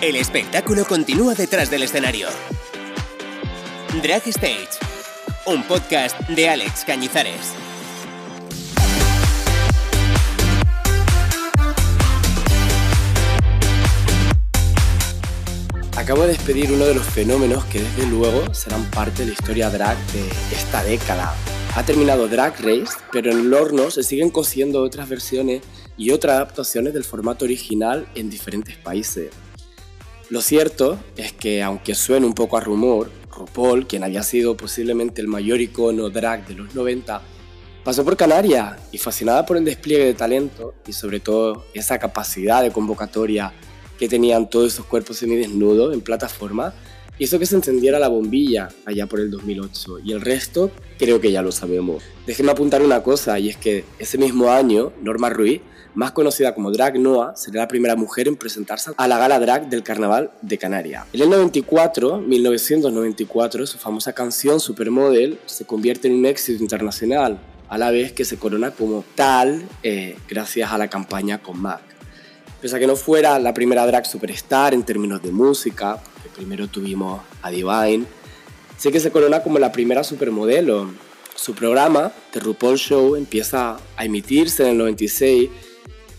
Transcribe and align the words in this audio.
El 0.00 0.14
espectáculo 0.14 0.84
continúa 0.84 1.34
detrás 1.34 1.72
del 1.72 1.82
escenario. 1.82 2.28
Drag 4.00 4.22
Stage, 4.28 4.68
un 5.44 5.64
podcast 5.64 6.16
de 6.28 6.48
Alex 6.48 6.84
Cañizares. 6.84 7.52
Acabo 15.96 16.22
de 16.22 16.28
despedir 16.28 16.70
uno 16.70 16.84
de 16.84 16.94
los 16.94 17.04
fenómenos 17.04 17.64
que 17.64 17.82
desde 17.82 18.06
luego 18.06 18.54
serán 18.54 18.88
parte 18.92 19.22
de 19.22 19.26
la 19.26 19.32
historia 19.32 19.68
drag 19.68 19.98
de 20.12 20.28
esta 20.54 20.84
década. 20.84 21.34
Ha 21.74 21.82
terminado 21.82 22.28
Drag 22.28 22.54
Race, 22.60 22.96
pero 23.10 23.32
en 23.32 23.40
el 23.40 23.52
horno 23.52 23.90
se 23.90 24.04
siguen 24.04 24.30
cosiendo 24.30 24.80
otras 24.80 25.08
versiones 25.08 25.62
y 25.96 26.12
otras 26.12 26.36
adaptaciones 26.36 26.94
del 26.94 27.02
formato 27.02 27.44
original 27.44 28.06
en 28.14 28.30
diferentes 28.30 28.76
países. 28.76 29.30
Lo 30.30 30.42
cierto 30.42 30.98
es 31.16 31.32
que, 31.32 31.62
aunque 31.62 31.94
suene 31.94 32.26
un 32.26 32.34
poco 32.34 32.58
a 32.58 32.60
rumor, 32.60 33.10
RuPaul, 33.34 33.86
quien 33.86 34.04
había 34.04 34.22
sido 34.22 34.58
posiblemente 34.58 35.22
el 35.22 35.26
mayor 35.26 35.58
icono 35.58 36.10
drag 36.10 36.46
de 36.46 36.54
los 36.54 36.74
90, 36.74 37.22
pasó 37.82 38.04
por 38.04 38.14
Canarias 38.14 38.76
y 38.92 38.98
fascinada 38.98 39.46
por 39.46 39.56
el 39.56 39.64
despliegue 39.64 40.04
de 40.04 40.12
talento 40.12 40.74
y 40.86 40.92
sobre 40.92 41.20
todo 41.20 41.64
esa 41.72 41.98
capacidad 41.98 42.62
de 42.62 42.70
convocatoria 42.70 43.54
que 43.98 44.06
tenían 44.06 44.50
todos 44.50 44.74
esos 44.74 44.84
cuerpos 44.84 45.16
semidesnudos 45.16 45.94
en 45.94 46.02
plataforma, 46.02 46.74
hizo 47.18 47.38
que 47.38 47.46
se 47.46 47.56
encendiera 47.56 47.98
la 47.98 48.08
bombilla 48.08 48.68
allá 48.84 49.06
por 49.06 49.20
el 49.20 49.30
2008 49.30 50.00
y 50.04 50.12
el 50.12 50.20
resto 50.20 50.70
creo 50.98 51.22
que 51.22 51.32
ya 51.32 51.40
lo 51.40 51.52
sabemos. 51.52 52.02
Déjenme 52.26 52.52
apuntar 52.52 52.82
una 52.82 53.02
cosa 53.02 53.38
y 53.38 53.48
es 53.48 53.56
que 53.56 53.86
ese 53.98 54.18
mismo 54.18 54.50
año 54.50 54.92
Norma 55.02 55.30
Ruiz 55.30 55.62
más 55.94 56.12
conocida 56.12 56.54
como 56.54 56.70
Drag 56.70 56.98
Noah, 56.98 57.34
será 57.36 57.60
la 57.60 57.68
primera 57.68 57.96
mujer 57.96 58.28
en 58.28 58.36
presentarse 58.36 58.92
a 58.96 59.08
la 59.08 59.18
gala 59.18 59.40
drag 59.40 59.68
del 59.68 59.82
Carnaval 59.82 60.30
de 60.42 60.58
Canarias. 60.58 61.06
En 61.12 61.22
el 61.22 61.30
94, 61.30 62.18
1994, 62.18 63.66
su 63.66 63.78
famosa 63.78 64.12
canción 64.12 64.60
Supermodel 64.60 65.38
se 65.46 65.64
convierte 65.64 66.08
en 66.08 66.14
un 66.14 66.26
éxito 66.26 66.62
internacional, 66.62 67.38
a 67.68 67.78
la 67.78 67.90
vez 67.90 68.12
que 68.12 68.24
se 68.24 68.38
corona 68.38 68.70
como 68.70 69.04
tal 69.14 69.62
eh, 69.82 70.16
gracias 70.28 70.72
a 70.72 70.78
la 70.78 70.88
campaña 70.88 71.38
con 71.38 71.60
Mac. 71.60 71.82
Pese 72.60 72.76
a 72.76 72.78
que 72.78 72.86
no 72.86 72.96
fuera 72.96 73.38
la 73.38 73.54
primera 73.54 73.86
drag 73.86 74.06
superstar 74.06 74.74
en 74.74 74.82
términos 74.82 75.22
de 75.22 75.30
música, 75.30 76.00
porque 76.12 76.28
primero 76.28 76.66
tuvimos 76.66 77.20
a 77.42 77.50
Divine, 77.50 78.04
sé 78.76 78.90
que 78.90 79.00
se 79.00 79.10
corona 79.10 79.42
como 79.42 79.58
la 79.58 79.70
primera 79.70 80.02
supermodelo. 80.02 80.90
Su 81.36 81.54
programa, 81.54 82.10
The 82.32 82.40
RuPaul 82.40 82.76
Show, 82.76 83.14
empieza 83.14 83.78
a 83.96 84.04
emitirse 84.04 84.64
en 84.64 84.70
el 84.70 84.78
96 84.78 85.50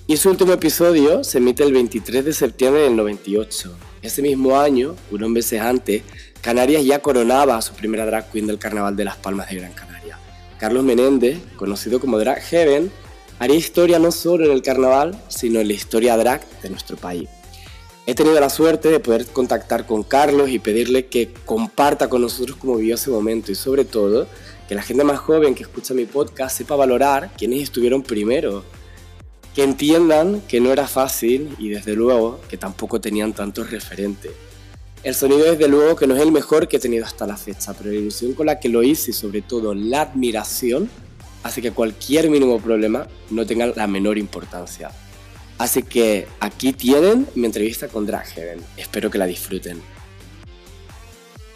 y 0.09 0.17
su 0.17 0.31
último 0.31 0.53
episodio 0.53 1.23
se 1.23 1.38
emite 1.38 1.63
el 1.63 1.71
23 1.71 2.25
de 2.25 2.33
septiembre 2.33 2.81
del 2.81 2.95
98. 2.95 3.71
Ese 4.02 4.23
mismo 4.23 4.59
año, 4.59 4.95
unos 5.11 5.29
meses 5.29 5.61
antes, 5.61 6.02
Canarias 6.41 6.83
ya 6.83 6.97
coronaba 6.99 7.55
a 7.55 7.61
su 7.61 7.75
primera 7.75 8.07
drag 8.07 8.31
queen 8.31 8.47
del 8.47 8.57
Carnaval 8.57 8.95
de 8.95 9.03
las 9.03 9.17
Palmas 9.17 9.52
de 9.52 9.57
Gran 9.57 9.71
Canaria. 9.73 10.17
Carlos 10.57 10.83
Menéndez, 10.83 11.37
conocido 11.57 11.99
como 11.99 12.17
Drag 12.17 12.41
Heaven, 12.41 12.91
haría 13.37 13.55
historia 13.55 13.99
no 13.99 14.11
solo 14.11 14.45
en 14.45 14.52
el 14.52 14.63
carnaval, 14.63 15.15
sino 15.27 15.59
en 15.59 15.67
la 15.67 15.73
historia 15.73 16.17
drag 16.17 16.41
de 16.63 16.71
nuestro 16.71 16.97
país. 16.97 17.30
He 18.07 18.15
tenido 18.15 18.39
la 18.39 18.49
suerte 18.49 18.89
de 18.89 18.99
poder 18.99 19.27
contactar 19.27 19.85
con 19.85 20.02
Carlos 20.02 20.49
y 20.49 20.57
pedirle 20.57 21.05
que 21.05 21.31
comparta 21.45 22.09
con 22.09 22.23
nosotros 22.23 22.57
cómo 22.57 22.77
vivió 22.77 22.95
ese 22.95 23.11
momento 23.11 23.52
y 23.52 23.55
sobre 23.55 23.85
todo 23.85 24.25
que 24.67 24.73
la 24.73 24.81
gente 24.81 25.03
más 25.03 25.19
joven 25.19 25.53
que 25.53 25.61
escucha 25.61 25.93
mi 25.93 26.05
podcast 26.05 26.57
sepa 26.57 26.75
valorar 26.75 27.30
quiénes 27.37 27.61
estuvieron 27.61 28.02
primero 28.02 28.63
que 29.59 29.65
entiendan 29.65 30.39
que 30.47 30.61
no 30.61 30.71
era 30.71 30.88
fácil 30.88 31.53
y 31.59 31.67
desde 31.67 31.93
luego 31.93 32.39
que 32.47 32.55
tampoco 32.55 33.02
tenían 33.02 33.33
tantos 33.33 33.69
referentes. 33.69 34.31
El 35.03 35.13
sonido 35.13 35.52
desde 35.52 35.67
luego 35.67 35.97
que 35.97 36.07
no 36.07 36.15
es 36.15 36.21
el 36.21 36.31
mejor 36.31 36.69
que 36.69 36.77
he 36.77 36.79
tenido 36.79 37.03
hasta 37.03 37.27
la 37.27 37.35
fecha, 37.35 37.73
pero 37.73 37.89
la 37.89 37.97
ilusión 37.97 38.31
con 38.35 38.45
la 38.45 38.57
que 38.57 38.69
lo 38.69 38.83
hice 38.83 39.11
y 39.11 39.13
sobre 39.13 39.41
todo 39.41 39.73
la 39.73 40.03
admiración 40.03 40.89
hace 41.43 41.61
que 41.61 41.73
cualquier 41.73 42.30
mínimo 42.30 42.58
problema 42.61 43.05
no 43.31 43.45
tenga 43.45 43.65
la 43.65 43.86
menor 43.86 44.17
importancia. 44.17 44.92
Así 45.58 45.83
que 45.83 46.26
aquí 46.39 46.71
tienen 46.71 47.27
mi 47.36 47.45
entrevista 47.45 47.89
con 47.89 48.05
Drag 48.05 48.27
Heaven. 48.27 48.61
Espero 48.77 49.11
que 49.11 49.17
la 49.17 49.26
disfruten. 49.26 49.81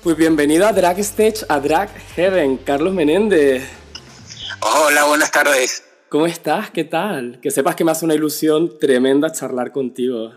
Pues 0.03 0.18
bienvenido 0.18 0.68
a 0.68 0.74
Drag 0.74 1.00
Stage, 1.00 1.46
a 1.47 1.58
Drag 1.62 1.90
Heaven, 2.18 2.58
Carlos 2.58 2.94
Menéndez. 2.94 3.64
Hola, 4.59 5.06
buenas 5.06 5.31
tardes. 5.31 5.93
¿Cómo 6.13 6.28
estás? 6.28 6.69
¿Qué 6.69 6.84
tal? 6.84 7.40
Que 7.41 7.50
sepas 7.50 7.75
que 7.75 7.84
me 7.84 7.90
hace 7.90 8.06
una 8.06 8.13
ilusión 8.13 8.78
tremenda 8.78 9.31
charlar 9.31 9.72
contigo. 9.72 10.31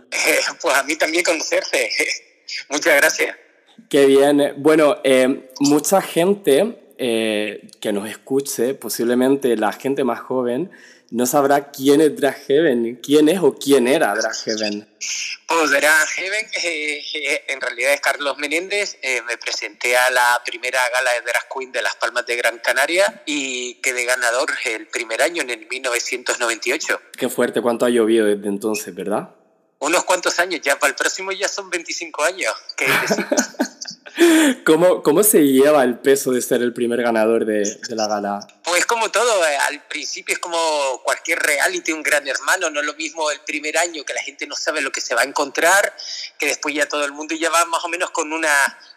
pues 0.62 0.74
a 0.74 0.82
mí 0.84 0.96
también 0.96 1.22
conocerte. 1.22 1.90
Muchas 2.70 2.96
gracias. 2.96 3.36
Qué 3.90 4.06
bien. 4.06 4.54
Bueno, 4.56 4.96
eh, 5.04 5.50
mucha 5.60 6.00
gente 6.00 6.94
eh, 6.96 7.68
que 7.78 7.92
nos 7.92 8.08
escuche, 8.08 8.72
posiblemente 8.72 9.54
la 9.58 9.70
gente 9.70 10.02
más 10.02 10.20
joven, 10.20 10.70
no 11.10 11.26
sabrá 11.26 11.70
quién 11.70 12.00
es 12.00 12.16
Drag 12.16 12.36
Heaven, 12.46 13.00
quién 13.02 13.28
es 13.28 13.40
o 13.40 13.54
quién 13.54 13.86
era 13.86 14.14
Drag 14.14 14.34
Heaven. 14.34 14.88
Pues 15.46 15.70
Drag 15.70 16.08
Heaven 16.08 16.46
eh, 16.62 17.04
eh, 17.14 17.44
en 17.48 17.60
realidad 17.60 17.92
es 17.92 18.00
Carlos 18.00 18.36
Menéndez. 18.38 18.98
Eh, 19.02 19.22
me 19.22 19.38
presenté 19.38 19.96
a 19.96 20.10
la 20.10 20.42
primera 20.44 20.80
gala 20.90 21.12
de 21.12 21.20
Drag 21.20 21.46
Queen 21.54 21.70
de 21.70 21.82
Las 21.82 21.94
Palmas 21.96 22.26
de 22.26 22.36
Gran 22.36 22.58
Canaria 22.58 23.22
y 23.24 23.74
quedé 23.74 24.04
ganador 24.04 24.50
el 24.64 24.88
primer 24.88 25.22
año 25.22 25.42
en 25.42 25.50
el 25.50 25.66
1998. 25.68 27.00
Qué 27.16 27.28
fuerte, 27.28 27.60
cuánto 27.60 27.86
ha 27.86 27.90
llovido 27.90 28.26
desde 28.26 28.48
entonces, 28.48 28.94
¿verdad? 28.94 29.30
Unos 29.78 30.04
cuantos 30.04 30.38
años, 30.40 30.60
ya 30.62 30.78
para 30.78 30.90
el 30.90 30.96
próximo 30.96 31.32
ya 31.32 31.48
son 31.48 31.70
25 31.70 32.24
años. 32.24 32.54
¿Qué 32.76 32.86
¿Cómo, 34.64 35.02
¿Cómo 35.02 35.22
se 35.22 35.42
lleva 35.42 35.84
el 35.84 35.98
peso 35.98 36.32
de 36.32 36.40
ser 36.40 36.62
el 36.62 36.72
primer 36.72 37.02
ganador 37.02 37.44
de, 37.44 37.78
la 37.90 38.06
gala? 38.06 38.46
Pues 38.64 38.86
como 38.86 39.10
todo, 39.10 39.46
eh, 39.46 39.56
al 39.68 39.82
principio 39.84 40.32
es 40.32 40.38
como 40.38 40.58
cualquier 41.04 41.38
reality, 41.38 41.92
un 41.92 42.02
gran 42.02 42.26
hermano, 42.26 42.70
no 42.70 42.80
es 42.80 42.86
lo 42.86 42.94
mismo 42.94 43.30
el 43.30 43.40
primer 43.40 43.76
año 43.76 44.04
que 44.04 44.14
la 44.14 44.22
gente 44.22 44.46
no 44.46 44.54
sabe 44.54 44.80
lo 44.80 44.90
que 44.90 45.00
se 45.00 45.14
va 45.14 45.20
a 45.20 45.24
encontrar, 45.24 45.94
que 46.38 46.46
después 46.46 46.74
ya 46.74 46.88
todo 46.88 47.04
el 47.04 47.12
mundo 47.12 47.34
ya 47.34 47.50
va 47.50 47.64
más 47.66 47.84
o 47.84 47.88
menos 47.88 48.10
con 48.10 48.32
una 48.32 48.48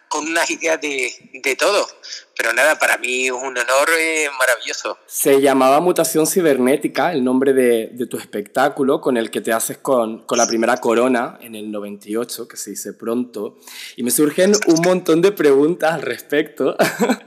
con 0.10 0.28
unas 0.28 0.50
ideas 0.50 0.82
de, 0.82 1.12
de, 1.44 1.56
todo. 1.56 1.88
Pero 2.36 2.52
nada, 2.54 2.80
para 2.80 2.98
mí 2.98 3.28
es 3.28 3.32
un 3.32 3.58
honor 3.58 3.90
eh, 3.98 4.28
maravilloso. 4.38 4.98
Se 5.06 5.40
llamaba 5.40 5.80
Mutación 5.80 6.26
Cibernética, 6.26 7.14
el 7.14 7.24
nombre 7.24 7.54
de, 7.54 7.92
de 7.94 8.08
tu 8.08 8.18
espectáculo, 8.18 9.00
con 9.00 9.18
el 9.18 9.30
que 9.30 9.42
te 9.42 9.54
haces 9.54 9.78
con, 9.78 10.26
con, 10.26 10.38
la 10.38 10.48
primera 10.48 10.78
corona 10.78 11.38
en 11.42 11.56
el 11.56 11.72
98, 11.72 12.48
que 12.48 12.58
se 12.58 12.72
dice 12.72 12.94
pronto. 12.94 13.58
Y 13.96 14.04
me 14.04 14.12
surgen 14.12 14.54
un 14.68 14.82
montón 14.82 15.22
de 15.22 15.32
preguntas 15.32 15.94
al 15.94 16.02
respecto, 16.02 16.76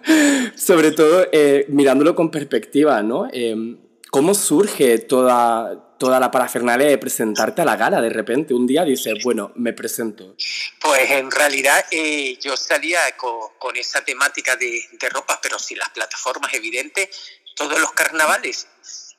sobre 0.56 0.90
todo 0.90 1.26
eh, 1.30 1.66
mirándolo 1.68 2.14
con 2.14 2.30
perspectiva, 2.30 3.02
¿no? 3.02 3.28
Eh, 3.32 3.76
¿Cómo 4.12 4.34
surge 4.34 4.98
toda, 4.98 5.91
toda 6.02 6.18
la 6.18 6.32
parafernalia 6.32 6.88
de 6.88 6.98
presentarte 6.98 7.62
a 7.62 7.64
la 7.64 7.76
gala. 7.76 8.00
De 8.00 8.10
repente, 8.10 8.54
un 8.54 8.66
día 8.66 8.84
dices, 8.84 9.14
bueno, 9.22 9.52
me 9.54 9.72
presento. 9.72 10.34
Pues 10.80 11.08
en 11.12 11.30
realidad 11.30 11.86
eh, 11.92 12.36
yo 12.40 12.56
salía 12.56 12.98
con, 13.16 13.38
con 13.56 13.76
esa 13.76 14.04
temática 14.04 14.56
de, 14.56 14.82
de, 14.90 15.08
ropa, 15.10 15.38
pero 15.40 15.60
sin 15.60 15.78
las 15.78 15.90
plataformas 15.90 16.52
evidentes, 16.54 17.08
todos 17.54 17.78
los 17.80 17.92
carnavales. 17.92 18.66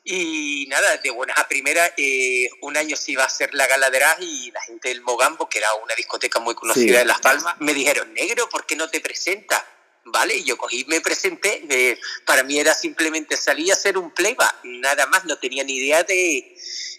Y 0.04 0.66
nada, 0.68 0.98
de 0.98 1.08
buenas 1.08 1.38
a 1.38 1.48
primeras, 1.48 1.90
eh, 1.96 2.50
un 2.60 2.76
año 2.76 2.96
se 2.96 3.12
iba 3.12 3.22
a 3.22 3.28
hacer 3.28 3.54
la 3.54 3.66
gala 3.66 3.88
de 3.88 3.98
Drag 3.98 4.20
y 4.20 4.50
la 4.50 4.60
gente 4.60 4.90
del 4.90 5.00
Mogambo, 5.00 5.48
que 5.48 5.60
era 5.60 5.72
una 5.82 5.94
discoteca 5.94 6.38
muy 6.38 6.54
conocida 6.54 6.84
sí. 6.84 6.98
de 6.98 7.04
Las 7.06 7.20
Palmas, 7.20 7.56
me 7.60 7.72
dijeron, 7.72 8.12
negro, 8.12 8.46
¿por 8.50 8.66
qué 8.66 8.76
no 8.76 8.90
te 8.90 9.00
presentas? 9.00 9.64
¿Vale? 10.06 10.42
Yo 10.42 10.56
cogí 10.56 10.84
me 10.86 11.00
presenté. 11.00 11.98
Para 12.24 12.42
mí 12.42 12.58
era 12.58 12.74
simplemente 12.74 13.36
salir 13.36 13.70
a 13.70 13.74
hacer 13.74 13.98
un 13.98 14.10
playback, 14.12 14.60
nada 14.64 15.06
más, 15.06 15.24
no 15.24 15.38
tenía 15.38 15.64
ni 15.64 15.76
idea 15.76 16.02
de, 16.02 16.56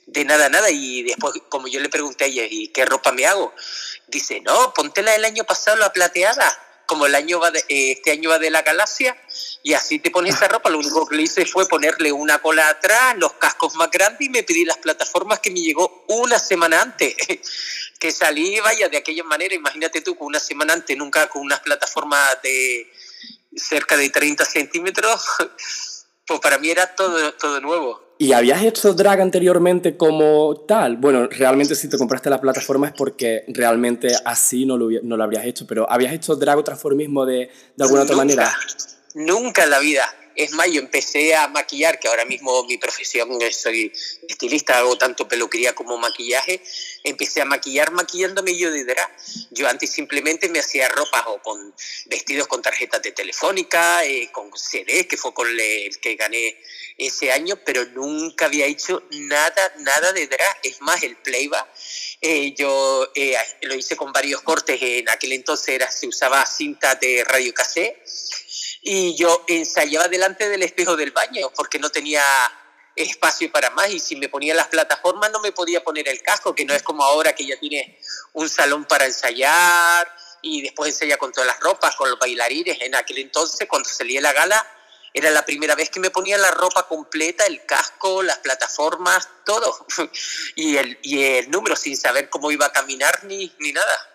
de 0.08 0.26
nada, 0.26 0.50
nada. 0.50 0.70
Y 0.70 1.04
después, 1.04 1.34
como 1.50 1.68
yo 1.68 1.80
le 1.80 1.90
pregunté 1.90 2.26
a 2.26 2.28
ella, 2.28 2.44
¿y 2.50 2.70
qué 2.70 2.86
ropa 2.86 3.12
me 3.12 3.26
hago? 3.26 3.54
Dice, 4.08 4.42
no, 4.42 4.74
póntela 4.74 5.16
el 5.16 5.26
año 5.26 5.44
pasado, 5.44 5.78
la 5.78 5.92
plateada. 5.92 6.62
Como 6.88 7.08
el 7.08 7.16
año 7.16 7.40
va 7.40 7.50
eh, 7.50 7.94
este 7.94 8.12
año 8.12 8.30
va 8.30 8.38
de 8.38 8.52
la 8.52 8.62
galaxia, 8.62 9.18
y 9.64 9.74
así 9.74 9.98
te 9.98 10.12
pones 10.12 10.36
esa 10.36 10.48
ropa. 10.48 10.70
Lo 10.70 10.78
único 10.78 11.08
que 11.08 11.16
le 11.16 11.24
hice 11.24 11.44
fue 11.48 11.68
ponerle 11.68 12.12
una 12.12 12.38
cola 12.38 12.70
atrás, 12.70 13.16
los 13.18 13.34
cascos 13.34 13.74
más 13.74 13.90
grandes 13.90 14.22
y 14.22 14.30
me 14.30 14.44
pedí 14.44 14.66
las 14.66 14.78
plataformas 14.78 15.40
que 15.40 15.50
me 15.50 15.62
llegó 15.62 16.06
una 16.10 16.38
semana 16.38 16.84
antes. 16.84 17.16
que 18.06 18.12
salí, 18.12 18.60
vaya, 18.60 18.88
de 18.88 18.98
aquella 18.98 19.24
manera, 19.24 19.56
imagínate 19.56 20.00
tú, 20.02 20.16
con 20.16 20.28
una 20.28 20.40
semana 20.40 20.74
antes, 20.74 20.96
nunca 20.96 21.28
con 21.28 21.42
unas 21.42 21.60
plataformas 21.62 22.38
de 22.44 22.86
cerca 23.56 23.98
de 23.98 24.12
30 24.12 24.46
centímetros, 24.46 25.26
pues 26.28 26.40
para 26.40 26.60
mí 26.60 26.70
era 26.70 26.94
todo, 26.94 27.34
todo 27.34 27.60
nuevo. 27.62 28.00
¿Y 28.20 28.32
habías 28.34 28.64
hecho 28.64 28.94
drag 28.94 29.22
anteriormente 29.22 29.98
como 29.98 30.66
tal? 30.68 30.98
Bueno, 30.98 31.28
realmente 31.28 31.74
si 31.74 31.90
te 31.90 31.98
compraste 31.98 32.30
la 32.30 32.40
plataforma 32.40 32.88
es 32.88 32.94
porque 32.96 33.44
realmente 33.48 34.10
así 34.24 34.68
no 34.68 34.78
lo, 34.78 34.88
no 35.02 35.18
lo 35.18 35.24
habrías 35.24 35.46
hecho, 35.46 35.66
pero 35.66 35.90
¿habías 35.90 36.14
hecho 36.14 36.36
drag 36.36 36.60
o 36.60 36.64
transformismo 36.64 37.26
de, 37.26 37.50
de 37.76 37.84
alguna 37.84 38.02
nunca, 38.02 38.14
otra 38.14 38.16
manera? 38.16 38.58
Nunca 39.16 39.64
en 39.64 39.70
la 39.72 39.80
vida. 39.80 40.16
Es 40.36 40.52
más, 40.52 40.70
yo 40.72 40.80
empecé 40.80 41.34
a 41.34 41.48
maquillar, 41.48 42.00
que 42.00 42.08
ahora 42.08 42.26
mismo 42.26 42.66
mi 42.66 42.78
profesión 42.78 43.30
soy 43.52 43.92
estilista, 44.28 44.78
hago 44.78 44.98
tanto 44.98 45.28
peluquería 45.28 45.74
como 45.74 45.98
maquillaje. 45.98 46.62
Empecé 47.06 47.42
a 47.42 47.46
maquillar 47.46 47.92
maquillándome 47.92 48.58
yo 48.58 48.72
de 48.72 48.84
drag. 48.84 49.10
Yo 49.52 49.68
antes 49.68 49.92
simplemente 49.92 50.50
me 50.50 50.60
hacía 50.60 50.90
ropas 50.90 51.24
o 51.28 51.42
con 51.42 51.74
vestidos 52.08 52.48
con 52.48 52.62
tarjetas 52.62 53.02
de 53.02 53.12
telefónica, 53.12 54.04
eh, 54.04 54.30
con 54.32 54.52
CD, 54.58 55.08
que 55.08 55.16
fue 55.16 55.34
con 55.34 55.48
el 55.48 56.00
que 56.00 56.16
gané 56.16 56.58
ese 56.98 57.32
año, 57.32 57.60
pero 57.66 57.86
nunca 57.86 58.46
había 58.46 58.66
hecho 58.66 59.04
nada, 59.12 59.74
nada 59.80 60.12
de 60.14 60.28
drag. 60.28 60.58
Es 60.64 60.82
más, 60.82 61.04
el 61.04 61.16
playback, 61.18 61.68
eh, 62.22 62.54
yo 62.56 63.12
eh, 63.16 63.36
lo 63.62 63.76
hice 63.76 63.96
con 63.96 64.12
varios 64.12 64.42
cortes, 64.42 64.82
en 64.82 65.08
aquel 65.10 65.34
entonces 65.34 65.70
era, 65.70 65.92
se 65.92 66.08
usaba 66.08 66.46
cinta 66.46 66.96
de 66.96 67.24
radio 67.24 67.54
cassette, 67.54 68.02
y 68.82 69.16
yo 69.16 69.44
ensayaba 69.48 70.08
delante 70.08 70.48
del 70.50 70.64
espejo 70.64 70.96
del 70.96 71.12
baño, 71.12 71.52
porque 71.56 71.80
no 71.80 71.90
tenía 71.90 72.24
espacio 72.96 73.52
para 73.52 73.70
más 73.72 73.90
y 73.90 74.00
si 74.00 74.16
me 74.16 74.30
ponía 74.30 74.54
las 74.54 74.68
plataformas 74.68 75.32
no 75.32 75.40
me 75.42 75.52
podía 75.52 75.84
poner 75.84 76.08
el 76.08 76.22
casco, 76.22 76.56
que 76.56 76.66
no 76.66 76.74
es 76.74 76.82
como 76.84 77.04
ahora 77.04 77.34
que 77.34 77.46
ya 77.46 77.60
tiene 77.60 78.00
un 78.34 78.50
salón 78.50 78.86
para 78.86 79.06
ensayar 79.06 80.08
y 80.42 80.62
después 80.62 80.94
ensaya 80.94 81.18
con 81.18 81.32
todas 81.32 81.48
las 81.48 81.60
ropas, 81.60 81.96
con 81.96 82.10
los 82.10 82.20
bailarines. 82.20 82.78
En 82.82 82.96
aquel 82.96 83.18
entonces, 83.18 83.68
cuando 83.68 83.90
salía 83.90 84.22
la 84.22 84.32
gala, 84.32 84.66
era 85.14 85.32
la 85.32 85.46
primera 85.46 85.76
vez 85.76 85.90
que 85.90 86.00
me 86.00 86.12
ponía 86.12 86.38
la 86.38 86.52
ropa 86.52 86.88
completa, 86.88 87.46
el 87.46 87.66
casco, 87.66 88.22
las 88.22 88.38
plataformas, 88.40 89.28
todo. 89.46 89.88
y, 90.56 90.78
el, 90.78 91.00
y 91.02 91.24
el 91.24 91.50
número 91.50 91.76
sin 91.76 91.98
saber 91.98 92.30
cómo 92.30 92.52
iba 92.52 92.68
a 92.68 92.72
caminar 92.72 93.24
ni, 93.24 93.52
ni 93.60 93.72
nada. 93.72 94.10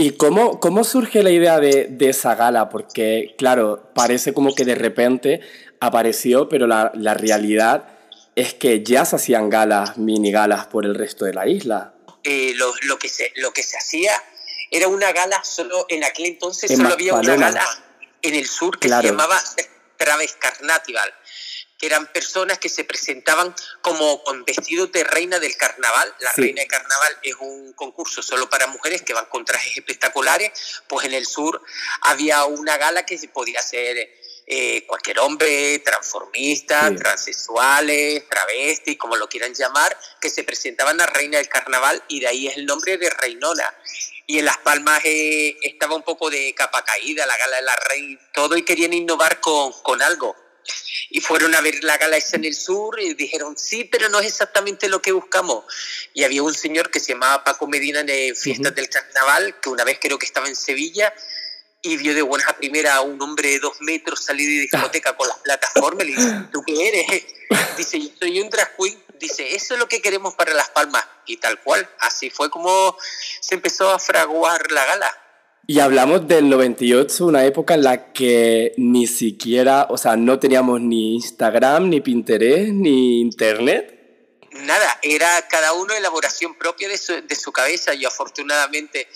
¿Y 0.00 0.12
cómo, 0.12 0.60
cómo 0.60 0.84
surge 0.84 1.24
la 1.24 1.30
idea 1.32 1.58
de, 1.58 1.88
de, 1.90 2.10
esa 2.10 2.36
gala? 2.36 2.68
Porque, 2.68 3.34
claro, 3.36 3.90
parece 3.96 4.32
como 4.32 4.54
que 4.54 4.64
de 4.64 4.76
repente 4.76 5.40
apareció, 5.80 6.48
pero 6.48 6.68
la, 6.68 6.92
la 6.94 7.14
realidad 7.14 7.88
es 8.36 8.54
que 8.54 8.84
ya 8.84 9.04
se 9.04 9.16
hacían 9.16 9.50
galas, 9.50 9.98
mini 9.98 10.30
galas 10.30 10.68
por 10.68 10.86
el 10.86 10.94
resto 10.94 11.24
de 11.24 11.34
la 11.34 11.48
isla. 11.48 11.94
Eh, 12.22 12.52
lo, 12.54 12.72
lo, 12.82 12.96
que 12.96 13.08
se, 13.08 13.32
lo 13.38 13.52
que 13.52 13.64
se 13.64 13.76
hacía 13.76 14.12
era 14.70 14.86
una 14.86 15.10
gala 15.10 15.42
solo, 15.42 15.86
en 15.88 16.04
aquel 16.04 16.26
entonces 16.26 16.70
solo 16.70 16.90
había 16.90 17.14
una 17.14 17.34
gala 17.34 17.66
en 18.22 18.36
el 18.36 18.46
sur 18.46 18.78
que 18.78 18.88
se 18.88 19.02
llamaba 19.02 19.42
Traves 19.96 20.36
Carnatival, 20.38 21.12
que 21.78 21.86
eran 21.86 22.06
personas 22.12 22.58
que 22.58 22.68
se 22.68 22.84
presentaban 22.84 23.54
como 23.82 24.22
con 24.24 24.44
vestidos 24.44 24.90
de 24.92 25.04
reina 25.04 25.38
del 25.38 25.56
carnaval. 25.56 26.12
La 26.18 26.32
reina 26.32 26.60
del 26.60 26.68
carnaval 26.68 27.18
es 27.22 27.34
un 27.38 27.72
concurso 27.74 28.20
solo 28.20 28.50
para 28.50 28.66
mujeres 28.66 29.02
que 29.02 29.14
van 29.14 29.26
con 29.26 29.44
trajes 29.44 29.76
espectaculares, 29.76 30.82
pues 30.88 31.06
en 31.06 31.14
el 31.14 31.24
sur 31.24 31.62
había 32.02 32.44
una 32.46 32.76
gala 32.78 33.06
que 33.06 33.16
se 33.16 33.28
podía 33.28 33.60
hacer 33.60 34.10
eh, 34.50 34.86
cualquier 34.86 35.20
hombre, 35.20 35.78
transformista, 35.80 36.94
transexuales, 36.96 38.26
travesti, 38.28 38.96
como 38.96 39.14
lo 39.14 39.28
quieran 39.28 39.54
llamar, 39.54 39.96
que 40.20 40.30
se 40.30 40.42
presentaban 40.42 41.00
a 41.00 41.06
Reina 41.06 41.36
del 41.38 41.48
Carnaval 41.48 42.02
y 42.08 42.20
de 42.20 42.28
ahí 42.28 42.48
es 42.48 42.56
el 42.56 42.66
nombre 42.66 42.96
de 42.96 43.10
Reinona. 43.10 43.72
Y 44.26 44.38
en 44.38 44.46
Las 44.46 44.58
Palmas 44.58 45.02
eh, 45.04 45.56
estaba 45.62 45.94
un 45.94 46.02
poco 46.02 46.28
de 46.28 46.54
capa 46.54 46.84
caída, 46.84 47.24
la 47.26 47.36
gala 47.36 47.56
de 47.56 47.62
la 47.62 47.76
Reina, 47.76 48.20
todo, 48.32 48.56
y 48.56 48.64
querían 48.64 48.94
innovar 48.94 49.38
con, 49.40 49.72
con 49.82 50.02
algo 50.02 50.47
y 51.10 51.20
fueron 51.20 51.54
a 51.54 51.60
ver 51.60 51.82
la 51.84 51.96
gala 51.96 52.16
esa 52.16 52.36
en 52.36 52.44
el 52.44 52.54
sur 52.54 53.00
y 53.00 53.14
dijeron, 53.14 53.56
sí, 53.56 53.84
pero 53.84 54.08
no 54.08 54.20
es 54.20 54.26
exactamente 54.26 54.88
lo 54.88 55.00
que 55.00 55.12
buscamos. 55.12 55.64
Y 56.14 56.24
había 56.24 56.42
un 56.42 56.54
señor 56.54 56.90
que 56.90 57.00
se 57.00 57.12
llamaba 57.12 57.44
Paco 57.44 57.66
Medina 57.66 58.02
de 58.02 58.34
Fiestas 58.34 58.74
del 58.74 58.88
Carnaval, 58.88 59.58
que 59.60 59.68
una 59.68 59.84
vez 59.84 59.98
creo 60.00 60.18
que 60.18 60.26
estaba 60.26 60.48
en 60.48 60.56
Sevilla 60.56 61.12
y 61.80 61.96
vio 61.96 62.14
de 62.14 62.22
buenas 62.22 62.48
a 62.48 62.56
primera 62.56 62.96
a 62.96 63.00
un 63.02 63.20
hombre 63.22 63.50
de 63.50 63.60
dos 63.60 63.80
metros 63.80 64.24
salir 64.24 64.48
de 64.48 64.62
discoteca 64.62 65.16
con 65.16 65.28
las 65.28 65.38
plataformas 65.38 66.04
y 66.06 66.10
le 66.10 66.16
dice, 66.16 66.34
¿tú 66.52 66.62
qué 66.66 66.88
eres? 66.88 67.24
Dice, 67.76 68.00
yo 68.00 68.08
soy 68.18 68.40
un 68.40 68.50
drag 68.50 68.76
queen. 68.76 69.02
Dice, 69.18 69.54
eso 69.54 69.74
es 69.74 69.80
lo 69.80 69.88
que 69.88 70.02
queremos 70.02 70.34
para 70.34 70.52
Las 70.52 70.70
Palmas. 70.70 71.04
Y 71.26 71.38
tal 71.38 71.60
cual, 71.60 71.88
así 72.00 72.30
fue 72.30 72.50
como 72.50 72.96
se 73.40 73.54
empezó 73.54 73.90
a 73.90 73.98
fraguar 73.98 74.70
la 74.70 74.84
gala. 74.84 75.27
Y 75.66 75.80
hablamos 75.80 76.26
del 76.26 76.48
98, 76.48 77.26
una 77.26 77.44
época 77.44 77.74
en 77.74 77.82
la 77.82 78.12
que 78.12 78.72
ni 78.78 79.06
siquiera, 79.06 79.86
o 79.90 79.98
sea, 79.98 80.16
no 80.16 80.38
teníamos 80.38 80.80
ni 80.80 81.16
Instagram, 81.16 81.90
ni 81.90 82.00
Pinterest, 82.00 82.70
ni 82.72 83.20
Internet. 83.20 83.94
Nada, 84.52 84.98
era 85.02 85.46
cada 85.48 85.74
uno 85.74 85.94
elaboración 85.94 86.56
propia 86.56 86.88
de 86.88 86.96
su, 86.96 87.20
de 87.20 87.34
su 87.34 87.52
cabeza. 87.52 87.92
Yo 87.94 88.08
afortunadamente 88.08 89.08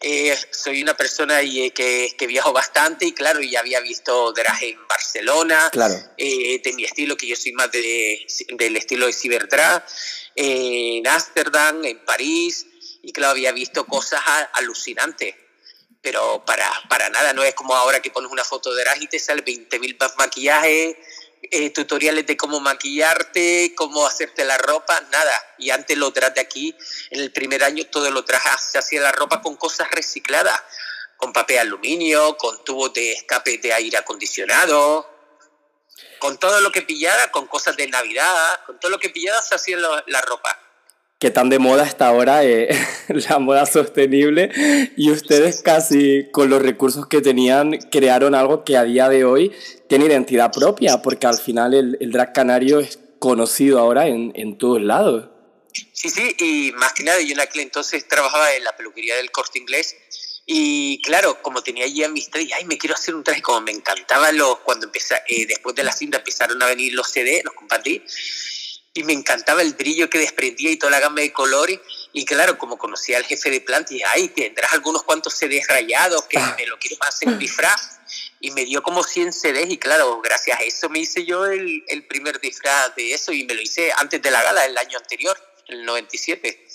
eh, 0.00 0.36
soy 0.52 0.80
una 0.80 0.96
persona 0.96 1.42
y, 1.42 1.62
eh, 1.62 1.70
que, 1.72 2.14
que, 2.16 2.26
viajo 2.28 2.52
bastante 2.52 3.04
y 3.04 3.12
claro, 3.12 3.40
ya 3.40 3.58
había 3.58 3.80
visto 3.80 4.32
drag 4.32 4.62
en 4.62 4.86
Barcelona, 4.86 5.68
claro. 5.72 5.94
eh, 6.16 6.60
de 6.62 6.72
mi 6.74 6.84
estilo, 6.84 7.16
que 7.16 7.26
yo 7.26 7.34
soy 7.34 7.52
más 7.52 7.72
de, 7.72 8.24
del 8.50 8.76
estilo 8.76 9.06
de 9.06 9.12
ciberdrag, 9.12 9.84
en 10.36 11.04
Ámsterdam, 11.06 11.84
en 11.84 12.04
París, 12.04 12.64
y 13.02 13.12
claro, 13.12 13.32
había 13.32 13.50
visto 13.50 13.86
cosas 13.86 14.20
alucinantes. 14.52 15.34
Pero 16.00 16.44
para, 16.44 16.70
para 16.88 17.08
nada, 17.10 17.32
no 17.32 17.42
es 17.42 17.54
como 17.54 17.74
ahora 17.74 18.00
que 18.00 18.10
pones 18.10 18.30
una 18.30 18.44
foto 18.44 18.72
de 18.72 18.82
drag 18.82 19.02
y 19.02 19.08
te 19.08 19.18
sale 19.18 19.44
20.000 19.44 19.96
más 19.98 20.16
maquillajes, 20.16 20.96
eh, 21.42 21.70
tutoriales 21.70 22.26
de 22.26 22.36
cómo 22.36 22.60
maquillarte, 22.60 23.74
cómo 23.76 24.06
hacerte 24.06 24.44
la 24.44 24.58
ropa, 24.58 25.00
nada. 25.12 25.54
Y 25.58 25.70
antes 25.70 25.96
lo 25.96 26.12
traje 26.12 26.40
aquí, 26.40 26.76
en 27.10 27.20
el 27.20 27.32
primer 27.32 27.64
año 27.64 27.84
todo 27.86 28.10
lo 28.10 28.24
traje, 28.24 28.48
se 28.58 28.78
hacía 28.78 29.00
la 29.00 29.12
ropa 29.12 29.42
con 29.42 29.56
cosas 29.56 29.90
recicladas, 29.90 30.60
con 31.16 31.32
papel 31.32 31.58
aluminio, 31.58 32.36
con 32.36 32.64
tubos 32.64 32.92
de 32.92 33.12
escape 33.12 33.58
de 33.58 33.72
aire 33.72 33.98
acondicionado, 33.98 35.08
con 36.20 36.38
todo 36.38 36.60
lo 36.60 36.70
que 36.70 36.82
pillara, 36.82 37.30
con 37.32 37.46
cosas 37.46 37.76
de 37.76 37.88
Navidad, 37.88 38.64
con 38.66 38.78
todo 38.78 38.90
lo 38.90 38.98
que 38.98 39.10
pillara 39.10 39.42
se 39.42 39.54
hacía 39.54 39.78
la 40.06 40.20
ropa 40.20 40.67
que 41.18 41.30
tan 41.30 41.48
de 41.48 41.58
moda 41.58 41.84
está 41.84 42.08
ahora 42.08 42.44
eh, 42.44 42.68
la 43.08 43.38
moda 43.38 43.66
sostenible. 43.66 44.50
Y 44.96 45.10
ustedes 45.10 45.62
casi 45.62 46.28
con 46.30 46.48
los 46.48 46.62
recursos 46.62 47.06
que 47.06 47.20
tenían 47.20 47.78
crearon 47.90 48.34
algo 48.34 48.64
que 48.64 48.76
a 48.76 48.84
día 48.84 49.08
de 49.08 49.24
hoy 49.24 49.52
tiene 49.88 50.06
identidad 50.06 50.52
propia 50.52 51.02
porque 51.02 51.26
al 51.26 51.38
final 51.38 51.74
el, 51.74 51.98
el 52.00 52.12
drag 52.12 52.32
canario 52.32 52.80
es 52.80 52.98
conocido 53.18 53.80
ahora 53.80 54.06
en, 54.06 54.32
en, 54.36 54.58
todos 54.58 54.80
lados. 54.80 55.28
Sí, 55.92 56.08
sí, 56.10 56.36
y 56.38 56.72
más 56.72 56.92
que 56.92 57.02
nada 57.02 57.20
yo 57.20 57.32
en 57.32 57.40
aquel 57.40 57.62
entonces 57.62 58.06
trabajaba 58.06 58.54
en 58.54 58.62
la 58.62 58.76
peluquería 58.76 59.16
del 59.16 59.30
corte 59.32 59.58
inglés. 59.58 59.96
Y 60.46 61.02
claro, 61.02 61.42
como 61.42 61.62
tenía 61.62 61.86
ya 61.86 62.06
amistad, 62.06 62.40
y 62.40 62.50
ay, 62.52 62.64
me 62.64 62.78
quiero 62.78 62.94
hacer 62.94 63.14
un 63.14 63.22
traje, 63.22 63.42
como 63.42 63.60
me 63.60 63.72
encantaba 63.72 64.32
los, 64.32 64.60
cuando 64.60 64.86
empecé, 64.86 65.16
eh, 65.26 65.44
después 65.46 65.76
de 65.76 65.82
la 65.82 65.92
cinta 65.92 66.18
empezaron 66.18 66.62
a 66.62 66.66
venir 66.66 66.94
los 66.94 67.10
CD, 67.10 67.42
los 67.44 67.52
compartí, 67.52 68.02
y 68.94 69.04
me 69.04 69.12
encantaba 69.12 69.62
el 69.62 69.74
brillo 69.74 70.10
que 70.10 70.18
desprendía 70.18 70.70
y 70.70 70.76
toda 70.76 70.92
la 70.92 71.00
gama 71.00 71.20
de 71.20 71.32
colores. 71.32 71.80
Y 72.12 72.24
claro, 72.24 72.58
como 72.58 72.78
conocía 72.78 73.18
al 73.18 73.24
jefe 73.24 73.50
de 73.50 73.60
planta, 73.60 73.94
y 73.94 74.02
ay, 74.02 74.28
tendrás 74.28 74.72
algunos 74.72 75.02
cuantos 75.02 75.34
CDs 75.34 75.66
rayados 75.68 76.24
que 76.24 76.38
me 76.56 76.66
lo 76.66 76.78
quiero 76.78 76.96
más 77.00 77.22
en 77.22 77.38
disfraz. 77.38 77.98
Y 78.40 78.50
me 78.52 78.64
dio 78.64 78.82
como 78.82 79.02
100 79.02 79.32
CDs, 79.32 79.70
y 79.70 79.78
claro, 79.78 80.20
gracias 80.22 80.58
a 80.58 80.62
eso 80.62 80.88
me 80.88 81.00
hice 81.00 81.24
yo 81.24 81.46
el, 81.46 81.84
el 81.88 82.06
primer 82.06 82.40
disfraz 82.40 82.94
de 82.96 83.12
eso, 83.12 83.32
y 83.32 83.44
me 83.44 83.54
lo 83.54 83.60
hice 83.60 83.92
antes 83.96 84.22
de 84.22 84.30
la 84.30 84.42
gala, 84.42 84.64
el 84.64 84.78
año 84.78 84.98
anterior, 84.98 85.36
el 85.66 85.84
97. 85.84 86.66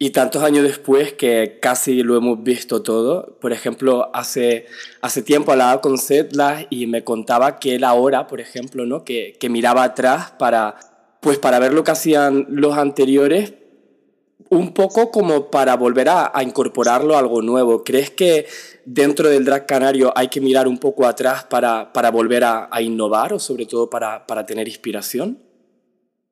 Y 0.00 0.10
tantos 0.10 0.44
años 0.44 0.62
después 0.62 1.14
que 1.14 1.58
casi 1.60 2.04
lo 2.04 2.16
hemos 2.16 2.44
visto 2.44 2.82
todo. 2.82 3.36
Por 3.40 3.52
ejemplo, 3.52 4.10
hace, 4.14 4.66
hace 5.00 5.22
tiempo 5.22 5.50
hablaba 5.50 5.80
con 5.80 5.98
Setla 5.98 6.68
y 6.70 6.86
me 6.86 7.02
contaba 7.02 7.58
que 7.58 7.74
él 7.74 7.82
ahora, 7.82 8.28
por 8.28 8.40
ejemplo, 8.40 8.86
¿no? 8.86 9.04
que, 9.04 9.36
que 9.40 9.48
miraba 9.48 9.82
atrás 9.82 10.30
para 10.38 10.78
pues 11.20 11.38
para 11.38 11.58
ver 11.58 11.72
lo 11.72 11.84
que 11.84 11.90
hacían 11.90 12.46
los 12.48 12.76
anteriores, 12.76 13.54
un 14.50 14.72
poco 14.72 15.10
como 15.10 15.50
para 15.50 15.76
volver 15.76 16.08
a, 16.08 16.32
incorporarlo 16.42 17.16
a 17.16 17.18
algo 17.18 17.42
nuevo. 17.42 17.84
¿Crees 17.84 18.10
que 18.10 18.46
dentro 18.84 19.28
del 19.28 19.44
drag 19.44 19.66
canario 19.66 20.12
hay 20.16 20.28
que 20.28 20.40
mirar 20.40 20.68
un 20.68 20.78
poco 20.78 21.06
atrás 21.06 21.44
para, 21.44 21.92
para 21.92 22.10
volver 22.10 22.44
a, 22.44 22.68
innovar 22.80 23.32
o 23.32 23.38
sobre 23.38 23.66
todo 23.66 23.90
para, 23.90 24.26
para 24.26 24.46
tener 24.46 24.68
inspiración? 24.68 25.42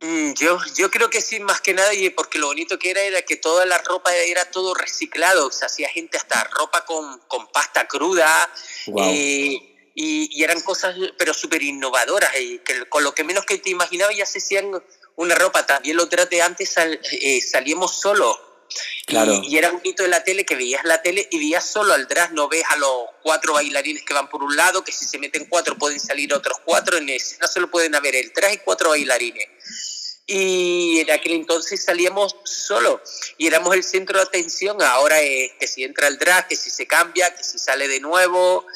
Mm, 0.00 0.32
yo, 0.34 0.58
yo 0.76 0.90
creo 0.90 1.10
que 1.10 1.20
sí, 1.20 1.40
más 1.40 1.60
que 1.60 1.74
nada, 1.74 1.92
y 1.94 2.10
porque 2.10 2.38
lo 2.38 2.48
bonito 2.48 2.78
que 2.78 2.90
era 2.90 3.00
era 3.02 3.22
que 3.22 3.36
toda 3.36 3.64
la 3.66 3.78
ropa 3.78 4.14
era 4.14 4.44
todo 4.50 4.74
reciclado, 4.74 5.50
se 5.50 5.64
hacía 5.64 5.88
gente 5.88 6.16
hasta 6.18 6.44
ropa 6.44 6.84
con, 6.84 7.18
con 7.28 7.46
pasta 7.48 7.86
cruda. 7.88 8.28
Eh, 8.98 9.75
y, 9.98 10.44
eran 10.44 10.60
cosas, 10.60 10.94
pero 11.16 11.32
súper 11.32 11.62
innovadoras, 11.62 12.30
y 12.38 12.58
que 12.58 12.86
con 12.86 13.02
lo 13.02 13.14
que 13.14 13.24
menos 13.24 13.46
que 13.46 13.56
te 13.56 13.70
imaginaba 13.70 14.12
ya 14.12 14.26
se 14.26 14.38
hacían 14.38 14.70
una 15.16 15.34
ropa. 15.34 15.64
También 15.64 15.96
los 15.96 16.10
de 16.10 16.42
antes 16.42 16.74
eh, 16.76 17.40
salíamos 17.40 17.98
solo. 17.98 18.38
Claro. 19.06 19.40
Y, 19.42 19.56
era 19.56 19.70
un 19.70 19.80
hito 19.82 20.02
de 20.02 20.10
la 20.10 20.22
tele 20.22 20.44
que 20.44 20.54
veías 20.54 20.84
la 20.84 21.00
tele 21.00 21.26
y 21.30 21.38
veías 21.38 21.64
solo 21.64 21.94
al 21.94 22.06
drag, 22.08 22.32
no 22.34 22.46
ves 22.46 22.64
a 22.68 22.76
los 22.76 23.06
cuatro 23.22 23.54
bailarines 23.54 24.02
que 24.02 24.12
van 24.12 24.28
por 24.28 24.42
un 24.42 24.54
lado, 24.54 24.84
que 24.84 24.92
si 24.92 25.06
se 25.06 25.18
meten 25.18 25.46
cuatro 25.46 25.78
pueden 25.78 25.98
salir 25.98 26.34
otros 26.34 26.58
cuatro, 26.62 26.98
en 26.98 27.08
ese 27.08 27.38
no 27.40 27.48
solo 27.48 27.70
pueden 27.70 27.94
haber 27.94 28.16
el 28.16 28.32
drag 28.34 28.52
y 28.52 28.58
cuatro 28.58 28.90
bailarines. 28.90 29.48
Y 30.26 31.00
en 31.00 31.10
aquel 31.10 31.32
entonces 31.32 31.82
salíamos 31.82 32.36
solo 32.44 33.00
y 33.38 33.46
éramos 33.46 33.74
el 33.74 33.82
centro 33.82 34.18
de 34.18 34.24
atención. 34.24 34.82
Ahora 34.82 35.22
es 35.22 35.52
que 35.58 35.66
si 35.66 35.84
entra 35.84 36.08
el 36.08 36.18
drag, 36.18 36.48
que 36.48 36.56
si 36.56 36.68
se 36.68 36.86
cambia, 36.86 37.34
que 37.34 37.44
si 37.44 37.58
sale 37.58 37.88
de 37.88 38.00
nuevo, 38.00 38.66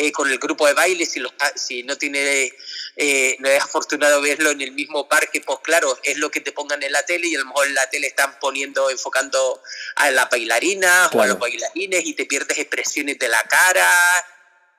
eh, 0.00 0.12
con 0.12 0.30
el 0.30 0.38
grupo 0.38 0.64
de 0.64 0.74
baile, 0.74 1.04
si, 1.04 1.20
si 1.56 1.82
no 1.82 1.98
tiene, 1.98 2.52
eh, 2.96 3.36
no 3.40 3.48
es 3.48 3.60
afortunado 3.60 4.22
verlo 4.22 4.52
en 4.52 4.60
el 4.60 4.70
mismo 4.70 5.08
parque, 5.08 5.40
pues 5.40 5.58
claro, 5.60 5.98
es 6.04 6.18
lo 6.18 6.30
que 6.30 6.40
te 6.40 6.52
pongan 6.52 6.80
en 6.84 6.92
la 6.92 7.02
tele 7.02 7.26
y 7.26 7.34
a 7.34 7.40
lo 7.40 7.46
mejor 7.46 7.66
en 7.66 7.74
la 7.74 7.90
tele 7.90 8.06
están 8.06 8.38
poniendo, 8.40 8.90
enfocando 8.90 9.60
a 9.96 10.08
la 10.12 10.26
bailarina 10.26 11.10
o 11.12 11.20
a 11.20 11.26
los 11.26 11.40
bailarines 11.40 12.06
y 12.06 12.12
te 12.12 12.26
pierdes 12.26 12.58
expresiones 12.58 13.18
de 13.18 13.28
la 13.28 13.42
cara, 13.42 13.90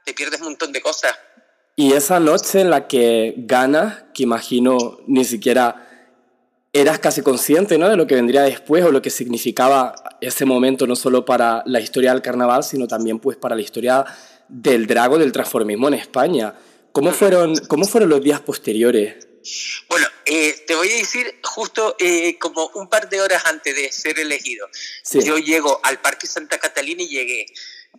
te 0.06 0.14
pierdes 0.14 0.40
un 0.40 0.48
montón 0.48 0.72
de 0.72 0.80
cosas. 0.80 1.14
Y 1.76 1.92
esa 1.92 2.22
noche 2.22 2.62
en 2.62 2.70
la 2.70 2.88
que 2.88 3.34
ganas, 3.40 4.04
que 4.14 4.24
imagino 4.24 5.02
ni 5.06 5.26
siquiera 5.26 5.86
eras 6.72 7.00
casi 7.00 7.22
consciente 7.22 7.78
¿no? 7.78 7.90
de 7.90 7.98
lo 7.98 8.08
que 8.08 8.16
vendría 8.16 8.44
después 8.44 8.86
o 8.86 8.92
lo 8.92 9.02
que 9.02 9.10
significaba 9.10 9.96
ese 10.22 10.46
momento 10.46 10.88
no 10.88 10.96
solo 10.96 11.26
para 11.26 11.62
la 11.66 11.82
historia 11.82 12.14
del 12.14 12.22
carnaval, 12.22 12.64
sino 12.64 12.88
también 12.88 13.20
pues 13.20 13.36
para 13.36 13.56
la 13.58 13.62
historia 13.62 14.06
del 14.50 14.88
drago, 14.88 15.18
del 15.18 15.32
transformismo 15.32 15.88
en 15.88 15.94
España. 15.94 16.54
¿Cómo 16.92 17.12
fueron, 17.12 17.56
cómo 17.68 17.86
fueron 17.86 18.10
los 18.10 18.22
días 18.22 18.42
posteriores? 18.42 19.28
Bueno, 19.88 20.08
eh, 20.26 20.64
te 20.68 20.76
voy 20.76 20.92
a 20.92 20.96
decir 20.98 21.40
justo 21.44 21.96
eh, 22.00 22.38
como 22.40 22.68
un 22.76 22.90
par 22.90 23.10
de 23.10 23.22
horas 23.22 23.46
antes 23.46 23.76
de 23.76 23.92
ser 23.92 24.20
elegido. 24.20 24.68
Yo 25.14 25.38
llego 25.38 25.80
al 25.84 26.02
Parque 26.02 26.28
Santa 26.28 26.58
Catalina 26.58 27.04
y 27.04 27.08
llegué 27.08 27.46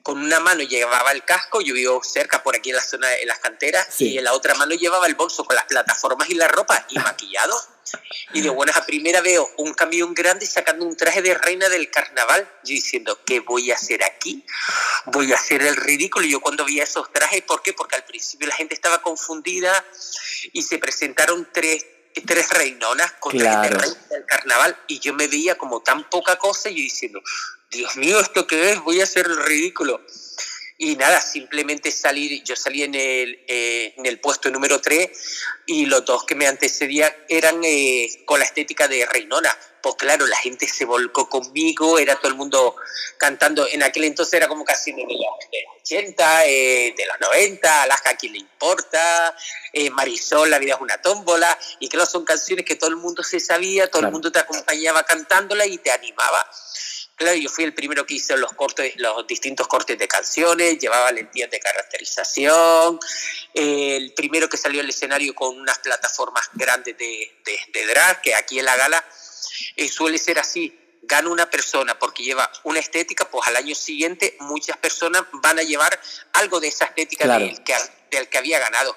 con 0.02 0.18
una 0.18 0.40
mano 0.40 0.62
llevaba 0.62 1.12
el 1.12 1.24
casco, 1.24 1.60
yo 1.60 1.74
vivo 1.74 2.02
cerca 2.02 2.42
por 2.42 2.56
aquí 2.56 2.70
en 2.70 2.76
la 2.76 2.82
zona 2.82 3.08
de 3.08 3.26
las 3.26 3.38
canteras, 3.38 4.00
y 4.00 4.18
en 4.18 4.24
la 4.24 4.32
otra 4.32 4.54
mano 4.54 4.74
llevaba 4.74 5.06
el 5.06 5.14
bolso 5.14 5.44
con 5.44 5.56
las 5.56 5.66
plataformas 5.66 6.30
y 6.30 6.34
la 6.34 6.48
ropa 6.48 6.86
y 6.88 6.98
maquillado. 6.98 7.54
Y 8.32 8.40
de 8.40 8.50
buenas 8.50 8.76
a 8.76 8.86
primera 8.86 9.20
veo 9.20 9.48
un 9.58 9.74
camión 9.74 10.14
grande 10.14 10.46
sacando 10.46 10.84
un 10.84 10.96
traje 10.96 11.22
de 11.22 11.34
reina 11.34 11.68
del 11.68 11.90
carnaval. 11.90 12.48
Yo 12.64 12.74
diciendo, 12.74 13.18
¿qué 13.24 13.40
voy 13.40 13.70
a 13.70 13.74
hacer 13.74 14.04
aquí? 14.04 14.44
Voy 15.06 15.32
a 15.32 15.36
hacer 15.36 15.62
el 15.62 15.76
ridículo. 15.76 16.26
Y 16.26 16.30
yo 16.30 16.40
cuando 16.40 16.64
vi 16.64 16.80
esos 16.80 17.12
trajes, 17.12 17.42
¿por 17.42 17.62
qué? 17.62 17.72
Porque 17.72 17.96
al 17.96 18.04
principio 18.04 18.46
la 18.46 18.54
gente 18.54 18.74
estaba 18.74 19.02
confundida 19.02 19.84
y 20.52 20.62
se 20.62 20.78
presentaron 20.78 21.48
tres 21.52 21.84
tres 22.26 22.50
reinonas 22.50 23.12
con 23.20 23.36
traje 23.36 23.70
de 23.70 23.78
reina 23.78 23.98
del 24.10 24.26
carnaval 24.26 24.76
y 24.88 24.98
yo 24.98 25.14
me 25.14 25.28
veía 25.28 25.56
como 25.56 25.80
tan 25.80 26.08
poca 26.10 26.36
cosa 26.36 26.68
y 26.68 26.74
yo 26.74 26.82
diciendo, 26.82 27.22
Dios 27.70 27.96
mío, 27.96 28.20
¿esto 28.20 28.46
qué 28.46 28.72
es? 28.72 28.80
Voy 28.80 29.00
a 29.00 29.04
hacer 29.04 29.26
el 29.26 29.36
ridículo. 29.44 30.04
Y 30.82 30.96
nada, 30.96 31.20
simplemente 31.20 31.92
salir, 31.92 32.42
yo 32.42 32.56
salí 32.56 32.82
en 32.82 32.94
el, 32.94 33.44
eh, 33.46 33.92
en 33.98 34.06
el 34.06 34.18
puesto 34.18 34.50
número 34.50 34.80
3 34.80 35.10
y 35.66 35.84
los 35.84 36.06
dos 36.06 36.24
que 36.24 36.34
me 36.34 36.46
antecedían 36.46 37.12
eran 37.28 37.60
eh, 37.62 38.08
con 38.24 38.38
la 38.38 38.46
estética 38.46 38.88
de 38.88 39.04
Reinona. 39.04 39.54
Pues 39.82 39.96
claro, 39.96 40.26
la 40.26 40.38
gente 40.38 40.66
se 40.66 40.86
volcó 40.86 41.28
conmigo, 41.28 41.98
era 41.98 42.16
todo 42.16 42.28
el 42.28 42.34
mundo 42.34 42.76
cantando. 43.18 43.68
En 43.70 43.82
aquel 43.82 44.04
entonces 44.04 44.32
era 44.32 44.48
como 44.48 44.64
casi 44.64 44.92
de 44.92 45.02
los 45.02 45.20
80, 45.82 46.46
eh, 46.46 46.94
de 46.96 47.06
los 47.06 47.20
90, 47.28 47.82
Alaska, 47.82 48.10
¿a 48.10 48.16
quién 48.16 48.32
le 48.32 48.38
importa? 48.38 49.36
Marisol, 49.92 50.48
La 50.48 50.58
vida 50.58 50.76
es 50.76 50.80
una 50.80 50.96
tómbola. 51.02 51.58
Y 51.80 51.90
claro, 51.90 52.06
son 52.06 52.24
canciones 52.24 52.64
que 52.64 52.76
todo 52.76 52.88
el 52.88 52.96
mundo 52.96 53.22
se 53.22 53.38
sabía, 53.38 53.90
todo 53.90 54.06
el 54.06 54.12
mundo 54.12 54.32
te 54.32 54.38
acompañaba 54.38 55.02
cantándola 55.02 55.66
y 55.66 55.76
te 55.76 55.90
animaba. 55.90 56.50
Claro, 57.20 57.36
yo 57.36 57.50
fui 57.50 57.64
el 57.64 57.74
primero 57.74 58.06
que 58.06 58.14
hizo 58.14 58.34
los 58.38 58.50
cortes, 58.54 58.94
los 58.96 59.26
distintos 59.26 59.68
cortes 59.68 59.98
de 59.98 60.08
canciones, 60.08 60.78
llevaba 60.78 61.12
lentillas 61.12 61.50
de 61.50 61.60
caracterización, 61.60 62.98
el 63.52 64.14
primero 64.14 64.48
que 64.48 64.56
salió 64.56 64.80
al 64.80 64.88
escenario 64.88 65.34
con 65.34 65.54
unas 65.60 65.80
plataformas 65.80 66.48
grandes 66.54 66.96
de, 66.96 67.30
de, 67.74 67.86
drag, 67.88 68.22
que 68.22 68.34
aquí 68.34 68.58
en 68.58 68.64
la 68.64 68.74
gala 68.74 69.04
eh, 69.76 69.86
suele 69.86 70.16
ser 70.16 70.38
así, 70.38 70.74
gana 71.02 71.28
una 71.28 71.50
persona 71.50 71.98
porque 71.98 72.22
lleva 72.22 72.50
una 72.64 72.80
estética, 72.80 73.28
pues 73.28 73.46
al 73.48 73.56
año 73.56 73.74
siguiente 73.74 74.38
muchas 74.40 74.78
personas 74.78 75.24
van 75.30 75.58
a 75.58 75.62
llevar 75.62 76.00
algo 76.32 76.58
de 76.58 76.68
esa 76.68 76.86
estética 76.86 77.36
del, 77.36 77.62
que, 77.62 77.74
del 78.10 78.30
que 78.30 78.38
había 78.38 78.58
ganado. 78.60 78.96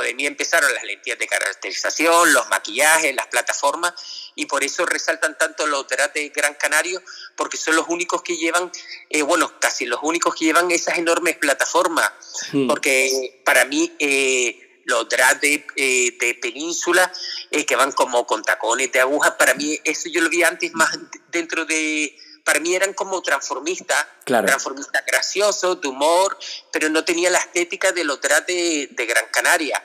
De 0.00 0.14
mí 0.14 0.26
empezaron 0.26 0.72
las 0.72 0.84
lentillas 0.84 1.18
de 1.18 1.26
caracterización, 1.26 2.32
los 2.32 2.48
maquillajes, 2.48 3.14
las 3.14 3.26
plataformas, 3.28 3.94
y 4.34 4.46
por 4.46 4.64
eso 4.64 4.86
resaltan 4.86 5.36
tanto 5.38 5.66
los 5.66 5.86
drag 5.88 6.12
de 6.12 6.28
Gran 6.30 6.54
Canario, 6.54 7.02
porque 7.36 7.56
son 7.56 7.76
los 7.76 7.86
únicos 7.88 8.22
que 8.22 8.36
llevan, 8.36 8.70
eh, 9.08 9.22
bueno, 9.22 9.58
casi 9.60 9.86
los 9.86 10.00
únicos 10.02 10.34
que 10.34 10.46
llevan 10.46 10.70
esas 10.70 10.98
enormes 10.98 11.36
plataformas, 11.36 12.10
hmm. 12.52 12.68
porque 12.68 13.42
para 13.44 13.64
mí 13.64 13.92
eh, 13.98 14.82
los 14.84 15.08
drag 15.08 15.40
de, 15.40 15.66
eh, 15.76 16.16
de 16.18 16.34
península, 16.34 17.12
que 17.50 17.76
van 17.76 17.92
como 17.92 18.26
con 18.26 18.42
tacones 18.42 18.90
de 18.92 19.00
aguja, 19.00 19.36
para 19.36 19.54
mí 19.54 19.78
eso 19.84 20.08
yo 20.08 20.20
lo 20.20 20.28
vi 20.28 20.42
antes 20.42 20.72
más 20.74 20.90
dentro 21.28 21.64
de 21.64 22.16
para 22.44 22.60
mí 22.60 22.74
eran 22.74 22.92
como 22.94 23.22
transformistas, 23.22 24.06
transformistas 24.24 25.04
graciosos, 25.06 25.80
de 25.80 25.88
humor, 25.88 26.38
pero 26.72 26.88
no 26.88 27.04
tenía 27.04 27.30
la 27.30 27.38
estética 27.38 27.92
de 27.92 28.04
los 28.04 28.20
drag 28.20 28.46
de, 28.46 28.88
de 28.90 29.06
Gran 29.06 29.26
Canaria. 29.30 29.82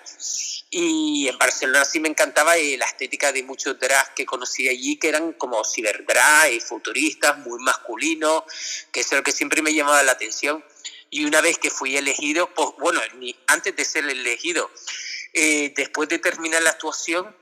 Y 0.70 1.30
en 1.30 1.38
Barcelona 1.38 1.86
sí 1.86 2.00
me 2.00 2.10
encantaba 2.10 2.58
eh, 2.58 2.78
la 2.78 2.86
estética 2.86 3.32
de 3.32 3.44
muchos 3.44 3.80
drags 3.80 4.10
que 4.16 4.26
conocí 4.26 4.68
allí, 4.68 4.98
que 4.98 5.08
eran 5.08 5.34
como 5.34 5.64
ciberdrag, 5.64 6.52
y 6.52 6.60
futuristas, 6.60 7.38
muy 7.38 7.60
masculinos, 7.60 8.44
que 8.92 9.02
es 9.02 9.12
lo 9.12 9.24
que 9.24 9.32
siempre 9.32 9.62
me 9.62 9.74
llamaba 9.74 10.04
la 10.04 10.12
atención. 10.12 10.64
Y 11.10 11.24
una 11.24 11.40
vez 11.40 11.58
que 11.60 11.70
fui 11.70 11.96
elegido, 11.96 12.54
pues 12.54 12.70
bueno, 12.80 13.00
ni 13.20 13.34
antes 13.48 13.76
de 13.76 13.86
ser 13.86 14.04
elegido, 14.04 14.70
eh, 15.34 15.74
después 15.76 16.10
de 16.10 16.20
terminar 16.20 16.62
la 16.62 16.72
actuación, 16.72 17.36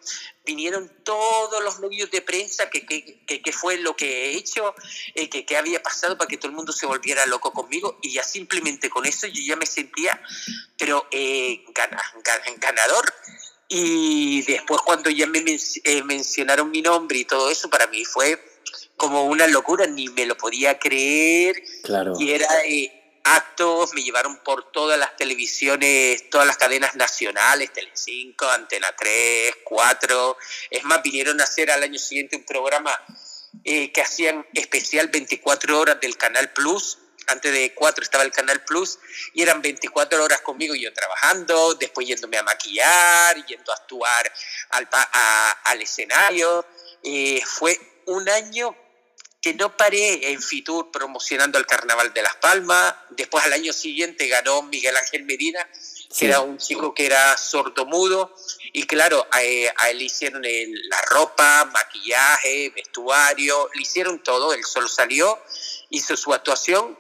vinieron 0.46 0.92
todos 1.04 1.64
los 1.64 1.80
medios 1.80 2.12
de 2.12 2.22
prensa 2.22 2.70
que, 2.70 2.86
que, 2.86 3.52
fue 3.54 3.78
lo 3.78 3.96
que 3.96 4.26
he 4.26 4.38
hecho, 4.38 4.76
eh, 5.16 5.30
que, 5.30 5.46
que, 5.46 5.58
había 5.58 5.82
pasado 5.82 6.18
para 6.18 6.28
que 6.28 6.38
todo 6.38 6.50
el 6.50 6.56
mundo 6.56 6.74
se 6.74 6.86
volviera 6.86 7.26
loco 7.26 7.54
conmigo 7.54 7.98
y 8.02 8.14
ya 8.14 8.24
simplemente 8.24 8.90
con 8.90 9.06
eso 9.06 9.28
yo 9.28 9.42
ya 9.46 9.56
me 9.56 9.66
sentía, 9.66 10.22
pero 10.78 11.08
eh, 11.12 11.64
ganador. 12.58 13.14
Y 13.70 14.44
después 14.44 14.82
cuando 14.82 15.10
ya 15.10 15.26
me 15.26 15.40
eh, 15.40 16.04
mencionaron 16.04 16.70
mi 16.70 16.82
nombre 16.82 17.20
y 17.20 17.26
todo 17.26 17.50
eso, 17.50 17.70
para 17.70 17.88
mí 17.88 18.04
fue 18.06 18.40
como 18.98 19.26
una 19.26 19.48
locura, 19.48 19.88
ni 19.88 20.10
me 20.10 20.26
lo 20.26 20.38
podía 20.38 20.78
creer. 20.78 21.64
Claro. 21.84 22.14
Y 22.20 22.32
era 22.32 22.48
actos, 23.24 23.94
me 23.94 24.04
llevaron 24.04 24.38
por 24.38 24.72
todas 24.72 25.00
las 25.00 25.16
televisiones, 25.16 26.30
todas 26.30 26.46
las 26.46 26.58
cadenas 26.58 26.96
nacionales, 26.96 27.72
Telecinco, 27.72 28.50
Antena 28.50 28.94
3, 28.96 29.56
4. 29.64 30.38
Es 30.70 30.84
más, 30.84 31.02
vinieron 31.02 31.40
a 31.40 31.46
hacer 31.46 31.72
al 31.72 31.84
año 31.84 32.00
siguiente 32.00 32.36
un 32.36 32.44
programa 32.44 32.92
eh, 33.64 33.92
que 33.92 34.02
hacían 34.02 34.46
especial 34.54 35.08
24 35.08 35.80
horas 35.80 36.00
del 36.02 36.18
Canal 36.18 36.52
Plus. 36.52 37.00
Antes 37.28 37.54
de 37.54 37.74
4 37.74 38.04
estaba 38.04 38.26
el 38.26 38.32
Canal 38.32 38.62
Plus 38.66 39.00
y 39.34 39.42
eran 39.42 39.62
24 39.62 40.22
horas 40.22 40.42
conmigo 40.42 40.76
yo 40.76 40.92
trabajando, 40.92 41.74
después 41.76 42.06
yéndome 42.06 42.38
a 42.38 42.44
maquillar, 42.44 43.46
yendo 43.46 43.72
a 43.72 43.76
actuar 43.76 44.32
al, 44.72 44.90
al 45.64 45.82
escenario. 45.82 46.66
Eh, 47.02 47.42
fue 47.46 47.80
un 48.08 48.28
año 48.28 48.76
que 49.44 49.54
no 49.54 49.76
paré 49.76 50.32
en 50.32 50.42
Fitur 50.42 50.90
promocionando 50.90 51.60
el 51.60 51.66
Carnaval 51.66 52.14
de 52.14 52.22
Las 52.22 52.38
Palmas. 52.38 52.96
Después 53.10 53.44
al 53.44 53.52
año 53.52 53.74
siguiente 53.74 54.30
ganó 54.30 54.64
Miguel 54.64 54.96
Ángel 54.96 55.26
Medina, 55.26 55.60
que 56.18 56.28
era 56.28 56.40
un 56.40 56.58
chico 56.58 56.94
que 56.94 57.06
era 57.06 57.38
sordomudo. 57.38 58.34
Y 58.72 58.84
claro, 58.84 59.28
a, 59.32 59.44
él 59.44 59.98
le 59.98 60.06
hicieron 60.06 60.42
la 60.44 61.02
ropa, 61.10 61.66
maquillaje, 61.74 62.72
vestuario, 62.74 63.70
le 63.76 63.82
hicieron 63.82 64.24
todo. 64.24 64.54
Él 64.54 64.64
solo 64.64 64.88
salió, 64.88 65.38
hizo 65.94 66.18
su 66.18 66.34
actuación 66.34 66.98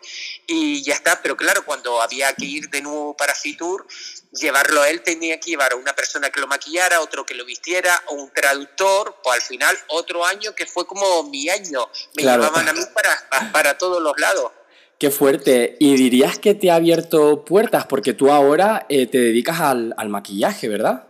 y 0.48 0.82
ya 0.84 0.94
está. 0.94 1.22
Pero 1.22 1.36
claro, 1.36 1.66
cuando 1.66 2.02
había 2.02 2.34
que 2.34 2.46
ir 2.46 2.70
de 2.70 2.82
nuevo 2.82 3.18
para 3.18 3.36
Fitur, 3.36 3.86
llevarlo 4.32 4.82
a 4.82 4.90
él 4.90 5.02
tenía 5.02 5.40
que 5.40 5.52
llevar 5.52 5.74
a 5.74 5.76
una 5.76 5.94
persona 5.94 6.30
que 6.30 6.40
lo 6.40 6.48
maquillara, 6.48 7.02
otro 7.02 7.26
que 7.26 7.34
lo 7.34 7.44
vistiera, 7.44 8.02
o 8.08 8.16
un 8.16 8.32
traductor, 8.32 9.20
o 9.24 9.32
al 9.32 9.42
final 9.42 9.78
otro 9.88 10.26
año 10.26 10.56
que 10.56 10.66
fue 10.66 10.86
como 10.88 11.24
mi 11.24 11.50
año. 11.50 11.90
Me 12.16 12.24
llevaban 12.24 12.70
a 12.70 12.74
mí 12.74 12.82
para, 12.94 13.52
para 13.52 13.78
todos 13.78 14.02
los 14.02 14.18
lados. 14.20 14.52
Qué 15.00 15.12
fuerte. 15.12 15.76
Y 15.80 15.96
dirías 15.96 16.40
que 16.40 16.54
te 16.54 16.72
ha 16.72 16.76
abierto 16.76 17.44
puertas, 17.44 17.86
porque 17.88 18.14
tú 18.14 18.32
ahora 18.32 18.86
eh, 18.90 19.08
te 19.08 19.18
dedicas 19.18 19.60
al, 19.60 19.94
al, 19.98 20.10
maquillaje, 20.10 20.70
¿verdad? 20.70 21.08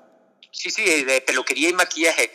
Sí, 0.52 0.72
sí, 0.72 1.04
de 1.04 1.22
peluquería 1.22 1.70
y 1.70 1.74
maquillaje. 1.74 2.32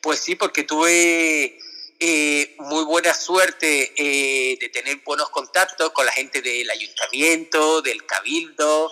Pues 0.00 0.20
sí, 0.20 0.36
porque 0.36 0.62
tuve 0.62 1.58
eh, 2.04 2.56
muy 2.58 2.84
buena 2.84 3.14
suerte 3.14 3.92
eh, 3.96 4.58
de 4.60 4.68
tener 4.70 4.96
buenos 5.04 5.30
contactos 5.30 5.92
con 5.92 6.04
la 6.04 6.10
gente 6.10 6.42
del 6.42 6.68
ayuntamiento, 6.68 7.80
del 7.80 8.04
cabildo. 8.04 8.90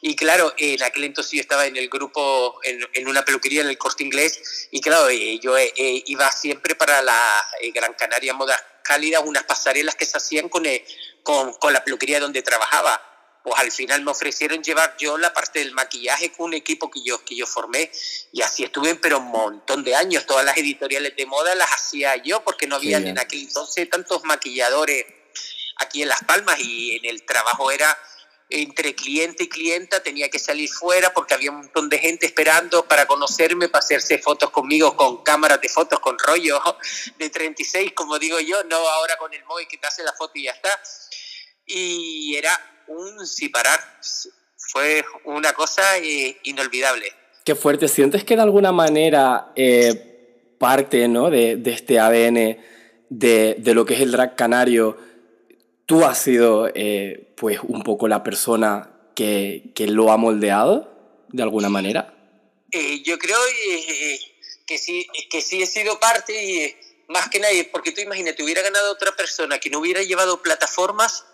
Y 0.00 0.16
claro, 0.16 0.52
en 0.56 0.82
aquel 0.82 1.04
entonces 1.04 1.34
yo 1.34 1.40
estaba 1.40 1.66
en 1.66 1.76
el 1.76 1.88
grupo, 1.88 2.58
en, 2.64 3.06
una 3.06 3.24
peluquería 3.24 3.60
en 3.60 3.68
el 3.68 3.78
corte 3.78 4.02
inglés. 4.02 4.68
Y 4.72 4.80
claro, 4.80 5.08
eh, 5.08 5.38
yo 5.38 5.54
iba 5.76 6.32
siempre 6.32 6.74
para 6.74 7.00
la 7.00 7.48
Gran 7.72 7.94
Canaria 7.94 8.34
Moda 8.34 8.58
Cálida, 8.82 9.20
unas 9.20 9.44
pasarelas 9.44 9.94
que 9.94 10.04
se 10.04 10.16
hacían 10.16 10.48
con, 10.48 10.64
con, 11.22 11.52
con 11.52 11.72
la 11.72 11.84
peluquería 11.84 12.18
donde 12.18 12.42
trabajaba 12.42 13.07
pues 13.48 13.60
al 13.60 13.72
final 13.72 14.02
me 14.02 14.10
ofrecieron 14.10 14.62
llevar 14.62 14.96
yo 14.98 15.16
la 15.18 15.32
parte 15.32 15.60
del 15.60 15.72
maquillaje 15.72 16.32
con 16.32 16.46
un 16.46 16.54
equipo 16.54 16.90
que 16.90 17.02
yo, 17.02 17.24
que 17.24 17.36
yo 17.36 17.46
formé 17.46 17.90
y 18.32 18.42
así 18.42 18.64
estuve 18.64 18.94
pero 18.96 19.18
un 19.18 19.28
montón 19.28 19.84
de 19.84 19.94
años. 19.94 20.26
Todas 20.26 20.44
las 20.44 20.56
editoriales 20.56 21.16
de 21.16 21.26
moda 21.26 21.54
las 21.54 21.70
hacía 21.70 22.16
yo 22.16 22.42
porque 22.44 22.66
no 22.66 22.76
había 22.76 22.98
en 22.98 23.18
aquel 23.18 23.40
entonces 23.40 23.88
tantos 23.88 24.24
maquilladores 24.24 25.06
aquí 25.76 26.02
en 26.02 26.08
Las 26.08 26.22
Palmas 26.24 26.58
y 26.60 26.96
en 26.96 27.04
el 27.06 27.24
trabajo 27.24 27.70
era 27.70 27.96
entre 28.50 28.94
cliente 28.94 29.44
y 29.44 29.48
clienta 29.48 30.02
tenía 30.02 30.30
que 30.30 30.38
salir 30.38 30.70
fuera 30.70 31.12
porque 31.12 31.34
había 31.34 31.50
un 31.50 31.58
montón 31.58 31.88
de 31.88 31.98
gente 31.98 32.26
esperando 32.26 32.86
para 32.88 33.06
conocerme, 33.06 33.68
para 33.68 33.84
hacerse 33.84 34.18
fotos 34.18 34.50
conmigo 34.50 34.96
con 34.96 35.22
cámaras 35.22 35.60
de 35.60 35.68
fotos, 35.68 36.00
con 36.00 36.18
rollo 36.18 36.60
de 37.18 37.30
36, 37.30 37.92
como 37.92 38.18
digo 38.18 38.40
yo, 38.40 38.64
no 38.64 38.76
ahora 38.76 39.16
con 39.18 39.32
el 39.34 39.44
móvil 39.44 39.68
que 39.68 39.76
te 39.76 39.86
hace 39.86 40.02
la 40.02 40.14
foto 40.14 40.32
y 40.36 40.44
ya 40.44 40.52
está. 40.52 40.80
Y 41.66 42.36
era 42.36 42.77
un 42.88 43.16
parar, 43.52 43.80
fue 44.56 45.04
una 45.24 45.52
cosa 45.52 45.98
eh, 45.98 46.38
inolvidable. 46.44 47.12
Qué 47.44 47.54
fuerte, 47.54 47.88
¿sientes 47.88 48.24
que 48.24 48.36
de 48.36 48.42
alguna 48.42 48.72
manera 48.72 49.52
eh, 49.56 50.54
parte 50.58 51.08
¿no? 51.08 51.30
de, 51.30 51.56
de, 51.56 51.72
este 51.72 51.98
ADN 51.98 52.58
de, 53.08 53.56
de 53.58 53.74
lo 53.74 53.84
que 53.86 53.94
es 53.94 54.00
el 54.00 54.12
drag 54.12 54.36
canario? 54.36 54.98
tú 55.88 56.04
has 56.04 56.22
sido 56.22 56.70
eh, 56.74 57.32
pues 57.34 57.60
un 57.62 57.82
poco 57.82 58.08
la 58.08 58.22
persona 58.22 58.90
que, 59.16 59.72
que, 59.74 59.86
lo 59.86 60.12
ha 60.12 60.18
moldeado 60.18 61.24
de 61.30 61.42
alguna 61.42 61.70
manera? 61.70 62.14
Yo 63.04 63.18
creo 63.18 63.38
que, 64.66 64.76
sí, 64.76 65.08
que 65.30 65.40
sí 65.40 65.62
he 65.62 65.66
sido 65.66 65.98
parte 65.98 66.44
y 66.44 66.76
más 67.08 67.30
que 67.30 67.40
nadie, 67.40 67.64
porque 67.64 67.92
tú 67.92 68.02
imagínate, 68.02 68.42
hubiera 68.42 68.60
ganado 68.60 68.92
otra 68.92 69.16
persona 69.16 69.58
que 69.58 69.70
no 69.70 69.78
hubiera 69.78 70.02
llevado 70.02 70.42
plataformas 70.42 71.24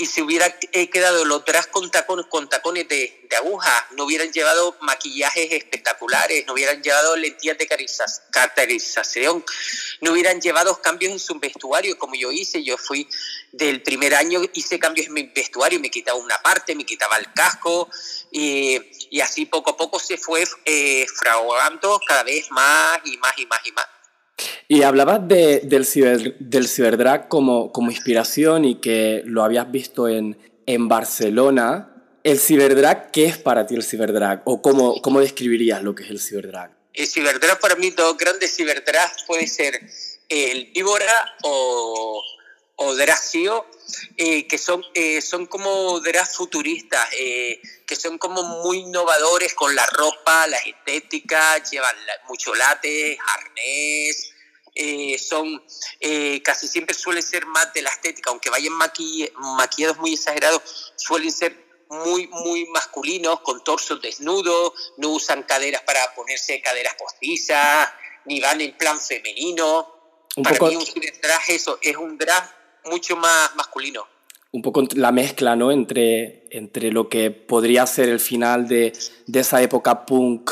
y 0.00 0.06
si 0.06 0.22
hubiera 0.22 0.46
eh, 0.72 0.88
quedado 0.90 1.24
los 1.24 1.44
tacones, 1.44 2.26
con 2.28 2.48
tacones 2.48 2.86
de, 2.86 3.26
de, 3.28 3.36
aguja, 3.36 3.88
no 3.96 4.04
hubieran 4.04 4.30
llevado 4.30 4.76
maquillajes 4.80 5.50
espectaculares, 5.50 6.46
no 6.46 6.52
hubieran 6.52 6.80
llevado 6.80 7.16
lentillas 7.16 7.58
de 7.58 7.66
caracterización, 8.30 9.44
no 10.00 10.12
hubieran 10.12 10.40
llevado 10.40 10.80
cambios 10.80 11.10
en 11.10 11.18
su 11.18 11.36
vestuario 11.40 11.98
como 11.98 12.14
yo 12.14 12.30
hice. 12.30 12.62
Yo 12.62 12.78
fui 12.78 13.08
del 13.50 13.82
primer 13.82 14.14
año, 14.14 14.40
hice 14.54 14.78
cambios 14.78 15.08
en 15.08 15.14
mi 15.14 15.24
vestuario, 15.24 15.80
me 15.80 15.90
quitaba 15.90 16.16
una 16.16 16.40
parte, 16.40 16.76
me 16.76 16.86
quitaba 16.86 17.16
el 17.16 17.32
casco 17.32 17.90
y, 18.30 18.80
y 19.10 19.20
así 19.20 19.46
poco 19.46 19.70
a 19.70 19.76
poco 19.76 19.98
se 19.98 20.16
fue 20.16 20.44
eh, 20.64 21.06
fraguando 21.08 22.00
cada 22.06 22.22
vez 22.22 22.48
más 22.52 23.00
y 23.04 23.16
más 23.16 23.36
y 23.36 23.46
más 23.46 23.60
y 23.66 23.72
más. 23.72 23.97
Y 24.68 24.82
hablabas 24.82 25.26
de, 25.26 25.60
del, 25.64 25.84
ciber, 25.84 26.36
del 26.38 26.68
ciberdrag 26.68 27.28
como, 27.28 27.72
como 27.72 27.90
inspiración 27.90 28.64
y 28.64 28.80
que 28.80 29.22
lo 29.24 29.42
habías 29.42 29.70
visto 29.70 30.08
en, 30.08 30.36
en 30.66 30.88
Barcelona. 30.88 31.94
¿El 32.24 32.38
ciberdrag 32.38 33.10
qué 33.10 33.26
es 33.26 33.38
para 33.38 33.66
ti 33.66 33.74
el 33.74 33.82
ciberdrag? 33.82 34.42
¿O 34.44 34.60
cómo, 34.60 35.00
cómo 35.00 35.20
describirías 35.20 35.82
lo 35.82 35.94
que 35.94 36.04
es 36.04 36.10
el 36.10 36.20
ciberdrag? 36.20 36.70
El 36.92 37.06
ciberdrag 37.06 37.58
para 37.60 37.76
mí, 37.76 37.90
dos 37.90 38.16
grandes 38.16 38.54
ciberdrags 38.54 39.24
puede 39.26 39.46
ser 39.46 39.80
el 40.28 40.70
víbora 40.74 41.12
o, 41.42 42.22
o 42.76 42.94
Dracio, 42.94 43.64
eh, 44.16 44.46
que 44.46 44.58
son, 44.58 44.84
eh, 44.94 45.20
son 45.20 45.46
como 45.46 46.00
drags 46.00 46.36
futuristas, 46.36 47.08
eh, 47.18 47.60
que 47.86 47.96
son 47.96 48.18
como 48.18 48.42
muy 48.62 48.78
innovadores 48.78 49.54
con 49.54 49.74
la 49.74 49.86
ropa, 49.86 50.46
las 50.46 50.64
estéticas, 50.66 51.70
llevan 51.70 51.96
mucho 52.28 52.54
late, 52.54 53.18
arnés, 53.26 54.32
eh, 54.74 55.18
son 55.18 55.60
eh, 55.98 56.40
casi 56.42 56.68
siempre 56.68 56.94
suelen 56.94 57.22
ser 57.22 57.46
más 57.46 57.72
de 57.74 57.82
la 57.82 57.90
estética, 57.90 58.30
aunque 58.30 58.50
vayan 58.50 58.72
maqui 58.74 59.28
maquillados 59.56 59.98
muy 59.98 60.14
exagerados, 60.14 60.92
suelen 60.96 61.32
ser 61.32 61.66
muy, 61.88 62.26
muy 62.28 62.66
masculinos, 62.66 63.40
con 63.40 63.64
torsos 63.64 64.00
desnudos, 64.00 64.72
no 64.98 65.08
usan 65.08 65.42
caderas 65.42 65.82
para 65.82 66.14
ponerse 66.14 66.60
caderas 66.60 66.94
postizas, 66.94 67.90
ni 68.26 68.40
van 68.40 68.60
en 68.60 68.76
plan 68.76 69.00
femenino. 69.00 69.94
Un 70.36 70.42
para 70.44 70.58
poco... 70.58 70.70
mí 70.70 70.76
un 70.76 70.84
drag 71.22 71.42
eso, 71.48 71.78
es 71.82 71.96
un 71.96 72.18
drag 72.18 72.57
mucho 72.88 73.16
más 73.16 73.54
masculino. 73.56 74.06
Un 74.50 74.62
poco 74.62 74.82
la 74.94 75.12
mezcla, 75.12 75.56
¿no? 75.56 75.70
Entre, 75.70 76.46
entre 76.50 76.90
lo 76.90 77.08
que 77.08 77.30
podría 77.30 77.86
ser 77.86 78.08
el 78.08 78.20
final 78.20 78.66
de, 78.66 78.92
de 79.26 79.40
esa 79.40 79.60
época 79.62 80.06
punk 80.06 80.50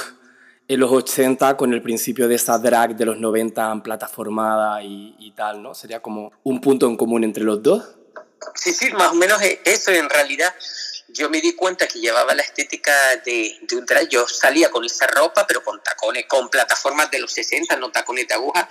en 0.68 0.80
los 0.80 0.90
80 0.90 1.56
con 1.56 1.72
el 1.72 1.82
principio 1.82 2.28
de 2.28 2.34
esa 2.34 2.58
drag 2.58 2.96
de 2.96 3.04
los 3.04 3.18
90 3.18 3.72
en 3.72 3.82
plataformada 3.82 4.82
y, 4.82 5.14
y, 5.18 5.30
tal, 5.32 5.62
¿no? 5.62 5.74
Sería 5.74 6.00
como 6.00 6.32
un 6.42 6.60
punto 6.60 6.86
en 6.86 6.96
común 6.96 7.24
entre 7.24 7.44
los 7.44 7.62
dos. 7.62 7.84
Sí, 8.54 8.72
sí, 8.72 8.90
más 8.92 9.12
o 9.12 9.14
menos 9.14 9.40
eso 9.64 9.92
en 9.92 10.10
realidad. 10.10 10.52
Yo 11.08 11.30
me 11.30 11.40
di 11.40 11.54
cuenta 11.54 11.86
que 11.86 12.00
llevaba 12.00 12.34
la 12.34 12.42
estética 12.42 12.92
de, 13.24 13.58
de 13.62 13.76
un 13.76 13.86
drag. 13.86 14.08
Yo 14.08 14.26
salía 14.28 14.70
con 14.70 14.84
esa 14.84 15.06
ropa, 15.06 15.46
pero 15.46 15.62
con 15.62 15.82
tacones, 15.82 16.26
con 16.26 16.48
plataformas 16.48 17.10
de 17.10 17.20
los 17.20 17.32
60, 17.32 17.76
no 17.76 17.90
tacones 17.90 18.26
de 18.28 18.34
aguja. 18.34 18.68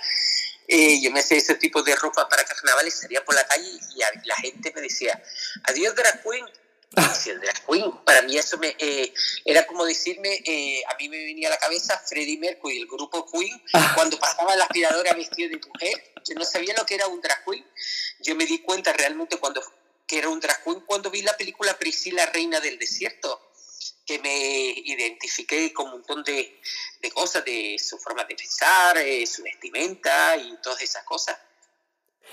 Eh, 0.68 1.00
yo 1.00 1.10
me 1.10 1.20
hacía 1.20 1.38
ese 1.38 1.54
tipo 1.54 1.82
de 1.82 1.94
ropa 1.94 2.28
para 2.28 2.44
carnavales, 2.44 2.98
salía 2.98 3.24
por 3.24 3.34
la 3.34 3.46
calle 3.46 3.68
y 3.94 4.26
la 4.26 4.36
gente 4.36 4.72
me 4.74 4.80
decía, 4.80 5.22
adiós 5.64 5.94
drag 5.94 6.22
queen, 6.22 6.44
el 7.26 7.40
drag 7.40 7.66
queen, 7.66 7.92
para 8.04 8.22
mí 8.22 8.38
eso 8.38 8.56
me, 8.58 8.74
eh, 8.78 9.12
era 9.44 9.66
como 9.66 9.84
decirme, 9.84 10.42
eh, 10.44 10.82
a 10.88 10.94
mí 10.96 11.08
me 11.08 11.18
venía 11.18 11.48
a 11.48 11.50
la 11.50 11.58
cabeza 11.58 12.00
Freddie 12.06 12.38
Mercury, 12.38 12.80
el 12.80 12.86
grupo 12.86 13.30
Queen, 13.30 13.62
ah. 13.74 13.92
cuando 13.94 14.18
pasaba 14.18 14.56
la 14.56 14.64
aspiradora 14.64 15.12
vestido 15.12 15.50
de 15.50 15.60
mujer, 15.66 16.12
yo 16.24 16.34
no 16.34 16.44
sabía 16.44 16.74
lo 16.76 16.86
que 16.86 16.94
era 16.94 17.06
un 17.06 17.20
drag 17.20 17.44
queen. 17.44 17.64
Yo 18.20 18.34
me 18.34 18.46
di 18.46 18.60
cuenta 18.60 18.92
realmente 18.92 19.36
cuando 19.36 19.62
que 20.06 20.18
era 20.18 20.28
un 20.28 20.40
drag 20.40 20.62
queen 20.64 20.80
cuando 20.80 21.10
vi 21.10 21.22
la 21.22 21.36
película 21.36 21.76
Priscila, 21.78 22.26
Reina 22.26 22.60
del 22.60 22.78
Desierto, 22.78 23.40
que 24.06 24.18
me 24.20 24.68
identifiqué 24.84 25.72
con 25.72 25.86
un 25.86 25.92
montón 25.92 26.22
de, 26.22 26.60
de 27.00 27.10
cosas, 27.10 27.44
de 27.44 27.76
su 27.78 27.98
forma 27.98 28.24
de 28.24 28.36
pensar, 28.36 28.96
eh, 28.98 29.26
su 29.26 29.42
vestimenta 29.42 30.36
y 30.36 30.56
todas 30.62 30.80
esas 30.80 31.04
cosas. 31.04 31.36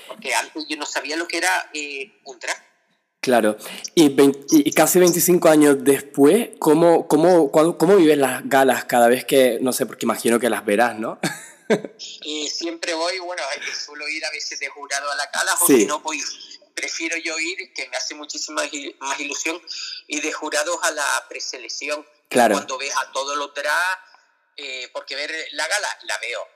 Porque 0.08 0.34
antes 0.36 0.66
yo 0.68 0.78
no 0.78 0.86
sabía 0.86 1.18
lo 1.18 1.28
que 1.28 1.38
era 1.38 1.70
eh, 1.74 2.20
un 2.26 2.40
drag. 2.40 2.74
Claro. 3.20 3.58
Y, 3.96 4.10
20, 4.10 4.40
y, 4.52 4.72
casi 4.74 5.00
25 5.00 5.48
años 5.48 5.78
después, 5.80 6.50
¿cómo, 6.60 7.08
cómo, 7.08 7.52
cómo 7.52 7.96
vives 7.96 8.18
las 8.18 8.48
galas 8.48 8.84
cada 8.86 9.08
vez 9.08 9.24
que, 9.24 9.60
no 9.62 9.72
sé, 9.72 9.86
porque 9.86 10.06
imagino 10.06 10.40
que 10.40 10.50
las 10.50 10.66
verás, 10.66 11.00
¿no? 11.00 11.20
y 12.24 12.50
siempre 12.50 12.94
voy, 12.94 13.20
bueno, 13.20 13.42
suelo 13.74 14.08
ir 14.10 14.26
a 14.26 14.32
veces 14.32 14.60
de 14.60 14.68
jurado 14.68 15.10
a 15.10 15.16
la 15.16 15.30
gala, 15.34 15.54
o 15.62 15.68
sí. 15.68 15.82
si 15.82 15.86
no 15.86 16.02
voy, 16.02 16.22
prefiero 16.74 17.18
yo 17.18 17.38
ir, 17.40 17.74
que 17.74 17.88
me 17.90 17.98
hace 17.98 18.16
muchísima 18.16 18.64
más 19.00 19.20
ilusión, 19.20 19.62
y 20.08 20.22
de 20.22 20.32
jurados 20.32 20.78
a 20.84 20.92
la 20.92 21.26
preselección. 21.30 22.06
Claro. 22.30 22.56
Cuando 22.56 22.78
ves 22.78 22.94
a 22.98 23.12
todos 23.12 23.38
los 23.38 23.54
drag, 23.54 24.00
eh, 24.58 24.90
porque 24.94 25.16
ver 25.16 25.32
la 25.54 25.68
gala 25.68 25.98
la 26.04 26.18
veo, 26.20 26.48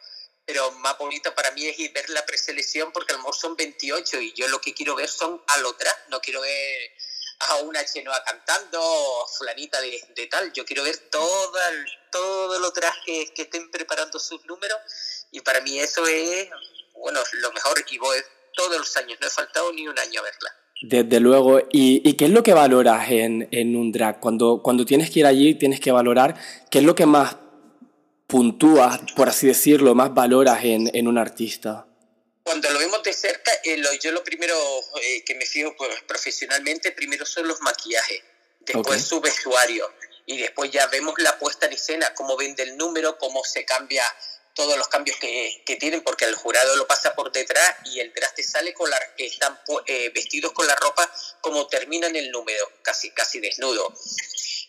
pero 0.46 0.72
más 0.72 0.98
bonito 0.98 1.34
para 1.34 1.52
mí 1.52 1.66
es 1.66 1.80
ir 1.80 1.92
ver 1.94 2.10
la 2.12 2.26
preselección 2.26 2.92
porque 2.92 3.12
a 3.12 3.18
lo 3.18 3.24
mejor 3.24 3.36
son 3.36 3.56
28 3.56 4.22
y 4.22 4.34
yo 4.34 4.48
lo 4.50 4.62
que 4.62 4.74
quiero 4.74 4.96
ver 4.96 5.10
son 5.10 5.44
a 5.48 5.68
otras, 5.68 5.96
no 6.10 6.22
quiero 6.22 6.42
ver 6.42 6.92
a 7.40 7.56
una 7.58 7.84
chenoa 7.84 8.24
cantando 8.24 8.80
o 8.82 9.28
fulanita 9.28 9.82
de, 9.82 10.02
de, 10.16 10.28
tal, 10.28 10.54
yo 10.54 10.64
quiero 10.66 10.84
ver 10.84 10.98
todo 11.10 11.60
todos 12.12 12.62
los 12.62 12.72
trajes 12.74 13.32
que 13.32 13.44
estén 13.44 13.70
preparando 13.72 14.20
sus 14.20 14.44
números 14.46 14.80
y 15.32 15.42
para 15.42 15.60
mí 15.62 15.80
eso 15.80 16.06
es, 16.08 16.50
bueno, 16.94 17.22
lo 17.34 17.52
mejor 17.52 17.84
y 17.88 17.98
voy 17.98 18.18
todos 18.58 18.78
los 18.78 18.98
años, 18.98 19.18
no 19.22 19.28
he 19.28 19.30
faltado 19.30 19.72
ni 19.72 19.88
un 19.88 19.98
año 19.98 20.20
a 20.20 20.24
verla. 20.24 20.56
Desde 20.82 21.20
luego. 21.20 21.60
¿Y, 21.72 22.08
¿Y, 22.08 22.14
qué 22.14 22.26
es 22.26 22.32
lo 22.32 22.44
que 22.44 22.54
valoras 22.54 23.10
en, 23.10 23.48
en 23.52 23.76
un 23.76 23.92
drag? 23.92 24.20
Cuando, 24.20 24.62
cuando 24.62 24.86
tienes 24.86 25.10
que 25.10 25.22
ir 25.22 25.26
allí, 25.26 25.56
tienes 25.56 25.80
que 25.80 25.92
valorar 25.92 26.36
qué 26.70 26.80
es 26.80 26.84
lo 26.84 26.94
que 26.94 27.06
más 27.06 27.38
puntúas, 28.28 29.00
por 29.16 29.30
así 29.30 29.48
decirlo, 29.48 29.96
más 29.96 30.14
valoras 30.14 30.64
en, 30.64 30.92
en 30.94 31.08
un 31.08 31.18
artista? 31.18 31.88
Cuando 32.44 32.70
lo 32.70 32.80
vemos 32.80 33.02
de 33.04 33.14
cerca, 33.14 33.52
eh, 33.64 33.78
lo, 33.78 33.92
yo 33.94 34.12
lo 34.12 34.24
primero 34.24 34.56
eh, 35.02 35.24
que 35.26 35.36
me 35.36 35.46
fijo 35.46 35.74
pues, 35.78 35.90
profesionalmente, 36.08 36.92
primero 36.92 37.26
son 37.26 37.48
los 37.48 37.62
maquillajes, 37.62 38.22
después 38.62 38.88
okay. 38.88 39.00
su 39.00 39.22
vestuario 39.22 39.90
y 40.26 40.38
después 40.38 40.72
ya 40.72 40.88
vemos 40.88 41.16
la 41.20 41.38
puesta 41.40 41.66
en 41.66 41.74
escena, 41.74 42.14
cómo 42.14 42.38
vende 42.38 42.64
el 42.64 42.78
número, 42.78 43.18
cómo 43.18 43.44
se 43.44 43.66
cambia 43.66 44.04
todos 44.58 44.76
los 44.76 44.88
cambios 44.88 45.16
que, 45.18 45.62
que 45.66 45.76
tienen, 45.76 46.02
porque 46.02 46.26
el 46.26 46.34
jurado 46.34 46.76
lo 46.76 46.88
pasa 46.88 47.14
por 47.14 47.32
detrás 47.32 47.76
y 47.86 48.00
el 48.00 48.12
traste 48.12 48.42
sale 48.42 48.74
con 48.74 48.90
la, 48.90 49.00
están 49.16 49.58
eh, 49.86 50.10
vestidos 50.10 50.52
con 50.52 50.66
la 50.66 50.76
ropa 50.76 51.10
como 51.42 51.68
terminan 51.68 52.16
el 52.16 52.32
número, 52.32 52.68
casi, 52.82 53.12
casi 53.12 53.40
desnudo. 53.40 53.94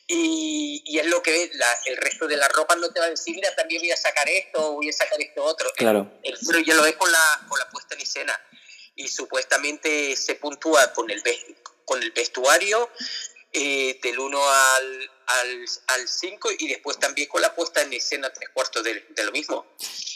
Y, 0.06 0.82
y, 0.84 0.98
es 0.98 1.06
lo 1.06 1.22
que 1.22 1.50
la, 1.54 1.78
el 1.86 1.96
resto 1.96 2.26
de 2.26 2.36
la 2.36 2.48
ropa 2.48 2.76
no 2.76 2.92
te 2.92 3.00
va 3.00 3.06
a 3.06 3.10
decir, 3.10 3.34
mira, 3.34 3.54
también 3.56 3.80
voy 3.80 3.90
a 3.90 3.96
sacar 3.96 4.28
esto, 4.28 4.72
voy 4.72 4.90
a 4.90 4.92
sacar 4.92 5.20
esto 5.22 5.42
otro. 5.42 5.70
Claro. 5.74 6.20
El, 6.22 6.34
el 6.34 6.64
ya 6.66 6.74
lo 6.74 6.82
ves 6.82 6.96
con 6.96 7.10
la, 7.10 7.46
con 7.48 7.58
la 7.58 7.68
puesta 7.70 7.94
en 7.94 8.02
escena. 8.02 8.38
Y 8.94 9.08
supuestamente 9.08 10.16
se 10.16 10.34
puntúa 10.34 10.92
con 10.92 11.10
el, 11.10 11.22
con 11.86 12.02
el 12.02 12.10
vestuario 12.12 12.90
eh, 13.52 13.98
del 14.02 14.18
1 14.18 14.50
al, 14.50 15.10
al, 15.28 15.64
al 15.88 16.08
5 16.08 16.50
y 16.58 16.68
después 16.68 16.98
también 16.98 17.28
con 17.28 17.42
la 17.42 17.54
puesta 17.54 17.82
en 17.82 17.92
escena 17.92 18.32
tres 18.32 18.50
cuartos 18.50 18.82
de, 18.82 19.06
de 19.08 19.24
lo 19.24 19.32
mismo. 19.32 19.66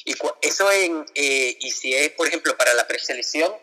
Y 0.04 0.14
eso 0.40 0.70
en, 0.70 1.06
eh, 1.14 1.56
y 1.60 1.70
si 1.70 1.94
es, 1.94 2.10
por 2.12 2.26
ejemplo, 2.26 2.56
para 2.56 2.74
la 2.74 2.86
preselección, 2.86 3.54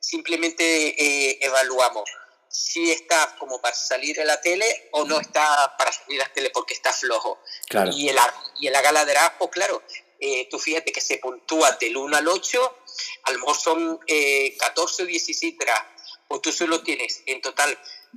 simplemente 0.00 0.64
eh, 0.64 1.38
evaluamos 1.42 2.08
si 2.52 2.90
está 2.90 3.34
como 3.38 3.60
para 3.60 3.74
salir 3.74 4.18
en 4.20 4.26
la 4.26 4.40
tele 4.40 4.88
o 4.92 5.04
no 5.04 5.18
está 5.18 5.74
para 5.78 5.90
salir 5.90 6.20
a 6.20 6.28
la 6.28 6.32
tele 6.32 6.50
porque 6.50 6.74
está 6.74 6.92
flojo. 6.92 7.42
Claro. 7.68 7.90
Y, 7.94 8.10
en 8.10 8.16
la, 8.16 8.34
y 8.60 8.66
en 8.66 8.74
la 8.74 8.82
gala 8.82 9.04
de 9.06 9.12
Erasmus, 9.12 9.50
claro, 9.50 9.82
eh, 10.20 10.46
tú 10.50 10.58
fíjate 10.58 10.92
que 10.92 11.00
se 11.00 11.18
puntúa 11.18 11.72
del 11.80 11.96
1 11.96 12.16
al 12.16 12.28
8, 12.28 12.78
a 13.24 13.32
lo 13.32 13.38
mejor 13.38 13.56
son 13.56 14.00
eh, 14.06 14.54
14 14.58 15.02
o 15.02 15.06
16 15.06 15.58
drag, 15.58 15.96
pues 16.28 16.42
tú 16.42 16.52
solo 16.52 16.82
tienes 16.82 17.22
en 17.26 17.40
total, 17.40 17.76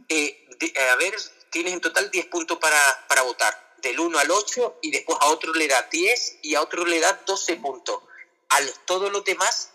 eh, 0.09 0.45
a 0.91 0.95
ver, 0.97 1.15
tienes 1.55 1.71
en 1.71 1.79
total 1.79 2.11
10 2.11 2.25
puntos 2.25 2.57
para, 2.59 2.77
para 3.07 3.21
votar, 3.21 3.75
del 3.77 3.97
1 3.97 4.19
al 4.19 4.29
8, 4.29 4.79
y 4.81 4.91
después 4.91 5.17
a 5.21 5.27
otro 5.27 5.53
le 5.53 5.69
da 5.69 5.87
10 5.89 6.39
y 6.41 6.53
a 6.53 6.61
otro 6.61 6.85
le 6.85 6.99
da 6.99 7.13
12 7.25 7.55
puntos. 7.55 8.01
A 8.49 8.59
todos 8.85 9.09
los 9.09 9.23
demás 9.23 9.69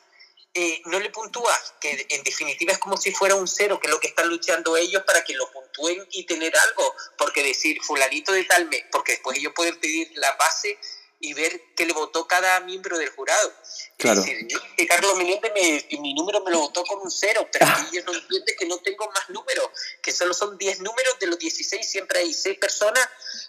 eh, 0.53 0.83
no 0.85 1.01
le 1.01 1.09
puntúa, 1.09 1.59
que 1.81 2.07
en 2.11 2.23
definitiva 2.23 2.75
es 2.75 2.79
como 2.79 2.99
si 2.99 3.13
fuera 3.13 3.35
un 3.35 3.49
cero, 3.49 3.81
que 3.81 3.87
es 3.87 3.91
lo 3.91 3.99
que 3.99 4.09
están 4.09 4.29
luchando 4.29 4.77
ellos 4.77 5.05
para 5.07 5.25
que 5.25 5.33
lo 5.33 5.51
puntúen 5.51 6.07
y 6.11 6.27
tener 6.27 6.55
algo, 6.55 6.95
porque 7.17 7.43
decir 7.43 7.81
fulanito 7.83 8.33
de 8.33 8.45
tal 8.45 8.69
mes, 8.69 8.85
porque 8.93 9.13
después 9.13 9.39
ellos 9.39 9.55
pueden 9.57 9.81
pedir 9.81 10.11
la 10.17 10.33
base 10.33 10.79
y 11.21 11.35
ver 11.35 11.61
qué 11.77 11.85
le 11.85 11.93
votó 11.93 12.27
cada 12.27 12.61
miembro 12.61 12.97
del 12.99 13.11
jurado. 13.11 13.53
Claro. 13.99 14.23
decir, 14.23 14.49
que 14.77 14.87
Carlos 14.87 15.17
Menéndez 15.17 15.53
mi 16.01 16.15
número 16.15 16.43
me 16.43 16.51
lo 16.51 16.61
votó 16.61 16.83
con 16.85 17.01
un 17.01 17.11
cero, 17.11 17.47
pero 17.53 17.67
ah. 17.69 17.89
ellos 17.93 18.05
no 18.07 18.15
entienden 18.15 18.57
que 18.59 18.67
no 18.67 18.79
tengo 18.79 19.07
más 19.07 19.29
números, 19.29 19.69
que 20.03 20.13
solo 20.13 20.33
son 20.33 20.57
10 20.57 20.81
números, 20.81 21.17
de 21.21 21.27
los 21.27 21.39
16 21.39 21.87
siempre 21.87 22.21
hay 22.21 22.33
6 22.33 22.59
personas 22.59 23.07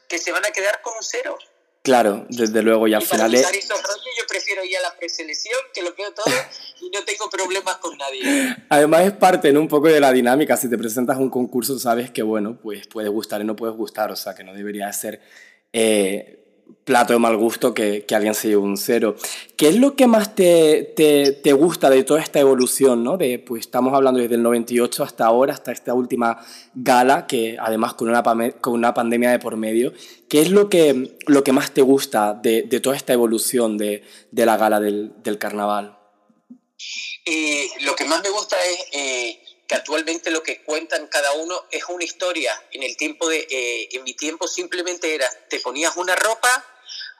que 0.10 0.18
se 0.18 0.34
van 0.34 0.46
a 0.46 0.52
quedar 0.52 0.82
con 0.82 0.94
un 0.94 1.04
cero. 1.04 1.38
Claro, 1.84 2.28
desde 2.30 2.62
luego, 2.62 2.88
y 2.88 2.94
al 2.94 3.02
final 3.02 3.34
es... 3.34 3.42
yo 3.42 4.28
prefiero 4.28 4.64
ir 4.64 4.78
a 4.78 4.82
la 4.82 4.96
preselección, 4.98 5.58
que 5.74 5.82
lo 5.82 5.96
veo 5.96 6.14
todo 6.14 6.32
y 6.82 6.90
no 6.92 7.04
tengo 7.04 7.28
problemas 7.30 7.78
con 7.78 7.98
nadie. 7.98 8.56
Además 8.70 9.06
es 9.06 9.14
parte 9.14 9.52
¿no? 9.52 9.62
un 9.62 9.68
poco 9.68 9.88
de 9.88 10.00
la 10.00 10.12
dinámica, 10.12 10.58
si 10.58 10.70
te 10.70 10.78
presentas 10.78 11.16
a 11.16 11.20
un 11.20 11.32
concurso 11.32 11.80
sabes 11.80 12.12
que, 12.12 12.22
bueno, 12.22 12.60
pues 12.62 12.86
puedes 12.86 13.10
gustar 13.10 13.42
y 13.42 13.46
no 13.46 13.56
puedes 13.56 13.76
gustar, 13.76 14.12
o 14.12 14.16
sea, 14.16 14.36
que 14.36 14.44
no 14.44 14.54
debería 14.54 14.92
ser... 14.94 15.22
Eh, 15.74 16.41
plato 16.84 17.14
de 17.14 17.20
mal 17.20 17.38
gusto 17.38 17.74
que, 17.74 18.06
que, 18.06 18.16
alguien 18.16 18.34
se 18.34 18.50
lleve 18.50 18.62
un 18.62 18.78
cero. 18.78 19.16
¿Qué 19.56 19.70
es 19.70 19.76
lo 19.76 19.96
que 19.96 20.08
más 20.08 20.36
te, 20.36 20.94
te, 20.96 21.32
te, 21.32 21.54
gusta 21.54 21.90
de 21.90 22.04
toda 22.04 22.22
esta 22.22 22.40
evolución? 22.40 23.04
¿no? 23.04 23.18
De, 23.18 23.40
pues 23.40 23.62
estamos 23.62 23.94
hablando 23.94 24.20
desde 24.20 24.36
el 24.36 24.44
98 24.44 25.04
hasta 25.04 25.26
ahora, 25.26 25.54
hasta 25.54 25.72
esta 25.72 25.94
última 25.94 26.44
gala, 26.74 27.28
que 27.28 27.58
además 27.60 27.94
con 27.94 28.10
una, 28.10 28.24
con 28.62 28.74
una 28.74 28.94
pandemia 28.94 29.32
de 29.32 29.40
por 29.40 29.58
medio. 29.58 29.94
¿Qué 30.30 30.42
es 30.42 30.52
lo 30.52 30.70
que, 30.70 31.18
lo 31.28 31.44
que 31.44 31.52
más 31.52 31.72
te 31.72 31.82
gusta 31.82 32.34
de, 32.34 32.64
de 32.64 32.80
toda 32.80 32.96
esta 32.96 33.14
evolución 33.14 33.78
de, 33.78 34.04
de 34.32 34.46
la 34.46 34.58
gala 34.58 34.80
del, 34.80 35.14
del 35.24 35.38
carnaval? 35.38 35.98
Eh, 37.26 37.70
lo 37.82 37.96
que 37.96 38.06
más 38.06 38.24
me 38.24 38.30
gusta 38.30 38.56
es 38.66 38.86
eh, 38.94 39.41
que 39.72 39.78
actualmente 39.78 40.32
lo 40.32 40.44
que 40.44 40.62
cuentan 40.64 41.08
cada 41.08 41.32
uno 41.32 41.66
es 41.72 41.86
una 41.88 42.04
historia. 42.04 42.62
En 42.72 42.84
el 42.84 42.98
tiempo 42.98 43.30
de, 43.30 43.48
eh, 43.50 43.88
en 43.94 44.04
mi 44.04 44.14
tiempo 44.14 44.46
simplemente 44.46 45.16
era, 45.16 45.30
te 45.48 45.62
ponías 45.62 45.96
una 45.96 46.14
ropa, 46.14 46.66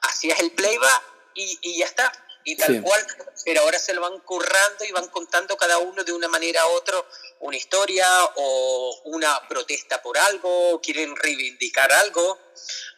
hacías 0.02 0.38
el 0.38 0.50
playback 0.50 1.02
y, 1.34 1.58
y 1.62 1.78
ya 1.78 1.86
está. 1.86 2.12
Y 2.44 2.56
tal 2.56 2.82
cual, 2.82 3.06
pero 3.46 3.62
ahora 3.62 3.78
se 3.78 3.94
lo 3.94 4.02
van 4.02 4.18
currando 4.20 4.84
y 4.84 4.92
van 4.92 5.08
contando 5.08 5.56
cada 5.56 5.78
uno 5.78 6.04
de 6.04 6.12
una 6.12 6.28
manera 6.28 6.66
u 6.66 6.72
otra 6.72 7.02
una 7.40 7.56
historia 7.56 8.06
o 8.34 9.00
una 9.04 9.48
protesta 9.48 10.02
por 10.02 10.18
algo, 10.18 10.78
quieren 10.82 11.16
reivindicar 11.16 11.90
algo. 11.90 12.38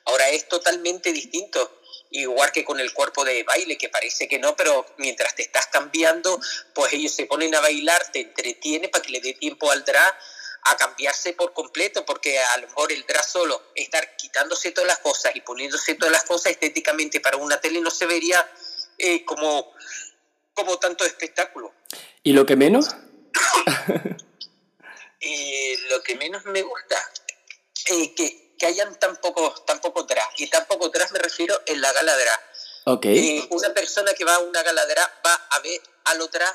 Ahora 0.06 0.30
es 0.30 0.48
totalmente 0.48 1.12
distinto 1.12 1.80
igual 2.14 2.52
que 2.52 2.64
con 2.64 2.78
el 2.78 2.92
cuerpo 2.92 3.24
de 3.24 3.42
baile, 3.42 3.76
que 3.76 3.88
parece 3.88 4.28
que 4.28 4.38
no, 4.38 4.56
pero 4.56 4.86
mientras 4.98 5.34
te 5.34 5.42
estás 5.42 5.66
cambiando, 5.66 6.40
pues 6.72 6.92
ellos 6.92 7.12
se 7.12 7.26
ponen 7.26 7.54
a 7.54 7.60
bailar, 7.60 8.00
te 8.12 8.20
entretiene 8.20 8.88
para 8.88 9.02
que 9.02 9.12
le 9.12 9.20
dé 9.20 9.34
tiempo 9.34 9.70
al 9.70 9.84
drag 9.84 10.16
a 10.62 10.76
cambiarse 10.76 11.32
por 11.32 11.52
completo, 11.52 12.06
porque 12.06 12.38
a 12.38 12.56
lo 12.58 12.68
mejor 12.68 12.92
el 12.92 13.04
drag 13.04 13.24
solo, 13.24 13.60
estar 13.74 14.16
quitándose 14.16 14.70
todas 14.70 14.88
las 14.88 14.98
cosas 14.98 15.34
y 15.34 15.40
poniéndose 15.40 15.94
todas 15.96 16.12
las 16.12 16.24
cosas 16.24 16.52
estéticamente 16.52 17.20
para 17.20 17.36
una 17.36 17.60
tele 17.60 17.80
no 17.80 17.90
se 17.90 18.06
vería 18.06 18.48
eh, 18.96 19.24
como, 19.24 19.72
como 20.54 20.78
tanto 20.78 21.04
espectáculo. 21.04 21.74
¿Y 22.22 22.32
lo 22.32 22.46
que 22.46 22.54
menos? 22.54 22.94
eh, 25.20 25.76
lo 25.90 26.02
que 26.02 26.14
menos 26.14 26.44
me 26.46 26.62
gusta, 26.62 26.96
eh, 27.90 28.14
que 28.14 28.43
que 28.58 28.66
hayan 28.66 28.98
tan 28.98 29.16
poco 29.16 30.02
drag. 30.02 30.30
Y 30.38 30.48
tan 30.48 30.66
poco 30.66 30.88
drag 30.88 31.10
me 31.12 31.18
refiero 31.18 31.60
en 31.66 31.80
la 31.80 31.92
gala 31.92 32.16
drag. 32.16 32.40
Okay. 32.86 33.38
Eh, 33.38 33.46
una 33.50 33.72
persona 33.72 34.12
que 34.12 34.24
va 34.24 34.34
a 34.34 34.40
una 34.40 34.62
gala 34.62 34.84
drag 34.86 35.10
va 35.26 35.34
a 35.50 35.60
ver 35.60 35.80
al 36.04 36.20
otra 36.20 36.46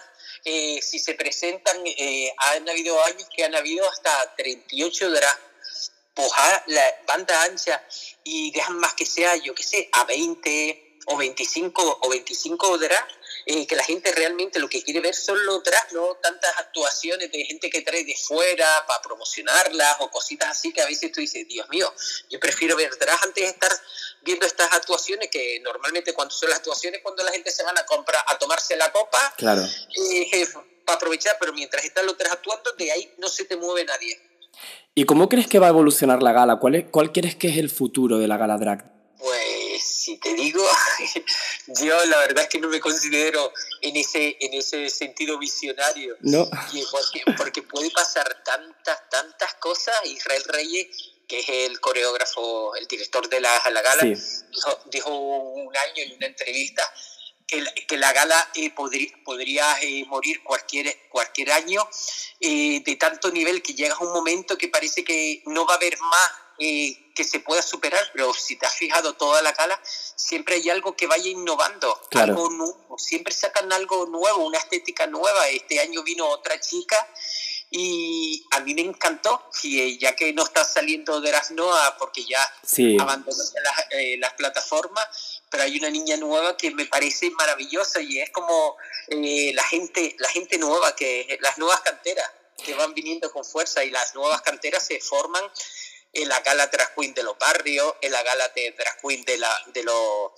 eh, 0.46 0.80
si 0.82 1.00
se 1.00 1.16
presentan, 1.16 1.78
eh, 1.86 2.34
han 2.38 2.70
habido 2.70 3.04
años 3.06 3.28
que 3.36 3.44
han 3.44 3.56
habido 3.56 3.90
hasta 3.90 4.36
38 4.36 5.12
drag. 5.12 5.40
Pues 6.14 6.32
la 6.68 6.84
banda 7.08 7.44
ancha 7.44 7.82
y 8.24 8.52
dejan 8.52 8.78
más 8.78 8.94
que 8.94 9.06
sea, 9.06 9.36
yo 9.38 9.56
qué 9.56 9.64
sé, 9.64 9.90
a 9.94 10.04
20 10.04 10.98
o 11.08 11.18
25 11.18 12.00
o 12.02 12.10
25 12.10 12.78
drag 12.78 13.08
eh, 13.52 13.66
que 13.66 13.76
la 13.76 13.84
gente 13.84 14.12
realmente 14.12 14.60
lo 14.60 14.70
que 14.70 14.84
quiere 14.84 15.00
ver 15.00 15.16
son 15.16 15.44
los 15.44 15.64
drag, 15.64 15.92
no 15.94 16.14
tantas 16.22 16.56
actuaciones 16.60 17.32
de 17.32 17.46
gente 17.46 17.72
que 17.72 17.82
trae 17.82 18.04
de 18.04 18.16
fuera 18.16 18.68
para 18.86 19.02
promocionarlas 19.02 19.96
o 20.02 20.12
cositas 20.12 20.50
así 20.50 20.72
que 20.72 20.84
a 20.84 20.86
veces 20.86 21.12
tú 21.12 21.20
dices, 21.20 21.48
Dios 21.48 21.68
mío, 21.70 21.92
yo 22.30 22.40
prefiero 22.40 22.76
ver 22.76 22.96
drag 23.00 23.18
antes 23.24 23.44
de 23.44 23.50
estar 23.50 23.72
viendo 24.22 24.46
estas 24.46 24.72
actuaciones 24.72 25.30
que 25.32 25.60
normalmente 25.62 26.14
cuando 26.14 26.32
son 26.32 26.50
las 26.50 26.60
actuaciones 26.60 27.02
cuando 27.02 27.24
la 27.24 27.32
gente 27.32 27.50
se 27.50 27.64
van 27.64 27.76
a 27.76 27.84
comprar 27.88 28.24
a 28.28 28.38
tomarse 28.38 28.76
la 28.76 28.92
copa 28.92 29.34
claro. 29.36 29.64
Eh, 29.64 30.48
para 30.86 30.98
aprovechar, 30.98 31.36
pero 31.40 31.52
mientras 31.52 31.84
están 31.84 32.06
los 32.06 32.16
tres 32.18 32.32
actuando 32.32 32.72
de 32.74 32.92
ahí 32.92 33.12
no 33.18 33.30
se 33.30 33.46
te 33.46 33.58
mueve 33.58 33.84
nadie. 33.84 34.16
¿Y 34.94 35.06
cómo 35.06 35.28
crees 35.28 35.48
que 35.48 35.58
va 35.58 35.66
a 35.66 35.70
evolucionar 35.70 36.22
la 36.22 36.34
gala? 36.34 36.58
¿Cuál, 36.58 36.76
es, 36.76 36.86
cuál 36.92 37.12
crees 37.12 37.36
que 37.36 37.48
es 37.48 37.58
el 37.58 37.72
futuro 37.72 38.20
de 38.20 38.28
la 38.28 38.38
gala 38.38 38.60
drag? 38.60 38.99
Si 40.00 40.18
te 40.18 40.34
digo, 40.34 40.66
yo 41.82 42.06
la 42.06 42.20
verdad 42.20 42.44
es 42.44 42.50
que 42.50 42.60
no 42.60 42.70
me 42.70 42.80
considero 42.80 43.52
en 43.82 43.98
ese, 43.98 44.38
en 44.40 44.54
ese 44.54 44.90
sentido 44.90 45.38
visionario. 45.38 46.16
No. 46.22 46.50
Porque, 47.38 47.64
puede 47.64 47.92
pasar 47.92 48.42
tantas, 48.46 49.10
tantas 49.10 49.56
cosas. 49.56 49.94
Israel 50.06 50.44
Reyes, 50.46 50.88
que 51.28 51.40
es 51.40 51.50
el 51.50 51.82
coreógrafo, 51.82 52.76
el 52.78 52.88
director 52.88 53.28
de 53.28 53.42
la, 53.42 53.62
la 53.72 53.82
gala, 53.82 54.04
dijo, 54.86 55.14
un 55.14 55.76
año 55.76 56.04
en 56.04 56.14
una 56.14 56.28
entrevista 56.28 56.84
que 57.46 57.62
la, 57.62 57.74
que 57.74 57.98
la 57.98 58.14
gala 58.14 58.52
eh, 58.56 58.72
podría, 58.72 59.12
podría 59.26 59.82
eh, 59.82 60.06
morir 60.06 60.44
cualquier, 60.44 60.96
cualquier 61.10 61.52
año 61.52 61.86
eh, 62.40 62.82
de 62.86 62.96
tanto 62.96 63.32
nivel 63.32 63.62
que 63.62 63.74
llega 63.74 63.98
un 64.00 64.14
momento 64.14 64.58
que 64.58 64.70
parece 64.70 65.04
que 65.04 65.42
no 65.48 65.66
va 65.66 65.74
a 65.74 65.78
haber 65.78 65.98
más 66.00 66.32
que 66.60 67.24
se 67.24 67.40
pueda 67.40 67.62
superar, 67.62 68.04
pero 68.14 68.34
si 68.34 68.56
te 68.56 68.66
has 68.66 68.76
fijado 68.76 69.14
toda 69.16 69.42
la 69.42 69.54
cala, 69.54 69.80
siempre 69.84 70.56
hay 70.56 70.70
algo 70.70 70.96
que 70.96 71.08
vaya 71.08 71.30
innovando, 71.30 72.00
algo 72.12 72.50
nuevo, 72.50 72.98
siempre 72.98 73.34
sacan 73.34 73.72
algo 73.72 74.06
nuevo, 74.06 74.46
una 74.46 74.58
estética 74.58 75.08
nueva. 75.08 75.48
Este 75.50 75.80
año 75.80 76.04
vino 76.04 76.28
otra 76.28 76.60
chica 76.60 77.08
y 77.72 78.46
a 78.52 78.62
mí 78.62 78.74
me 78.74 78.82
encantó, 78.82 79.50
y 79.64 79.98
ya 80.00 80.16
que 80.16 80.34
no 80.34 80.44
está 80.44 80.66
saliendo 80.66 81.22
de 81.22 81.32
las 81.32 81.52
NOA 81.52 81.98
porque 81.98 82.26
ya 82.26 82.42
abandonó 83.00 83.44
las, 83.64 83.86
eh, 83.92 84.18
las, 84.18 84.34
plataformas, 84.34 85.42
pero 85.50 85.64
hay 85.64 85.78
una 85.78 85.90
niña 85.90 86.18
nueva 86.18 86.58
que 86.58 86.72
me 86.72 86.88
parece 86.88 87.30
maravillosa 87.32 88.02
y 88.02 88.20
es 88.20 88.32
como 88.32 88.76
eh, 89.08 89.52
la 89.54 89.64
gente 89.64 90.16
la 90.20 90.30
gente 90.30 90.58
nueva, 90.58 90.96
que 90.96 91.38
las 91.42 91.58
nuevas 91.58 91.82
canteras 91.82 92.30
que 92.64 92.74
van 92.74 92.94
viniendo 92.94 93.32
con 93.32 93.46
fuerza 93.46 93.84
y 93.84 93.92
las 93.92 94.16
nuevas 94.16 94.42
canteras 94.42 94.86
se 94.86 95.00
forman 95.00 95.44
en 96.14 96.30
la 96.30 96.40
gala 96.42 96.68
drag 96.68 96.96
de 96.96 97.24
los 97.24 97.38
barrios, 97.38 97.96
en 98.02 98.12
la 98.12 98.24
gala 98.24 98.50
de 98.50 98.72
drag 98.72 99.02
de, 99.26 99.38
la, 99.38 99.64
de, 99.68 99.84
los, 99.84 100.32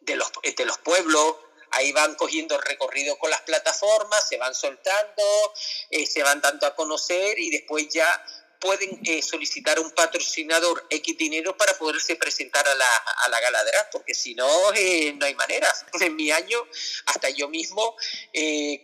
de, 0.00 0.16
los, 0.16 0.30
de 0.42 0.64
los 0.64 0.78
pueblos. 0.78 1.36
Ahí 1.72 1.92
van 1.92 2.14
cogiendo 2.14 2.58
recorrido 2.58 3.18
con 3.18 3.30
las 3.30 3.42
plataformas, 3.42 4.26
se 4.28 4.36
van 4.36 4.54
soltando, 4.54 5.52
eh, 5.90 6.06
se 6.06 6.22
van 6.22 6.40
dando 6.40 6.66
a 6.66 6.74
conocer 6.76 7.38
y 7.38 7.50
después 7.50 7.88
ya 7.88 8.24
pueden 8.66 9.00
eh, 9.04 9.22
solicitar 9.22 9.78
un 9.78 9.92
patrocinador 9.92 10.84
X 10.90 11.16
dinero 11.16 11.56
para 11.56 11.78
poderse 11.78 12.16
presentar 12.16 12.66
a 12.66 12.74
la, 12.74 12.96
a 13.24 13.28
la 13.28 13.40
gala 13.40 13.62
drag, 13.62 13.90
porque 13.90 14.12
si 14.12 14.34
no, 14.34 14.48
eh, 14.74 15.14
no 15.16 15.24
hay 15.24 15.34
manera. 15.34 15.72
En 16.06 16.14
mi 16.14 16.30
año, 16.30 16.58
hasta 17.06 17.30
yo 17.30 17.48
mismo, 17.48 17.96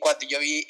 cuando 0.01 0.27
yo 0.27 0.39
vi 0.39 0.67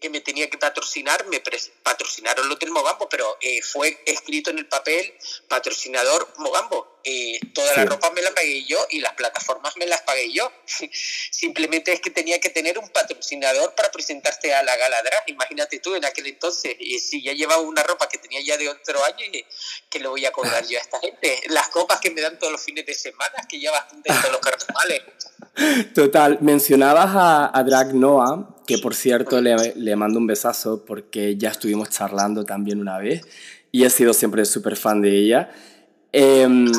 que 0.00 0.08
me 0.08 0.20
tenía 0.20 0.48
que 0.48 0.56
patrocinar, 0.56 1.26
me 1.26 1.42
patrocinaron 1.82 2.48
los 2.48 2.58
del 2.58 2.70
Mogambo, 2.70 3.08
pero 3.08 3.36
eh, 3.40 3.60
fue 3.62 4.02
escrito 4.06 4.50
en 4.50 4.58
el 4.58 4.66
papel 4.66 5.14
patrocinador 5.46 6.32
Mogambo. 6.38 6.98
Eh, 7.02 7.40
toda 7.54 7.74
la 7.76 7.84
ropa 7.86 8.10
me 8.10 8.20
la 8.20 8.30
pagué 8.34 8.64
yo 8.64 8.78
y 8.90 9.00
las 9.00 9.14
plataformas 9.14 9.74
me 9.76 9.86
las 9.86 10.02
pagué 10.02 10.32
yo. 10.32 10.50
Simplemente 11.30 11.92
es 11.92 12.00
que 12.00 12.10
tenía 12.10 12.40
que 12.40 12.50
tener 12.50 12.78
un 12.78 12.88
patrocinador 12.90 13.74
para 13.74 13.90
presentarte 13.90 14.54
a 14.54 14.62
la 14.62 14.76
gala 14.76 15.02
drag. 15.02 15.24
Imagínate 15.28 15.80
tú 15.80 15.94
en 15.94 16.04
aquel 16.04 16.26
entonces, 16.26 16.76
y 16.78 16.98
si 16.98 17.22
ya 17.22 17.32
llevaba 17.32 17.60
una 17.60 17.82
ropa 17.82 18.08
que 18.08 18.18
tenía 18.18 18.39
ya 18.44 18.56
de 18.56 18.68
otro 18.68 19.02
año, 19.04 19.24
y 19.32 19.44
que 19.88 19.98
le 19.98 20.08
voy 20.08 20.24
a 20.24 20.32
cobrar 20.32 20.66
yo 20.66 20.78
a 20.78 20.80
esta 20.80 20.98
gente. 21.00 21.40
Las 21.48 21.68
copas 21.68 22.00
que 22.00 22.10
me 22.10 22.20
dan 22.20 22.38
todos 22.38 22.52
los 22.52 22.62
fines 22.62 22.86
de 22.86 22.94
semana, 22.94 23.34
que 23.48 23.60
ya 23.60 23.70
bastante 23.70 24.12
de 24.12 24.30
los 24.30 24.40
carnavales. 24.40 25.02
Total, 25.94 26.38
mencionabas 26.40 27.10
a, 27.14 27.58
a 27.58 27.64
Drag 27.64 27.94
Noah 27.94 28.56
que 28.66 28.78
por 28.78 28.94
cierto 28.94 29.40
le, 29.40 29.74
le, 29.74 29.96
mando 29.96 30.20
un 30.20 30.28
besazo 30.28 30.84
porque 30.84 31.36
ya 31.36 31.48
estuvimos 31.48 31.90
charlando 31.90 32.44
también 32.44 32.80
una 32.80 32.98
vez 32.98 33.22
y 33.72 33.84
he 33.84 33.90
sido 33.90 34.14
siempre 34.14 34.44
súper 34.44 34.76
fan 34.76 35.02
de 35.02 35.10
ella. 35.10 35.50
Em, 36.12 36.70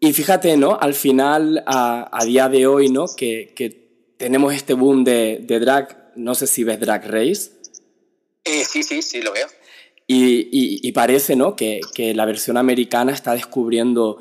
y 0.00 0.12
fíjate, 0.12 0.56
¿no? 0.56 0.78
Al 0.78 0.94
final, 0.94 1.64
a, 1.66 2.08
a 2.12 2.24
día 2.24 2.48
de 2.48 2.66
hoy, 2.66 2.90
¿no? 2.90 3.06
Que, 3.16 3.52
que 3.54 3.88
tenemos 4.16 4.54
este 4.54 4.74
boom 4.74 5.04
de, 5.04 5.38
de, 5.42 5.60
drag, 5.60 6.12
no 6.16 6.34
sé 6.34 6.46
si 6.46 6.64
ves 6.64 6.78
Drag 6.78 7.04
Race. 7.06 7.52
Eh, 8.44 8.64
sí, 8.64 8.82
sí, 8.82 9.02
sí, 9.02 9.22
lo 9.22 9.32
veo. 9.32 9.48
Y, 10.10 10.90
parece, 10.92 11.36
¿no? 11.36 11.54
Que, 11.54 11.80
que, 11.94 12.14
la 12.14 12.24
versión 12.24 12.56
americana 12.56 13.12
está 13.12 13.34
descubriendo, 13.34 14.18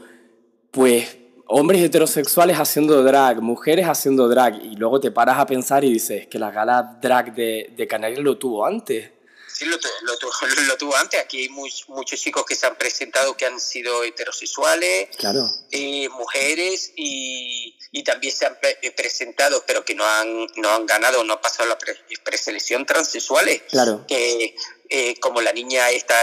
pues, 0.70 1.18
hombres 1.48 1.82
heterosexuales 1.82 2.58
haciendo 2.58 3.04
drag, 3.04 3.42
mujeres 3.42 3.86
haciendo 3.86 4.28
drag, 4.28 4.62
y 4.62 4.76
luego 4.76 5.00
te 5.00 5.12
paras 5.12 5.40
a 5.40 5.46
pensar 5.46 5.86
y 5.86 5.94
dices 5.94 6.28
que 6.28 6.40
la 6.40 6.52
gala 6.52 7.00
drag 7.02 7.34
de, 7.34 7.74
de 7.76 7.88
Canarias 7.88 8.20
lo 8.20 8.38
tuvo 8.38 8.66
antes. 8.66 9.12
Sí, 9.58 9.66
lo, 9.66 9.78
lo, 10.68 10.78
tuvo 10.78 10.96
antes. 10.98 11.20
Aquí 11.20 11.44
hay 11.44 11.50
muchos 11.50 12.20
chicos 12.20 12.46
que 12.46 12.56
se 12.56 12.68
han 12.68 12.76
presentado 12.76 13.36
que 13.36 13.46
han 13.46 13.60
sido 13.60 14.04
heterosexuales, 14.04 15.10
claro. 15.18 15.50
Eh, 15.72 16.08
mujeres, 16.10 16.92
y, 16.96 17.76
y, 17.92 18.04
también 18.04 18.36
se 18.36 18.46
han 18.46 18.58
eh, 18.62 18.92
presentado, 18.92 19.64
pero 19.66 19.84
que 19.84 19.96
no 19.96 20.06
han, 20.06 20.48
no 20.58 20.70
han 20.70 20.86
ganado, 20.86 21.24
no 21.24 21.34
han 21.34 21.42
pasado 21.42 21.70
la 21.70 21.78
preselección 22.24 22.86
transexuales. 22.86 23.64
Claro. 23.70 24.06
Que, 24.08 24.56
eh, 24.90 25.20
como 25.20 25.42
la 25.42 25.54
niña 25.54 25.90
esta, 25.92 26.16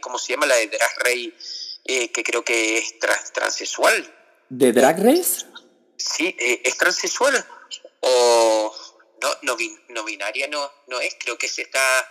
¿cómo 0.00 0.18
se 0.18 0.32
llama? 0.32 0.46
La 0.46 0.56
de 0.56 0.68
Drag 0.68 0.98
Race, 0.98 1.32
que 1.84 2.22
creo 2.24 2.44
que 2.44 2.78
es 2.78 2.98
trans, 2.98 3.32
transexual. 3.32 4.14
¿De 4.48 4.72
Drag 4.72 4.98
Race? 5.02 5.46
Sí, 5.96 6.36
es 6.38 6.76
transexual. 6.76 7.44
O 8.00 8.74
no, 9.22 9.28
no, 9.42 9.56
no 9.90 10.04
binaria 10.04 10.48
no, 10.48 10.70
no 10.88 11.00
es, 11.00 11.16
creo 11.18 11.38
que 11.38 11.48
se 11.48 11.62
está 11.62 11.80
ah, 12.00 12.04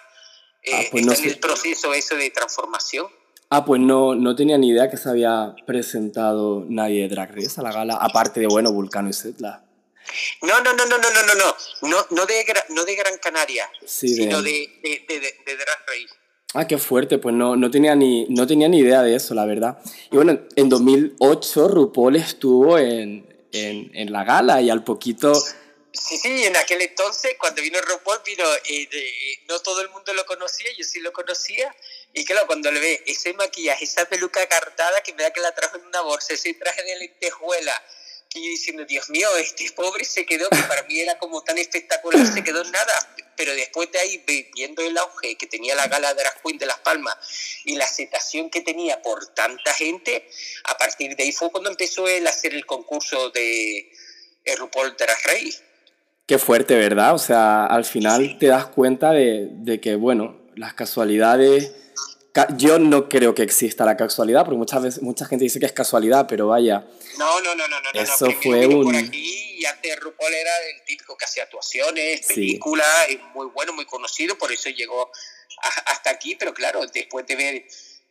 eh, 0.64 0.88
pues 0.92 1.06
está 1.06 1.22
en 1.22 1.30
el 1.30 1.40
proceso 1.40 1.94
eso 1.94 2.16
de 2.16 2.30
transformación. 2.30 3.08
Ah, 3.50 3.66
pues 3.66 3.82
no, 3.82 4.16
no 4.16 4.34
tenía 4.36 4.58
ni 4.58 4.70
idea 4.70 4.90
que 4.90 4.96
se 4.96 5.10
había 5.10 5.54
presentado 5.66 6.66
nadie 6.70 7.02
de 7.02 7.10
Drag 7.10 7.36
Race 7.36 7.60
a 7.60 7.64
la 7.64 7.74
gala, 7.74 7.96
aparte 7.96 8.40
de, 8.40 8.48
bueno, 8.48 8.72
Vulcano 8.72 9.10
y 9.10 9.14
Setla. 9.14 9.66
No, 10.42 10.62
no, 10.62 10.74
no, 10.74 10.86
no, 10.86 10.98
no, 10.98 11.12
no, 11.12 11.24
no, 11.24 11.36
no, 11.36 11.56
no, 11.82 12.08
no, 12.10 12.26
de, 12.26 12.46
no 12.70 12.86
de 12.86 12.96
Gran 12.96 13.18
Canaria, 13.18 13.70
sino 13.86 14.42
de, 14.42 14.70
de, 14.84 15.20
de, 15.46 15.56
Drag 15.56 15.80
Race. 15.88 16.14
Ah, 16.54 16.68
qué 16.68 16.78
fuerte, 16.78 17.18
pues 17.18 17.34
no, 17.34 17.56
no, 17.56 17.72
tenía 17.72 17.96
ni, 17.96 18.26
no 18.30 18.46
tenía 18.46 18.68
ni 18.68 18.80
idea 18.80 19.02
de 19.04 19.16
eso, 19.16 19.34
la 19.34 19.46
verdad. 19.46 19.80
Y 20.12 20.16
bueno, 20.16 20.40
en 20.56 20.70
2008 20.70 21.68
RuPaul 21.70 22.18
estuvo 22.18 22.78
en, 22.78 23.26
en, 23.54 23.92
en 23.94 24.12
la 24.12 24.24
gala 24.24 24.62
y 24.62 24.70
al 24.70 24.84
poquito 24.84 25.34
Sí, 25.94 26.18
sí, 26.18 26.46
en 26.46 26.56
aquel 26.56 26.82
entonces, 26.82 27.36
cuando 27.38 27.62
vino 27.62 27.80
RuPaul, 27.82 28.22
vino, 28.26 28.46
eh, 28.64 28.88
eh, 28.90 29.44
no 29.50 29.60
todo 29.60 29.82
el 29.82 29.90
mundo 29.90 30.14
lo 30.14 30.26
conocía, 30.26 30.70
yo 30.78 30.86
sí 30.86 31.02
lo 31.02 31.12
conocía, 31.12 31.76
y 32.14 32.24
claro, 32.24 32.48
cuando 32.48 32.72
le 32.72 32.80
ve 32.80 33.04
ese 33.08 33.34
maquillaje, 33.34 33.84
esa 33.84 34.06
peluca 34.06 34.48
cartada, 34.48 35.02
que 35.04 35.14
me 35.14 35.24
da 35.24 35.34
que 35.34 35.42
la 35.42 35.54
trajo 35.54 35.78
en 35.78 35.86
una 35.86 36.00
bolsa, 36.02 36.34
ese 36.34 36.54
traje 36.54 36.84
de 36.84 36.96
lentejuela, 36.98 37.84
y 38.34 38.44
yo 38.44 38.50
diciendo, 38.50 38.86
Dios 38.86 39.10
mío, 39.10 39.28
este 39.38 39.70
pobre 39.72 40.06
se 40.06 40.26
quedó, 40.26 40.50
que 40.50 40.64
para 40.64 40.84
mí 40.84 41.00
era 41.00 41.18
como 41.18 41.42
tan 41.44 41.58
espectacular, 41.58 42.26
se 42.26 42.44
quedó 42.44 42.64
en 42.64 42.72
nada, 42.72 42.94
pero 43.36 43.54
después 43.54 43.92
de 43.92 44.00
ahí, 44.00 44.24
viendo 44.56 44.82
el 44.82 44.98
auge 44.98 45.36
que 45.36 45.48
tenía 45.48 45.76
la 45.76 45.88
gala 45.88 46.14
de 46.14 46.24
Queen 46.44 46.58
de 46.58 46.66
Las 46.66 46.80
Palmas, 46.80 47.16
y 47.66 47.76
la 47.76 47.86
aceptación 47.86 48.50
que 48.50 48.62
tenía 48.62 49.02
por 49.02 49.28
tanta 49.34 49.74
gente, 49.74 50.30
a 50.66 50.78
partir 50.78 51.16
de 51.16 51.24
ahí 51.24 51.32
fue 51.32 51.52
cuando 51.52 51.70
empezó 51.70 52.08
él 52.08 52.26
a 52.28 52.30
hacer 52.30 52.54
el 52.54 52.66
concurso 52.66 53.30
de 53.32 53.92
RuPaul 54.58 54.96
Drag 54.98 55.18
Race 55.26 55.72
Qué 56.32 56.38
fuerte, 56.40 56.76
¿verdad? 56.76 57.14
O 57.14 57.18
sea, 57.18 57.66
al 57.66 57.84
final 57.84 58.38
te 58.40 58.48
das 58.48 58.68
cuenta 58.68 59.12
de, 59.12 59.50
de, 59.52 59.82
que, 59.82 59.96
bueno, 59.96 60.38
las 60.56 60.74
casualidades... 60.74 61.74
Yo 62.56 62.80
no 62.80 63.10
creo 63.10 63.36
que 63.36 63.44
exista 63.44 63.84
la 63.84 63.98
casualidad, 63.98 64.46
porque 64.46 64.58
muchas 64.58 64.82
veces 64.82 65.04
mucha 65.04 65.26
gente 65.26 65.44
dice 65.44 65.60
que 65.60 65.66
es 65.66 65.74
casualidad, 65.74 66.28
pero 66.30 66.48
vaya. 66.48 66.86
No, 67.18 67.42
no, 67.42 67.56
no, 67.56 67.68
no, 67.68 67.80
no. 67.82 67.92
Eso 67.94 68.28
no, 68.28 68.32
fue 68.42 68.68
un. 68.68 68.84
Por 68.84 68.96
aquí 68.96 69.52
y 69.62 69.66
antes 69.66 70.00
RuPaul 70.00 70.34
era 70.34 70.52
el 70.70 70.84
típico 70.84 71.16
que 71.16 71.26
hacía 71.26 71.44
actuaciones, 71.44 72.26
películas, 72.26 72.88
es 73.10 73.22
muy 73.36 73.46
bueno, 73.48 73.74
muy 73.74 73.86
conocido, 73.86 74.36
por 74.36 74.52
eso 74.52 74.70
llegó 74.70 75.12
hasta 75.86 76.10
aquí, 76.10 76.36
pero 76.36 76.52
claro, 76.52 76.84
después 76.88 77.28
de 77.28 77.36
ver 77.36 77.66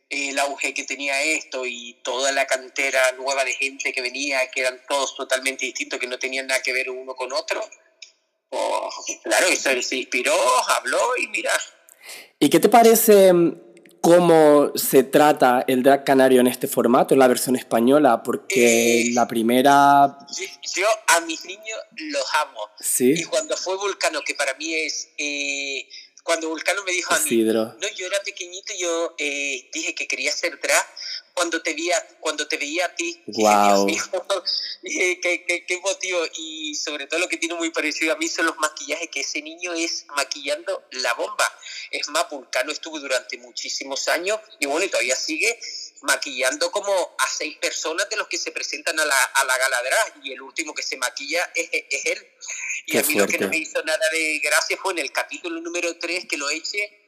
el 0.09 0.39
auge 0.39 0.73
que 0.73 0.85
tenía 0.85 1.21
esto 1.21 1.65
y 1.65 1.99
toda 2.03 2.31
la 2.31 2.47
cantera 2.47 3.11
nueva 3.13 3.43
de 3.43 3.53
gente 3.53 3.91
que 3.91 4.01
venía, 4.01 4.49
que 4.49 4.61
eran 4.61 4.81
todos 4.87 5.13
totalmente 5.13 5.65
distintos, 5.65 5.99
que 5.99 6.07
no 6.07 6.17
tenían 6.17 6.47
nada 6.47 6.61
que 6.61 6.71
ver 6.71 6.89
uno 6.89 7.15
con 7.15 7.33
otro, 7.33 7.69
claro, 9.21 9.47
eso 9.47 9.69
se 9.81 9.97
inspiró, 9.97 10.33
habló 10.69 11.17
y 11.17 11.27
mira. 11.27 11.51
¿Y 12.39 12.49
qué 12.49 12.61
te 12.61 12.69
parece 12.69 13.33
mm, 13.33 13.70
cómo 14.01 14.71
se 14.75 15.03
trata 15.03 15.63
el 15.67 15.83
drag 15.83 16.03
canario 16.03 16.41
en 16.41 16.47
este 16.47 16.67
formato, 16.67 17.13
en 17.13 17.19
la 17.19 17.27
versión 17.27 17.55
española? 17.55 18.23
Porque 18.23 19.01
eh, 19.01 19.11
la 19.13 19.27
primera... 19.27 20.17
Yo, 20.75 20.87
a 21.07 21.21
mis 21.21 21.45
niños 21.45 21.79
los 21.95 22.25
amo. 22.41 22.59
¿Sí? 22.79 23.13
Y 23.15 23.23
cuando 23.23 23.55
fue 23.55 23.77
Vulcano, 23.77 24.21
que 24.25 24.35
para 24.35 24.53
mí 24.55 24.73
es... 24.73 25.09
Eh, 25.17 25.87
cuando 26.23 26.49
Vulcano 26.49 26.83
me 26.83 26.91
dijo 26.91 27.13
a 27.13 27.19
mí, 27.19 27.43
no, 27.43 27.73
yo 27.95 28.05
era 28.05 28.19
pequeñito 28.23 28.73
yo 28.77 29.15
eh, 29.17 29.69
dije 29.73 29.95
que 29.95 30.07
quería 30.07 30.31
ser 30.31 30.59
drag, 30.61 30.85
cuando 31.33 31.61
te 31.61 31.73
veía, 31.73 31.95
cuando 32.19 32.47
te 32.47 32.57
veía 32.57 32.85
a 32.85 32.95
ti. 32.95 33.21
Wow. 33.27 33.87
Dije, 34.81 35.19
qué, 35.21 35.45
qué, 35.45 35.65
qué, 35.65 35.79
motivo. 35.79 36.19
Y 36.35 36.75
sobre 36.75 37.07
todo 37.07 37.19
lo 37.19 37.27
que 37.27 37.37
tiene 37.37 37.55
muy 37.55 37.71
parecido 37.71 38.13
a 38.13 38.17
mí 38.17 38.27
son 38.27 38.45
los 38.45 38.57
maquillajes, 38.57 39.09
que 39.09 39.21
ese 39.21 39.41
niño 39.41 39.73
es 39.73 40.05
maquillando 40.15 40.85
la 40.91 41.13
bomba. 41.13 41.45
Es 41.91 42.07
más, 42.09 42.29
Vulcano 42.29 42.71
estuvo 42.71 42.99
durante 42.99 43.37
muchísimos 43.37 44.07
años 44.07 44.39
y 44.59 44.65
bueno, 44.65 44.85
y 44.85 44.89
todavía 44.89 45.15
sigue 45.15 45.59
maquillando 46.01 46.71
como 46.71 46.93
a 46.93 47.27
seis 47.27 47.57
personas 47.57 48.09
de 48.09 48.15
los 48.15 48.27
que 48.27 48.37
se 48.37 48.51
presentan 48.51 48.99
a 48.99 49.05
la, 49.05 49.23
a 49.23 49.45
la 49.45 49.57
galadra 49.57 49.97
y 50.23 50.33
el 50.33 50.41
último 50.41 50.73
que 50.73 50.81
se 50.81 50.97
maquilla 50.97 51.51
es, 51.53 51.69
es 51.71 52.05
él. 52.05 52.27
Y 52.87 52.97
a 52.97 53.03
mí 53.03 53.13
lo 53.13 53.27
que 53.27 53.37
no 53.37 53.47
me 53.47 53.57
hizo 53.57 53.83
nada 53.83 54.09
de 54.11 54.39
gracia 54.39 54.77
fue 54.81 54.93
en 54.93 54.99
el 54.99 55.11
capítulo 55.11 55.61
número 55.61 55.97
3 55.97 56.25
que 56.27 56.37
lo 56.37 56.49
eche 56.49 57.01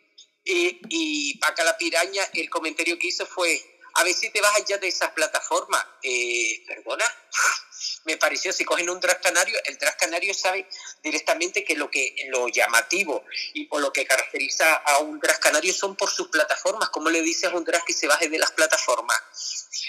y, 0.45 0.79
y 0.89 1.37
Paca 1.37 1.63
la 1.63 1.77
Piraña, 1.77 2.21
el 2.33 2.49
comentario 2.49 2.99
que 2.99 3.07
hizo 3.07 3.25
fue, 3.25 3.61
a 3.93 4.03
ver 4.03 4.13
si 4.13 4.29
te 4.29 4.41
vas 4.41 4.55
allá 4.55 4.77
de 4.77 4.87
esas 4.87 5.11
plataformas. 5.11 5.83
Eh, 6.01 6.63
perdona, 6.67 7.05
me 8.05 8.17
pareció, 8.17 8.51
si 8.51 8.65
cogen 8.65 8.89
un 8.89 8.99
drag 8.99 9.21
canario, 9.21 9.57
el 9.65 9.77
drag 9.77 9.97
canario 9.97 10.33
sabe 10.33 10.67
directamente 11.01 11.63
que 11.63 11.75
lo, 11.75 11.89
que 11.89 12.15
lo 12.29 12.47
llamativo 12.47 13.23
y 13.53 13.65
por 13.65 13.81
lo 13.81 13.93
que 13.93 14.05
caracteriza 14.05 14.75
a 14.75 14.99
un 14.99 15.19
drag 15.19 15.39
canario 15.39 15.73
son 15.73 15.95
por 15.95 16.09
sus 16.09 16.29
plataformas. 16.29 16.89
como 16.89 17.09
le 17.09 17.21
dices 17.21 17.51
a 17.51 17.55
un 17.55 17.63
drag 17.63 17.83
que 17.85 17.93
se 17.93 18.07
baje 18.07 18.29
de 18.29 18.39
las 18.39 18.51
plataformas? 18.51 19.17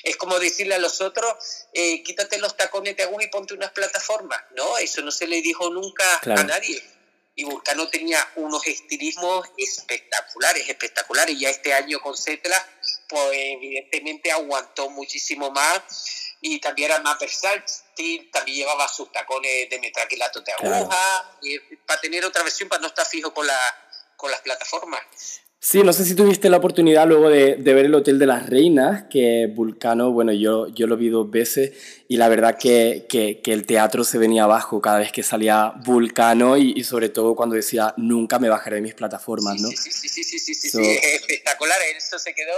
Es 0.02 0.16
como 0.16 0.38
decirle 0.38 0.74
a 0.74 0.78
los 0.78 1.00
otros, 1.00 1.66
eh, 1.72 2.02
quítate 2.02 2.38
los 2.38 2.56
tacones 2.56 2.96
de 2.96 3.04
agua 3.04 3.22
y 3.22 3.28
ponte 3.28 3.54
unas 3.54 3.70
plataformas. 3.70 4.40
No, 4.54 4.76
eso 4.78 5.00
no 5.02 5.10
se 5.10 5.26
le 5.26 5.40
dijo 5.40 5.70
nunca 5.70 6.04
a 6.22 6.44
nadie 6.44 6.93
y 7.36 7.44
Vulcano 7.44 7.88
tenía 7.88 8.18
unos 8.36 8.64
estilismos 8.66 9.48
espectaculares, 9.56 10.68
espectaculares. 10.68 11.38
Ya 11.38 11.50
este 11.50 11.74
año 11.74 12.00
con 12.00 12.16
Cetla, 12.16 12.64
pues 13.08 13.30
evidentemente 13.32 14.30
aguantó 14.30 14.88
muchísimo 14.90 15.50
más 15.50 15.82
y 16.40 16.60
también 16.60 16.92
era 16.92 17.00
más 17.00 17.18
versátil, 17.18 18.30
también 18.30 18.58
llevaba 18.58 18.86
sus 18.86 19.10
tacones 19.10 19.68
de 19.68 19.78
metraquilato 19.80 20.42
de 20.42 20.52
aguja, 20.52 21.38
para 21.86 22.00
tener 22.00 22.24
otra 22.24 22.42
versión, 22.42 22.68
para 22.68 22.82
no 22.82 22.88
estar 22.88 23.06
fijo 23.06 23.32
con, 23.32 23.46
la, 23.46 23.58
con 24.16 24.30
las 24.30 24.40
plataformas. 24.40 25.00
Sí, 25.66 25.82
no 25.82 25.94
sé 25.94 26.04
si 26.04 26.14
tuviste 26.14 26.50
la 26.50 26.58
oportunidad 26.58 27.08
luego 27.08 27.30
de, 27.30 27.56
de, 27.56 27.72
ver 27.72 27.86
el 27.86 27.94
Hotel 27.94 28.18
de 28.18 28.26
las 28.26 28.50
Reinas, 28.50 29.04
que 29.08 29.46
Vulcano, 29.46 30.10
bueno, 30.10 30.30
yo, 30.30 30.68
yo 30.68 30.86
lo 30.86 30.98
vi 30.98 31.08
dos 31.08 31.30
veces 31.30 31.72
y 32.06 32.18
la 32.18 32.28
verdad 32.28 32.58
que, 32.58 33.06
que, 33.08 33.40
que 33.40 33.54
el 33.54 33.64
teatro 33.64 34.04
se 34.04 34.18
venía 34.18 34.44
abajo 34.44 34.82
cada 34.82 34.98
vez 34.98 35.10
que 35.10 35.22
salía 35.22 35.72
Vulcano 35.82 36.58
y, 36.58 36.74
y, 36.76 36.84
sobre 36.84 37.08
todo 37.08 37.34
cuando 37.34 37.56
decía 37.56 37.94
nunca 37.96 38.38
me 38.38 38.50
bajaré 38.50 38.76
de 38.76 38.82
mis 38.82 38.92
plataformas, 38.92 39.58
¿no? 39.58 39.68
Sí, 39.70 39.76
sí, 39.78 39.90
sí, 39.90 40.22
sí, 40.22 40.38
sí, 40.38 40.54
sí, 40.54 40.68
sí, 40.68 40.98
espectacular, 41.02 41.78
eso 41.96 42.18
se 42.18 42.34
quedó 42.34 42.52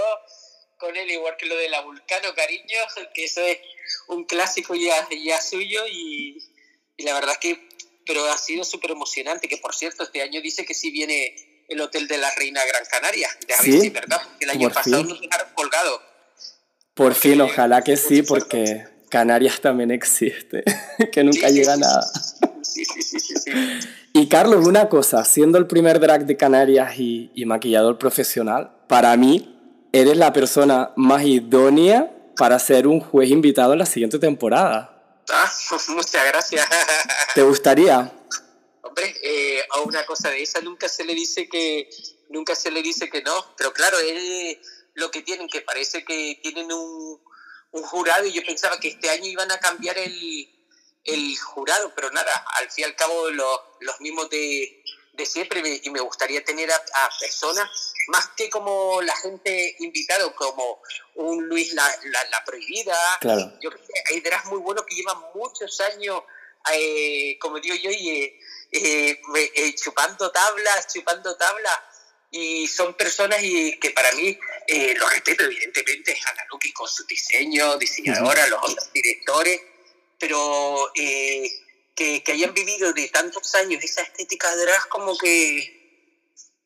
con 0.77 0.93
él 0.93 1.09
igual 1.09 1.35
que 1.37 1.45
lo 1.45 1.55
de 1.55 1.69
la 1.69 1.79
Vulcano, 1.83 2.33
cariño, 2.35 2.77
que 3.13 3.23
eso 3.23 3.39
es 3.39 3.57
un 4.09 4.25
clásico 4.25 4.75
ya, 4.75 5.07
ya 5.23 5.41
suyo 5.41 5.79
y, 5.89 6.39
y 6.97 7.03
la 7.03 7.13
verdad 7.13 7.35
que, 7.39 7.69
pero 8.05 8.25
ha 8.25 8.37
sido 8.37 8.65
súper 8.65 8.91
emocionante, 8.91 9.47
que 9.47 9.55
por 9.55 9.73
cierto 9.73 10.03
este 10.03 10.21
año 10.21 10.41
dice 10.41 10.65
que 10.65 10.73
sí 10.73 10.91
viene 10.91 11.56
el 11.67 11.81
Hotel 11.81 12.07
de 12.07 12.17
la 12.17 12.29
Reina 12.35 12.61
Gran 12.65 12.83
Canaria, 12.89 13.29
de 13.47 13.53
¿Sí? 13.55 13.89
¿verdad? 13.89 14.21
el 14.39 14.49
año 14.49 14.69
pasado 14.69 15.03
nos 15.03 15.19
dejaron 15.19 15.47
colgado. 15.53 16.01
Por 16.93 17.13
fin, 17.13 17.39
ojalá 17.41 17.83
que 17.83 17.97
sí, 17.97 18.23
porque 18.23 18.87
Canarias 19.09 19.61
también 19.61 19.91
existe, 19.91 20.63
que 21.11 21.23
nunca 21.23 21.49
llega 21.49 21.75
nada. 21.77 22.01
Sí, 22.61 22.85
sí, 22.85 23.01
sí, 23.01 23.19
sí, 23.19 23.51
Y 24.13 24.27
Carlos, 24.27 24.65
una 24.65 24.89
cosa, 24.89 25.23
siendo 25.23 25.57
el 25.57 25.67
primer 25.67 25.99
drag 25.99 26.25
de 26.25 26.37
Canarias 26.37 26.97
y, 26.97 27.31
y 27.35 27.45
maquillador 27.45 27.97
profesional, 27.97 28.71
para 28.87 29.15
mí 29.17 29.87
eres 29.91 30.17
la 30.17 30.33
persona 30.33 30.91
más 30.95 31.23
idónea 31.23 32.11
para 32.37 32.57
ser 32.59 32.87
un 32.87 32.99
juez 32.99 33.29
invitado 33.29 33.73
en 33.73 33.79
la 33.79 33.85
siguiente 33.85 34.19
temporada. 34.19 34.93
Ah, 35.29 35.51
muchas 35.89 36.25
gracias. 36.25 36.67
¿Te 37.35 37.41
gustaría? 37.43 38.11
Hombre, 38.97 39.15
eh, 39.21 39.63
a 39.69 39.81
una 39.81 40.05
cosa 40.07 40.31
de 40.31 40.41
esa 40.41 40.59
nunca 40.61 40.89
se 40.89 41.05
le 41.05 41.13
dice 41.13 41.47
que 41.47 41.87
nunca 42.29 42.55
se 42.55 42.71
le 42.71 42.81
dice 42.81 43.09
que 43.09 43.21
no, 43.21 43.53
pero 43.55 43.71
claro, 43.71 43.99
es 43.99 44.57
lo 44.95 45.11
que 45.11 45.21
tienen, 45.21 45.47
que 45.47 45.61
parece 45.61 46.03
que 46.03 46.39
tienen 46.41 46.71
un, 46.71 47.21
un 47.71 47.83
jurado 47.83 48.25
y 48.25 48.31
yo 48.31 48.43
pensaba 48.43 48.79
que 48.79 48.87
este 48.87 49.11
año 49.11 49.27
iban 49.27 49.51
a 49.51 49.59
cambiar 49.59 49.99
el, 49.99 50.49
el 51.03 51.37
jurado, 51.37 51.93
pero 51.95 52.09
nada, 52.09 52.43
al 52.55 52.71
fin 52.71 52.83
y 52.83 52.85
al 52.85 52.95
cabo 52.95 53.29
los, 53.29 53.59
los 53.81 54.01
mismos 54.01 54.31
de, 54.31 54.83
de 55.13 55.25
siempre 55.27 55.61
y 55.83 55.89
me 55.91 55.99
gustaría 55.99 56.43
tener 56.43 56.71
a, 56.71 56.81
personas 57.19 57.69
más 58.07 58.29
que 58.35 58.49
como 58.49 58.99
la 59.03 59.15
gente 59.17 59.75
invitada, 59.77 60.33
como 60.33 60.81
un 61.15 61.47
Luis 61.47 61.71
la, 61.73 61.87
la, 62.03 62.43
Prohibida. 62.43 62.95
Yo 63.61 63.69
creo 63.69 63.85
que 63.85 63.93
hay 64.09 64.21
drags 64.21 64.45
muy 64.45 64.59
buenos 64.59 64.85
que 64.87 64.95
llevan 64.95 65.17
muchos 65.35 65.79
años, 65.81 66.23
eh, 66.73 67.37
como 67.39 67.59
digo 67.59 67.75
yo, 67.75 67.91
y, 67.91 68.39
eh, 68.71 69.21
eh, 69.55 69.75
chupando 69.75 70.31
tablas, 70.31 70.87
chupando 70.93 71.35
tablas. 71.35 71.79
Y 72.29 72.67
son 72.67 72.93
personas 72.95 73.41
y 73.41 73.79
que 73.79 73.91
para 73.91 74.11
mí 74.11 74.37
lo 74.97 75.07
respeto, 75.07 75.45
evidentemente, 75.45 76.19
a 76.25 76.33
la 76.33 76.45
Luki 76.51 76.73
con 76.73 76.87
su 76.87 77.05
diseño, 77.05 77.77
diseñadora, 77.77 78.47
los 78.47 78.59
otros 78.61 78.91
directores, 78.91 79.61
pero 80.19 80.91
que, 80.93 82.21
que, 82.23 82.31
hayan 82.33 82.53
vivido 82.53 82.91
de 82.91 83.07
tantos 83.07 83.55
años 83.55 83.81
esa 83.81 84.01
estética 84.01 84.53
de 84.57 84.65
drag 84.65 84.89
como 84.89 85.17
que 85.17 85.77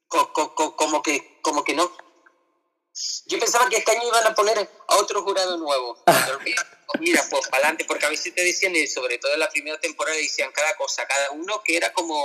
como 0.07 1.03
que 1.03 1.39
como 1.43 1.63
que 1.63 1.73
no 1.75 1.95
yo 3.27 3.39
pensaba 3.39 3.69
que 3.69 3.77
este 3.77 3.91
año 3.91 4.01
iban 4.07 4.27
a 4.27 4.35
poner 4.35 4.57
a 4.59 4.95
otro 4.97 5.23
jurado 5.23 5.57
nuevo. 5.57 5.97
Mira, 6.99 7.21
pues 7.29 7.47
para 7.47 7.63
adelante, 7.63 7.85
porque 7.87 8.05
a 8.05 8.09
veces 8.09 8.35
te 8.35 8.43
decían, 8.43 8.73
sobre 8.85 9.17
todo 9.17 9.33
en 9.33 9.39
la 9.39 9.49
primera 9.49 9.79
temporada, 9.79 10.17
decían 10.17 10.49
cada 10.53 10.75
cosa, 10.75 11.03
cada 11.07 11.31
uno, 11.31 11.61
que 11.63 11.77
era 11.77 11.93
como... 11.93 12.15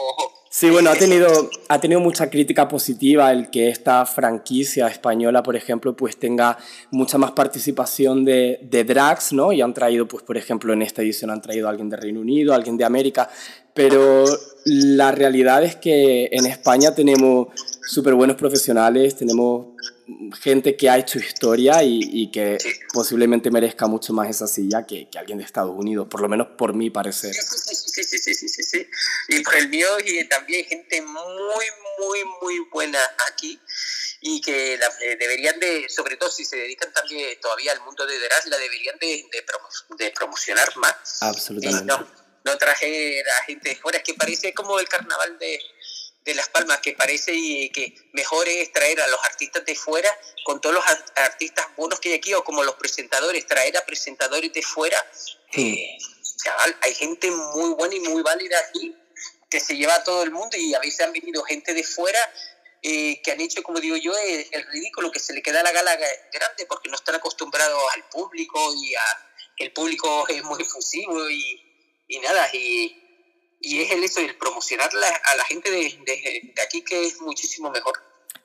Sí, 0.50 0.68
bueno, 0.70 0.90
ha 0.90 0.96
tenido, 0.96 1.50
ha 1.68 1.80
tenido 1.80 2.00
mucha 2.00 2.28
crítica 2.28 2.66
positiva 2.66 3.30
el 3.30 3.48
que 3.48 3.68
esta 3.68 4.04
franquicia 4.06 4.88
española, 4.88 5.44
por 5.44 5.54
ejemplo, 5.54 5.96
pues 5.96 6.18
tenga 6.18 6.58
mucha 6.90 7.16
más 7.16 7.30
participación 7.30 8.24
de, 8.24 8.58
de 8.62 8.82
drags, 8.82 9.32
¿no? 9.32 9.52
Y 9.52 9.62
han 9.62 9.72
traído, 9.72 10.08
pues 10.08 10.24
por 10.24 10.36
ejemplo, 10.36 10.72
en 10.72 10.82
esta 10.82 11.02
edición 11.02 11.30
han 11.30 11.42
traído 11.42 11.68
a 11.68 11.70
alguien 11.70 11.88
de 11.88 11.96
Reino 11.96 12.20
Unido, 12.20 12.52
alguien 12.52 12.76
de 12.76 12.84
América, 12.84 13.30
pero 13.72 14.24
la 14.64 15.12
realidad 15.12 15.62
es 15.62 15.76
que 15.76 16.28
en 16.32 16.44
España 16.46 16.92
tenemos 16.92 17.48
súper 17.86 18.14
buenos 18.14 18.36
profesionales, 18.36 19.14
tenemos 19.14 19.76
gente 20.40 20.76
que 20.76 20.88
ha 20.88 20.98
hecho 20.98 21.18
historia 21.18 21.82
y, 21.82 22.30
que 22.30 22.58
posiblemente 22.92 23.50
merezca 23.50 23.86
mucho 23.86 24.12
más 24.12 24.28
esa 24.28 24.46
silla 24.46 24.86
que, 24.86 25.08
que, 25.10 25.18
alguien 25.18 25.38
de 25.38 25.44
Estados 25.44 25.74
Unidos, 25.76 26.06
por 26.08 26.20
lo 26.20 26.28
menos 26.28 26.48
por 26.56 26.74
mi 26.74 26.90
parecer. 26.90 27.34
Sí, 27.34 27.42
sí, 27.42 28.04
sí, 28.04 28.18
sí, 28.18 28.34
sí, 28.34 28.48
sí, 28.48 28.62
sí. 28.62 28.86
Y 29.28 29.40
por 29.42 29.56
el 29.56 29.68
mío 29.68 29.88
y 30.04 30.24
también 30.28 30.64
gente 30.64 31.02
muy, 31.02 31.66
muy, 31.98 32.18
muy 32.40 32.58
buena 32.72 33.00
aquí 33.32 33.60
y 34.20 34.40
que 34.40 34.74
eh, 34.74 35.16
deberían 35.18 35.58
de, 35.60 35.88
sobre 35.88 36.16
todo 36.16 36.30
si 36.30 36.44
se 36.44 36.56
dedican 36.56 36.92
también 36.92 37.38
todavía 37.40 37.72
al 37.72 37.80
mundo 37.82 38.06
de 38.06 38.18
Deras, 38.18 38.46
la 38.46 38.58
deberían 38.58 38.98
de, 38.98 39.24
de, 39.98 40.10
promocionar 40.10 40.76
más. 40.76 41.22
Absolutamente. 41.22 41.84
no, 41.84 42.06
no 42.44 42.58
traje 42.58 43.20
a 43.22 43.44
gente 43.44 43.70
de 43.70 43.76
fuera, 43.76 43.98
es 43.98 44.04
que 44.04 44.14
parece 44.14 44.54
como 44.54 44.78
el 44.78 44.88
carnaval 44.88 45.38
de 45.38 45.60
de 46.26 46.34
Las 46.34 46.48
Palmas, 46.48 46.80
que 46.80 46.92
parece 46.92 47.32
que 47.72 47.94
mejor 48.12 48.48
es 48.48 48.72
traer 48.72 49.00
a 49.00 49.06
los 49.06 49.24
artistas 49.24 49.64
de 49.64 49.76
fuera 49.76 50.10
con 50.44 50.60
todos 50.60 50.74
los 50.74 50.84
artistas 51.14 51.64
buenos 51.76 52.00
que 52.00 52.10
hay 52.10 52.14
aquí, 52.16 52.34
o 52.34 52.42
como 52.42 52.64
los 52.64 52.74
presentadores, 52.74 53.46
traer 53.46 53.76
a 53.78 53.86
presentadores 53.86 54.52
de 54.52 54.60
fuera. 54.60 54.98
Eh, 55.52 55.96
chaval, 56.42 56.76
hay 56.82 56.94
gente 56.94 57.30
muy 57.30 57.70
buena 57.74 57.94
y 57.94 58.00
muy 58.00 58.22
válida 58.22 58.58
aquí 58.68 58.94
que 59.48 59.60
se 59.60 59.76
lleva 59.76 59.94
a 59.94 60.04
todo 60.04 60.24
el 60.24 60.32
mundo 60.32 60.56
y 60.56 60.74
a 60.74 60.80
veces 60.80 61.00
han 61.00 61.12
venido 61.12 61.44
gente 61.44 61.72
de 61.72 61.84
fuera 61.84 62.18
eh, 62.82 63.22
que 63.22 63.30
han 63.30 63.40
hecho, 63.40 63.62
como 63.62 63.78
digo 63.78 63.96
yo, 63.96 64.12
el, 64.18 64.66
ridículo, 64.72 65.12
que 65.12 65.20
se 65.20 65.32
le 65.32 65.42
queda 65.42 65.62
la 65.62 65.70
gala 65.70 65.96
grande 65.96 66.66
porque 66.68 66.88
no 66.88 66.96
están 66.96 67.14
acostumbrados 67.14 67.80
al 67.94 68.08
público 68.08 68.74
y 68.74 68.94
a 68.96 69.04
el 69.58 69.72
público 69.72 70.26
es 70.28 70.42
muy 70.42 70.60
efusivo 70.60 71.30
y, 71.30 72.04
y 72.08 72.18
nada, 72.18 72.50
y 72.52 73.05
y 73.60 73.82
es 73.82 73.90
el 73.90 74.04
eso, 74.04 74.20
el 74.20 74.36
promocionar 74.36 74.90
a 74.90 75.36
la 75.36 75.44
gente 75.44 75.70
de, 75.70 75.98
de, 76.04 76.54
aquí 76.64 76.82
que 76.82 77.06
es 77.06 77.20
muchísimo 77.20 77.70
mejor. 77.70 77.94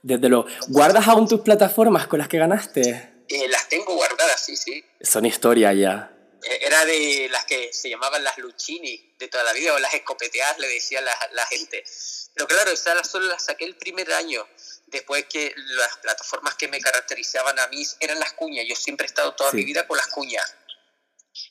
Desde 0.01 0.29
lo 0.29 0.45
¿Guardas 0.69 1.07
aún 1.07 1.27
tus 1.27 1.41
plataformas 1.41 2.07
con 2.07 2.19
las 2.19 2.27
que 2.27 2.37
ganaste? 2.37 3.23
Eh, 3.27 3.47
las 3.47 3.69
tengo 3.69 3.95
guardadas, 3.95 4.43
sí, 4.43 4.57
sí. 4.57 4.83
Son 4.99 5.25
historia 5.25 5.73
ya. 5.73 6.11
Eh, 6.43 6.59
era 6.61 6.85
de 6.85 7.29
las 7.31 7.45
que 7.45 7.71
se 7.71 7.89
llamaban 7.89 8.23
las 8.23 8.37
Luchini 8.37 9.15
de 9.19 9.27
toda 9.27 9.43
la 9.43 9.53
vida, 9.53 9.73
o 9.73 9.79
las 9.79 9.93
escopeteadas, 9.93 10.57
le 10.59 10.67
decía 10.67 11.01
la, 11.01 11.13
la 11.33 11.45
gente. 11.45 11.83
Pero 12.33 12.47
claro, 12.47 12.71
esas 12.71 13.07
solo 13.09 13.27
las 13.27 13.45
saqué 13.45 13.65
el 13.65 13.75
primer 13.75 14.11
año. 14.13 14.47
Después 14.87 15.25
que 15.25 15.53
las 15.55 15.97
plataformas 15.97 16.55
que 16.55 16.67
me 16.67 16.79
caracterizaban 16.79 17.59
a 17.59 17.67
mí 17.67 17.85
eran 17.99 18.19
las 18.19 18.33
cuñas. 18.33 18.65
Yo 18.67 18.75
siempre 18.75 19.05
he 19.05 19.07
estado 19.09 19.33
toda 19.33 19.51
mi 19.53 19.63
vida 19.63 19.87
con 19.87 19.97
las 19.97 20.07
cuñas. 20.07 20.55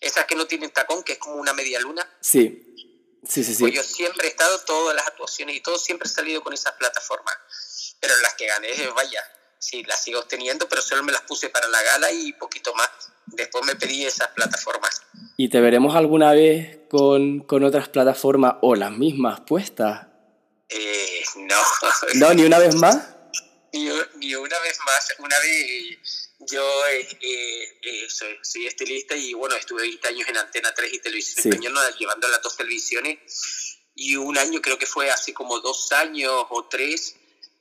Esas 0.00 0.26
que 0.26 0.34
no 0.34 0.46
tienen 0.46 0.70
tacón, 0.70 1.02
que 1.02 1.12
es 1.12 1.18
como 1.18 1.36
una 1.36 1.54
media 1.54 1.80
luna. 1.80 2.06
Sí. 2.20 2.69
Sí, 3.26 3.44
sí, 3.44 3.54
sí. 3.54 3.62
Pues 3.62 3.74
yo 3.74 3.82
siempre 3.82 4.26
he 4.26 4.30
estado, 4.30 4.58
todas 4.60 4.96
las 4.96 5.06
actuaciones 5.06 5.56
y 5.56 5.60
todo, 5.60 5.78
siempre 5.78 6.08
he 6.08 6.10
salido 6.10 6.42
con 6.42 6.52
esas 6.52 6.72
plataformas. 6.74 7.36
Pero 8.00 8.16
las 8.22 8.34
que 8.34 8.46
gané, 8.46 8.70
vaya, 8.94 9.22
sí, 9.58 9.82
las 9.84 10.02
sigo 10.02 10.22
teniendo, 10.24 10.68
pero 10.68 10.82
solo 10.82 11.02
me 11.02 11.12
las 11.12 11.22
puse 11.22 11.50
para 11.50 11.68
la 11.68 11.82
gala 11.82 12.10
y 12.10 12.32
poquito 12.32 12.74
más. 12.74 12.88
Después 13.26 13.64
me 13.66 13.76
pedí 13.76 14.06
esas 14.06 14.28
plataformas. 14.28 15.02
¿Y 15.36 15.48
te 15.48 15.60
veremos 15.60 15.94
alguna 15.94 16.32
vez 16.32 16.78
con, 16.90 17.40
con 17.40 17.62
otras 17.64 17.88
plataformas 17.88 18.54
o 18.62 18.74
las 18.74 18.90
mismas 18.90 19.40
puestas? 19.40 20.06
Eh, 20.68 21.22
no. 21.36 21.62
¿No, 22.14 22.34
ni 22.34 22.44
una 22.44 22.58
vez 22.58 22.74
más? 22.74 23.08
Ni, 23.72 23.88
ni 24.16 24.34
una 24.34 24.58
vez 24.58 24.78
más. 24.84 25.14
Una 25.20 25.38
vez 25.38 26.19
yo 26.40 26.86
eh, 26.86 27.06
eh, 27.20 27.78
eh, 27.82 28.08
soy, 28.08 28.66
estilista 28.66 29.14
y 29.14 29.34
bueno, 29.34 29.56
estuve 29.56 29.82
20 29.82 30.08
años 30.08 30.28
en 30.28 30.38
Antena 30.38 30.72
3 30.74 30.94
y 30.94 30.98
Televisión 30.98 31.46
Española 31.46 31.90
llevando 31.98 32.28
las 32.28 32.42
dos 32.42 32.56
televisiones. 32.56 33.18
Y 33.94 34.16
un 34.16 34.38
año, 34.38 34.62
creo 34.62 34.78
que 34.78 34.86
fue 34.86 35.10
hace 35.10 35.34
como 35.34 35.60
dos 35.60 35.92
años 35.92 36.32
o 36.48 36.66
tres, 36.66 37.16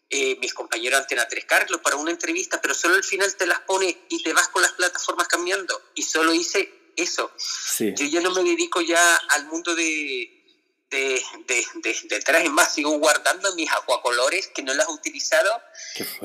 mis 0.09 0.53
compañeros 0.53 1.01
Antena 1.01 1.27
3, 1.27 1.45
Carlos, 1.45 1.81
para 1.81 1.97
una 1.97 2.11
entrevista, 2.11 2.61
pero 2.61 2.73
solo 2.73 2.95
al 2.95 3.03
final 3.03 3.35
te 3.35 3.45
las 3.45 3.59
pone 3.61 4.05
y 4.09 4.23
te 4.23 4.31
vas 4.31 4.47
con 4.47 4.61
las 4.61 4.71
plataformas 4.73 5.27
cambiando. 5.27 5.81
Y 5.95 6.03
solo 6.03 6.33
hice 6.33 6.93
eso. 6.95 7.31
Yo 7.79 8.05
ya 8.05 8.21
no 8.21 8.31
me 8.31 8.43
dedico 8.43 8.79
ya 8.79 9.15
al 9.15 9.47
mundo 9.47 9.75
de, 9.75 10.38
de, 10.89 11.21
de, 11.47 11.95
de, 12.09 12.19
trajes 12.19 12.49
más. 12.49 12.73
Sigo 12.73 12.97
guardando 12.97 13.53
mis 13.55 13.71
acuacolores 13.71 14.47
que 14.47 14.63
no 14.63 14.73
las 14.73 14.87
he 14.87 14.91
utilizado 14.91 15.49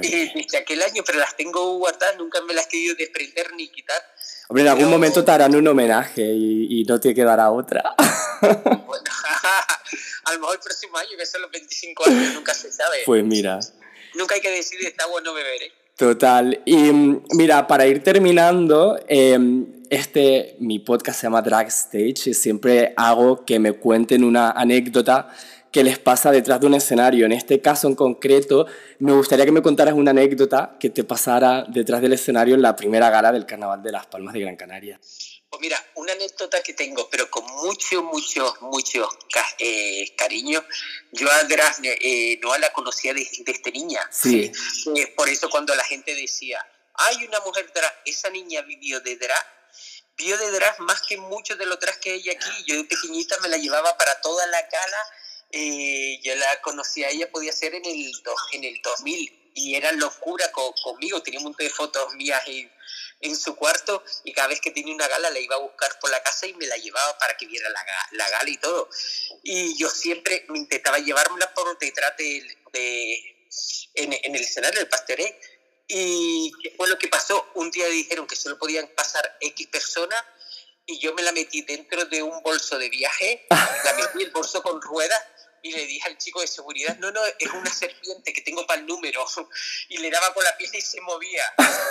eh, 0.03 0.33
desde 0.35 0.59
aquel 0.59 0.83
año, 0.83 1.03
pero 1.05 1.19
las 1.19 1.37
tengo 1.37 1.79
guardadas, 1.79 2.17
nunca 2.17 2.41
me 2.43 2.55
las 2.55 2.67
he 2.67 2.69
querido 2.71 2.95
desprender 2.97 3.53
ni 3.55 3.69
quitar. 3.69 4.03
Hombre, 4.49 4.63
en 4.63 4.69
algún 4.69 4.91
momento 4.91 5.25
te 5.25 5.31
harán 5.31 5.55
un 5.55 5.67
homenaje 5.67 6.23
y, 6.23 6.81
y 6.81 6.85
no 6.85 7.01
te 7.01 7.15
quedará 7.15 7.51
otra. 7.51 7.95
bueno, 8.41 9.05
a 10.25 10.33
lo 10.33 10.39
mejor 10.39 10.55
el 10.57 10.61
próximo 10.61 10.97
año, 10.99 11.11
que 11.17 11.27
son 11.27 11.43
los 11.43 11.51
25 11.51 12.05
años, 12.07 12.35
nunca 12.35 12.55
se 12.55 12.71
sabe. 12.71 13.03
Pues 13.07 13.25
mira. 13.25 13.59
Nunca 14.15 14.35
hay 14.35 14.41
que 14.41 14.51
decir 14.51 14.79
está 14.87 15.07
bueno 15.07 15.33
beber, 15.35 15.63
¿eh? 15.63 15.73
Total. 15.97 16.61
Y 16.65 16.77
mm, 16.77 17.25
mira, 17.31 17.67
para 17.67 17.87
ir 17.87 18.03
terminando, 18.03 18.99
em, 19.09 19.74
este, 19.91 20.57
mi 20.59 20.79
podcast 20.79 21.21
se 21.21 21.27
llama 21.27 21.43
Drag 21.43 21.69
Stage 21.69 22.31
y 22.31 22.35
siempre 22.35 22.95
hago 22.97 23.45
que 23.45 23.59
me 23.59 23.73
cuenten 23.73 24.25
una 24.25 24.51
anécdota 24.51 25.35
que 25.71 25.83
les 25.83 25.99
pasa 25.99 26.31
detrás 26.31 26.61
de 26.61 26.67
un 26.67 26.75
escenario. 26.75 27.27
En 27.27 27.33
este 27.33 27.61
caso 27.61 27.89
en 27.89 27.97
concreto, 27.97 28.67
me 29.01 29.13
gustaría 29.13 29.45
que 29.45 29.53
me 29.53 29.63
contaras 29.63 29.95
una 29.95 30.13
anécdota 30.13 30.77
que 30.79 30.91
te 30.91 31.03
pasara 31.03 31.65
detrás 31.69 32.01
del 32.01 32.13
escenario 32.13 32.55
en 32.55 32.63
la 32.63 32.77
primera 32.77 33.11
gala 33.11 33.33
del 33.33 33.45
Carnaval 33.45 33.83
de 33.83 33.91
Las 33.91 34.07
Palmas 34.07 34.35
de 34.35 34.41
Gran 34.41 34.57
Canaria. 34.57 35.01
Pues 35.51 35.61
mira, 35.61 35.77
una 35.97 36.13
anécdota 36.13 36.63
que 36.63 36.75
tengo, 36.75 37.09
pero 37.11 37.31
con 37.31 37.45
mucho, 37.65 38.03
mucho, 38.05 38.55
mucho 38.61 39.09
eh, 39.59 40.15
cariño. 40.17 40.65
Yo 41.13 41.29
a 41.31 41.45
Drag 41.45 41.75
eh, 41.85 42.39
no 42.43 42.57
la 42.59 42.73
conocía 42.73 43.15
desde 43.15 43.45
de 43.45 43.53
este 43.53 43.73
niña. 43.73 44.01
Sí. 44.11 44.51
Eh, 44.97 45.13
por 45.17 45.29
eso 45.29 45.51
cuando 45.51 45.75
la 45.75 45.85
gente 45.85 46.15
decía, 46.15 46.65
hay 46.95 47.25
una 47.25 47.41
mujer 47.41 47.71
drag, 47.75 47.93
esa 48.05 48.31
niña 48.31 48.63
vivió 48.63 49.01
de 49.01 49.17
drag, 49.17 49.47
vio 50.17 50.37
de 50.39 50.61
más 50.81 51.03
que 51.03 51.17
muchos 51.17 51.59
de 51.59 51.67
los 51.67 51.79
drags 51.81 51.99
que 51.99 52.13
hay 52.13 52.31
aquí. 52.31 52.65
Yo 52.67 52.77
de 52.77 52.85
pequeñita 52.85 53.39
me 53.41 53.49
la 53.49 53.57
llevaba 53.57 53.97
para 53.97 54.21
toda 54.21 54.47
la 54.47 54.63
gala. 54.63 56.21
yo 56.23 56.35
la 56.37 56.61
conocía, 56.63 57.09
ella 57.11 57.31
podía 57.31 57.53
ser 57.53 57.75
en 57.75 57.85
el, 57.85 58.13
en 58.53 58.65
el 58.65 58.83
2000 58.83 59.53
y 59.55 59.75
era 59.77 59.93
locura 59.93 60.51
conmigo. 60.83 61.23
Tenía 61.23 61.41
un 61.41 61.45
montón 61.45 61.67
de 61.67 61.73
fotos 61.73 62.15
mías 62.15 62.47
y 62.49 62.69
en 63.21 63.37
su 63.37 63.57
cuarto 63.57 64.03
y 64.25 64.33
cada 64.33 64.49
vez 64.49 64.61
que 64.61 64.71
tenía 64.71 64.95
una 64.95 65.09
gala 65.09 65.31
la 65.31 65.39
iba 65.39 65.57
a 65.57 65.61
buscar 65.61 65.99
por 65.99 66.11
la 66.11 66.23
casa 66.23 66.47
y 66.47 66.55
me 66.55 66.67
la 66.67 66.77
llevaba 66.77 67.19
para 67.19 67.37
que 67.37 67.47
viera 67.47 67.69
la, 67.71 67.85
la 68.13 68.29
gala 68.31 68.51
y 68.51 68.59
todo. 68.59 68.89
Y 69.43 69.77
yo 69.77 69.89
siempre 69.89 70.45
me 70.49 70.59
intentaba 70.59 70.99
llevármela 70.99 71.53
por 71.55 71.79
detrás 71.79 72.17
de, 72.17 72.59
de 72.73 73.35
en, 73.95 74.13
en, 74.13 74.35
el 74.35 74.41
escenario 74.41 74.81
del 74.81 74.89
pastoré. 74.89 75.39
Y 75.87 76.53
¿qué 76.63 76.75
fue 76.77 76.89
lo 76.89 76.99
que 76.99 77.09
pasó? 77.09 77.51
Un 77.55 77.71
día 77.71 77.87
dijeron 77.89 78.27
que 78.27 78.37
solo 78.37 78.59
podían 78.59 78.89
pasar 78.97 79.37
X 79.41 79.67
personas 79.69 80.23
y 80.87 80.99
yo 80.99 81.15
me 81.15 81.23
la 81.23 81.33
metí 81.33 81.63
dentro 81.63 82.05
de 82.07 82.23
un 82.23 82.43
bolso 82.43 82.79
de 82.79 82.89
viaje, 82.91 83.47
la 83.51 83.95
metí 83.95 84.23
el 84.23 84.31
bolso 84.31 84.63
con 84.63 84.81
ruedas 84.83 85.21
y 85.63 85.73
le 85.73 85.87
dije 85.87 86.07
al 86.07 86.19
chico 86.19 86.43
de 86.43 86.47
seguridad, 86.47 86.99
no, 86.99 87.11
no, 87.11 87.25
es 87.25 87.51
una 87.51 87.73
serpiente 87.73 88.35
que 88.35 88.43
tengo 88.43 88.67
para 88.67 88.81
el 88.81 88.87
número. 88.87 89.25
Y 89.89 89.99
le 89.99 90.11
daba 90.11 90.33
con 90.35 90.45
la 90.45 90.57
pieza 90.57 90.77
y 90.77 90.83
se 90.83 91.01
movía. 91.01 91.43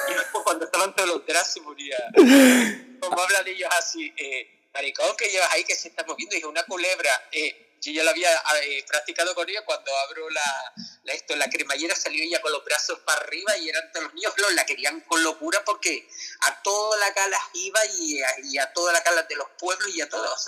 Y 0.10 0.14
después 0.14 0.44
cuando 0.44 0.66
estaban 0.66 0.96
todos 0.96 1.10
los 1.10 1.26
detrás 1.26 1.52
se 1.52 1.62
moría. 1.62 1.98
Como 3.00 3.22
hablan 3.22 3.48
ellos 3.48 3.70
así, 3.78 4.14
eh, 4.18 4.68
maricón, 4.74 5.16
que 5.16 5.30
llevas 5.30 5.52
ahí 5.54 5.64
que 5.64 5.76
se 5.76 5.88
está 5.88 6.04
moviendo? 6.04 6.36
Y 6.36 6.44
una 6.44 6.64
culebra. 6.64 7.10
Eh, 7.32 7.73
yo 7.84 7.92
ya 7.92 8.04
lo 8.04 8.12
había 8.12 8.30
eh, 8.64 8.84
practicado 8.88 9.36
con 9.36 9.50
ella 9.50 9.64
cuando 9.66 9.92
abro 10.08 10.30
la, 10.30 10.74
la, 11.04 11.14
esto, 11.14 11.36
la 11.36 11.50
cremallera 11.50 11.96
salió 11.96 12.24
ella 12.24 12.42
con 12.42 12.52
los 12.52 12.64
brazos 12.64 13.00
para 13.00 13.22
arriba 13.22 13.58
y 13.58 13.70
eran 13.70 13.92
todos 13.92 14.06
los 14.06 14.14
niños 14.14 14.34
la 14.56 14.66
querían 14.66 15.02
con 15.02 15.22
locura 15.24 15.64
porque 15.66 16.08
a 16.48 16.62
toda 16.62 16.98
la 17.00 17.14
cala 17.14 17.38
iba 17.54 17.80
y 18.00 18.22
a, 18.22 18.28
y 18.44 18.58
a 18.58 18.72
toda 18.74 18.94
la 18.94 19.04
cala 19.04 19.24
de 19.24 19.36
los 19.36 19.48
pueblos 19.60 19.94
y 19.96 20.02
a 20.02 20.10
todos 20.10 20.46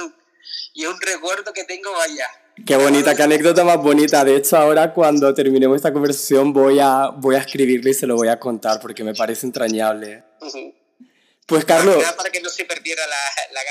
y 0.73 0.83
es 0.83 0.89
un 0.89 1.01
recuerdo 1.01 1.51
que 1.53 1.63
tengo 1.63 1.91
vaya 1.91 2.29
Qué 2.65 2.77
bonita, 2.77 3.13
qué 3.15 3.23
anécdota 3.23 3.65
más 3.65 3.77
bonita. 3.77 4.23
De 4.23 4.37
hecho, 4.37 4.55
ahora 4.55 4.93
cuando 4.93 5.33
terminemos 5.33 5.75
esta 5.75 5.91
conversación 5.91 6.53
voy 6.53 6.79
a, 6.79 7.09
voy 7.09 7.35
a 7.35 7.39
escribirle 7.39 7.91
y 7.91 7.93
se 7.93 8.07
lo 8.07 8.15
voy 8.15 8.29
a 8.29 8.39
contar 8.39 8.79
porque 8.79 9.03
me 9.03 9.13
parece 9.13 9.45
entrañable. 9.45 10.23
Pues 11.45 11.65
Carlos... 11.65 12.03
Para 12.17 12.29
que 12.29 12.41
no 12.41 12.49
se 12.49 12.65
perdiera 12.65 13.03
la, 13.07 13.15
la 13.53 13.61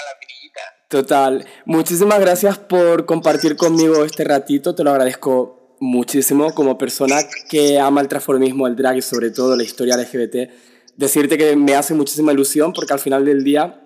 Total. 0.89 1.47
Muchísimas 1.65 2.21
gracias 2.21 2.59
por 2.59 3.05
compartir 3.05 3.57
conmigo 3.57 4.05
este 4.05 4.23
ratito. 4.23 4.75
Te 4.75 4.85
lo 4.85 4.91
agradezco 4.91 5.77
muchísimo 5.81 6.55
como 6.55 6.79
persona 6.79 7.17
que 7.49 7.79
ama 7.81 8.01
el 8.01 8.09
transformismo, 8.09 8.67
el 8.67 8.77
drag 8.77 8.99
y 8.99 9.03
sobre 9.03 9.31
todo 9.31 9.57
la 9.57 9.65
historia 9.65 9.97
LGBT. 9.97 10.51
Decirte 10.97 11.37
que 11.37 11.57
me 11.57 11.75
hace 11.75 11.95
muchísima 11.95 12.33
ilusión 12.33 12.73
porque 12.73 12.93
al 12.93 13.01
final 13.01 13.25
del 13.25 13.43
día 13.43 13.81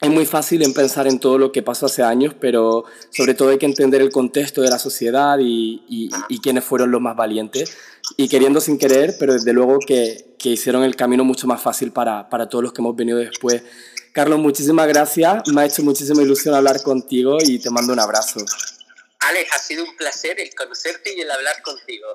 es 0.00 0.10
muy 0.10 0.26
fácil 0.26 0.62
en 0.62 0.74
pensar 0.74 1.06
en 1.06 1.18
todo 1.18 1.38
lo 1.38 1.52
que 1.52 1.62
pasó 1.62 1.86
hace 1.86 2.02
años, 2.02 2.34
pero 2.38 2.84
sobre 3.10 3.32
todo 3.32 3.48
hay 3.48 3.58
que 3.58 3.64
entender 3.64 4.02
el 4.02 4.10
contexto 4.10 4.60
de 4.60 4.68
la 4.68 4.78
sociedad 4.78 5.38
y, 5.40 5.82
y, 5.88 6.40
quiénes 6.40 6.64
fueron 6.64 6.90
los 6.90 7.00
más 7.00 7.16
valientes. 7.16 7.76
Y 8.16 8.28
queriendo 8.28 8.60
sin 8.60 8.78
querer, 8.78 9.16
pero 9.18 9.32
desde 9.32 9.52
luego 9.52 9.78
que, 9.78 10.36
que 10.38 10.50
hicieron 10.50 10.84
el 10.84 10.96
camino 10.96 11.24
mucho 11.24 11.46
más 11.46 11.60
fácil 11.60 11.92
para, 11.92 12.28
para 12.28 12.48
todos 12.48 12.64
los 12.64 12.72
que 12.72 12.80
hemos 12.80 12.94
venido 12.94 13.18
después. 13.18 13.62
Carlos, 14.12 14.38
muchísimas 14.38 14.86
gracias. 14.88 15.42
Me 15.52 15.62
ha 15.62 15.64
hecho 15.66 15.82
muchísima 15.82 16.22
ilusión 16.22 16.54
hablar 16.54 16.82
contigo 16.82 17.36
y 17.40 17.58
te 17.58 17.70
mando 17.70 17.92
un 17.92 18.00
abrazo. 18.00 18.40
Alex, 19.20 19.52
ha 19.52 19.58
sido 19.58 19.84
un 19.84 19.96
placer 19.96 20.40
el 20.40 20.54
conocerte 20.54 21.14
y 21.14 21.20
el 21.20 21.30
hablar 21.30 21.60
contigo. 21.62 22.06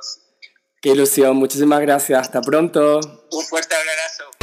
Qué 0.82 0.90
ilusión. 0.90 1.36
Muchísimas 1.38 1.82
gracias. 1.82 2.20
Hasta 2.20 2.42
pronto. 2.42 3.00
Un 3.32 3.46
fuerte 3.46 3.76
abrazo. 3.76 4.41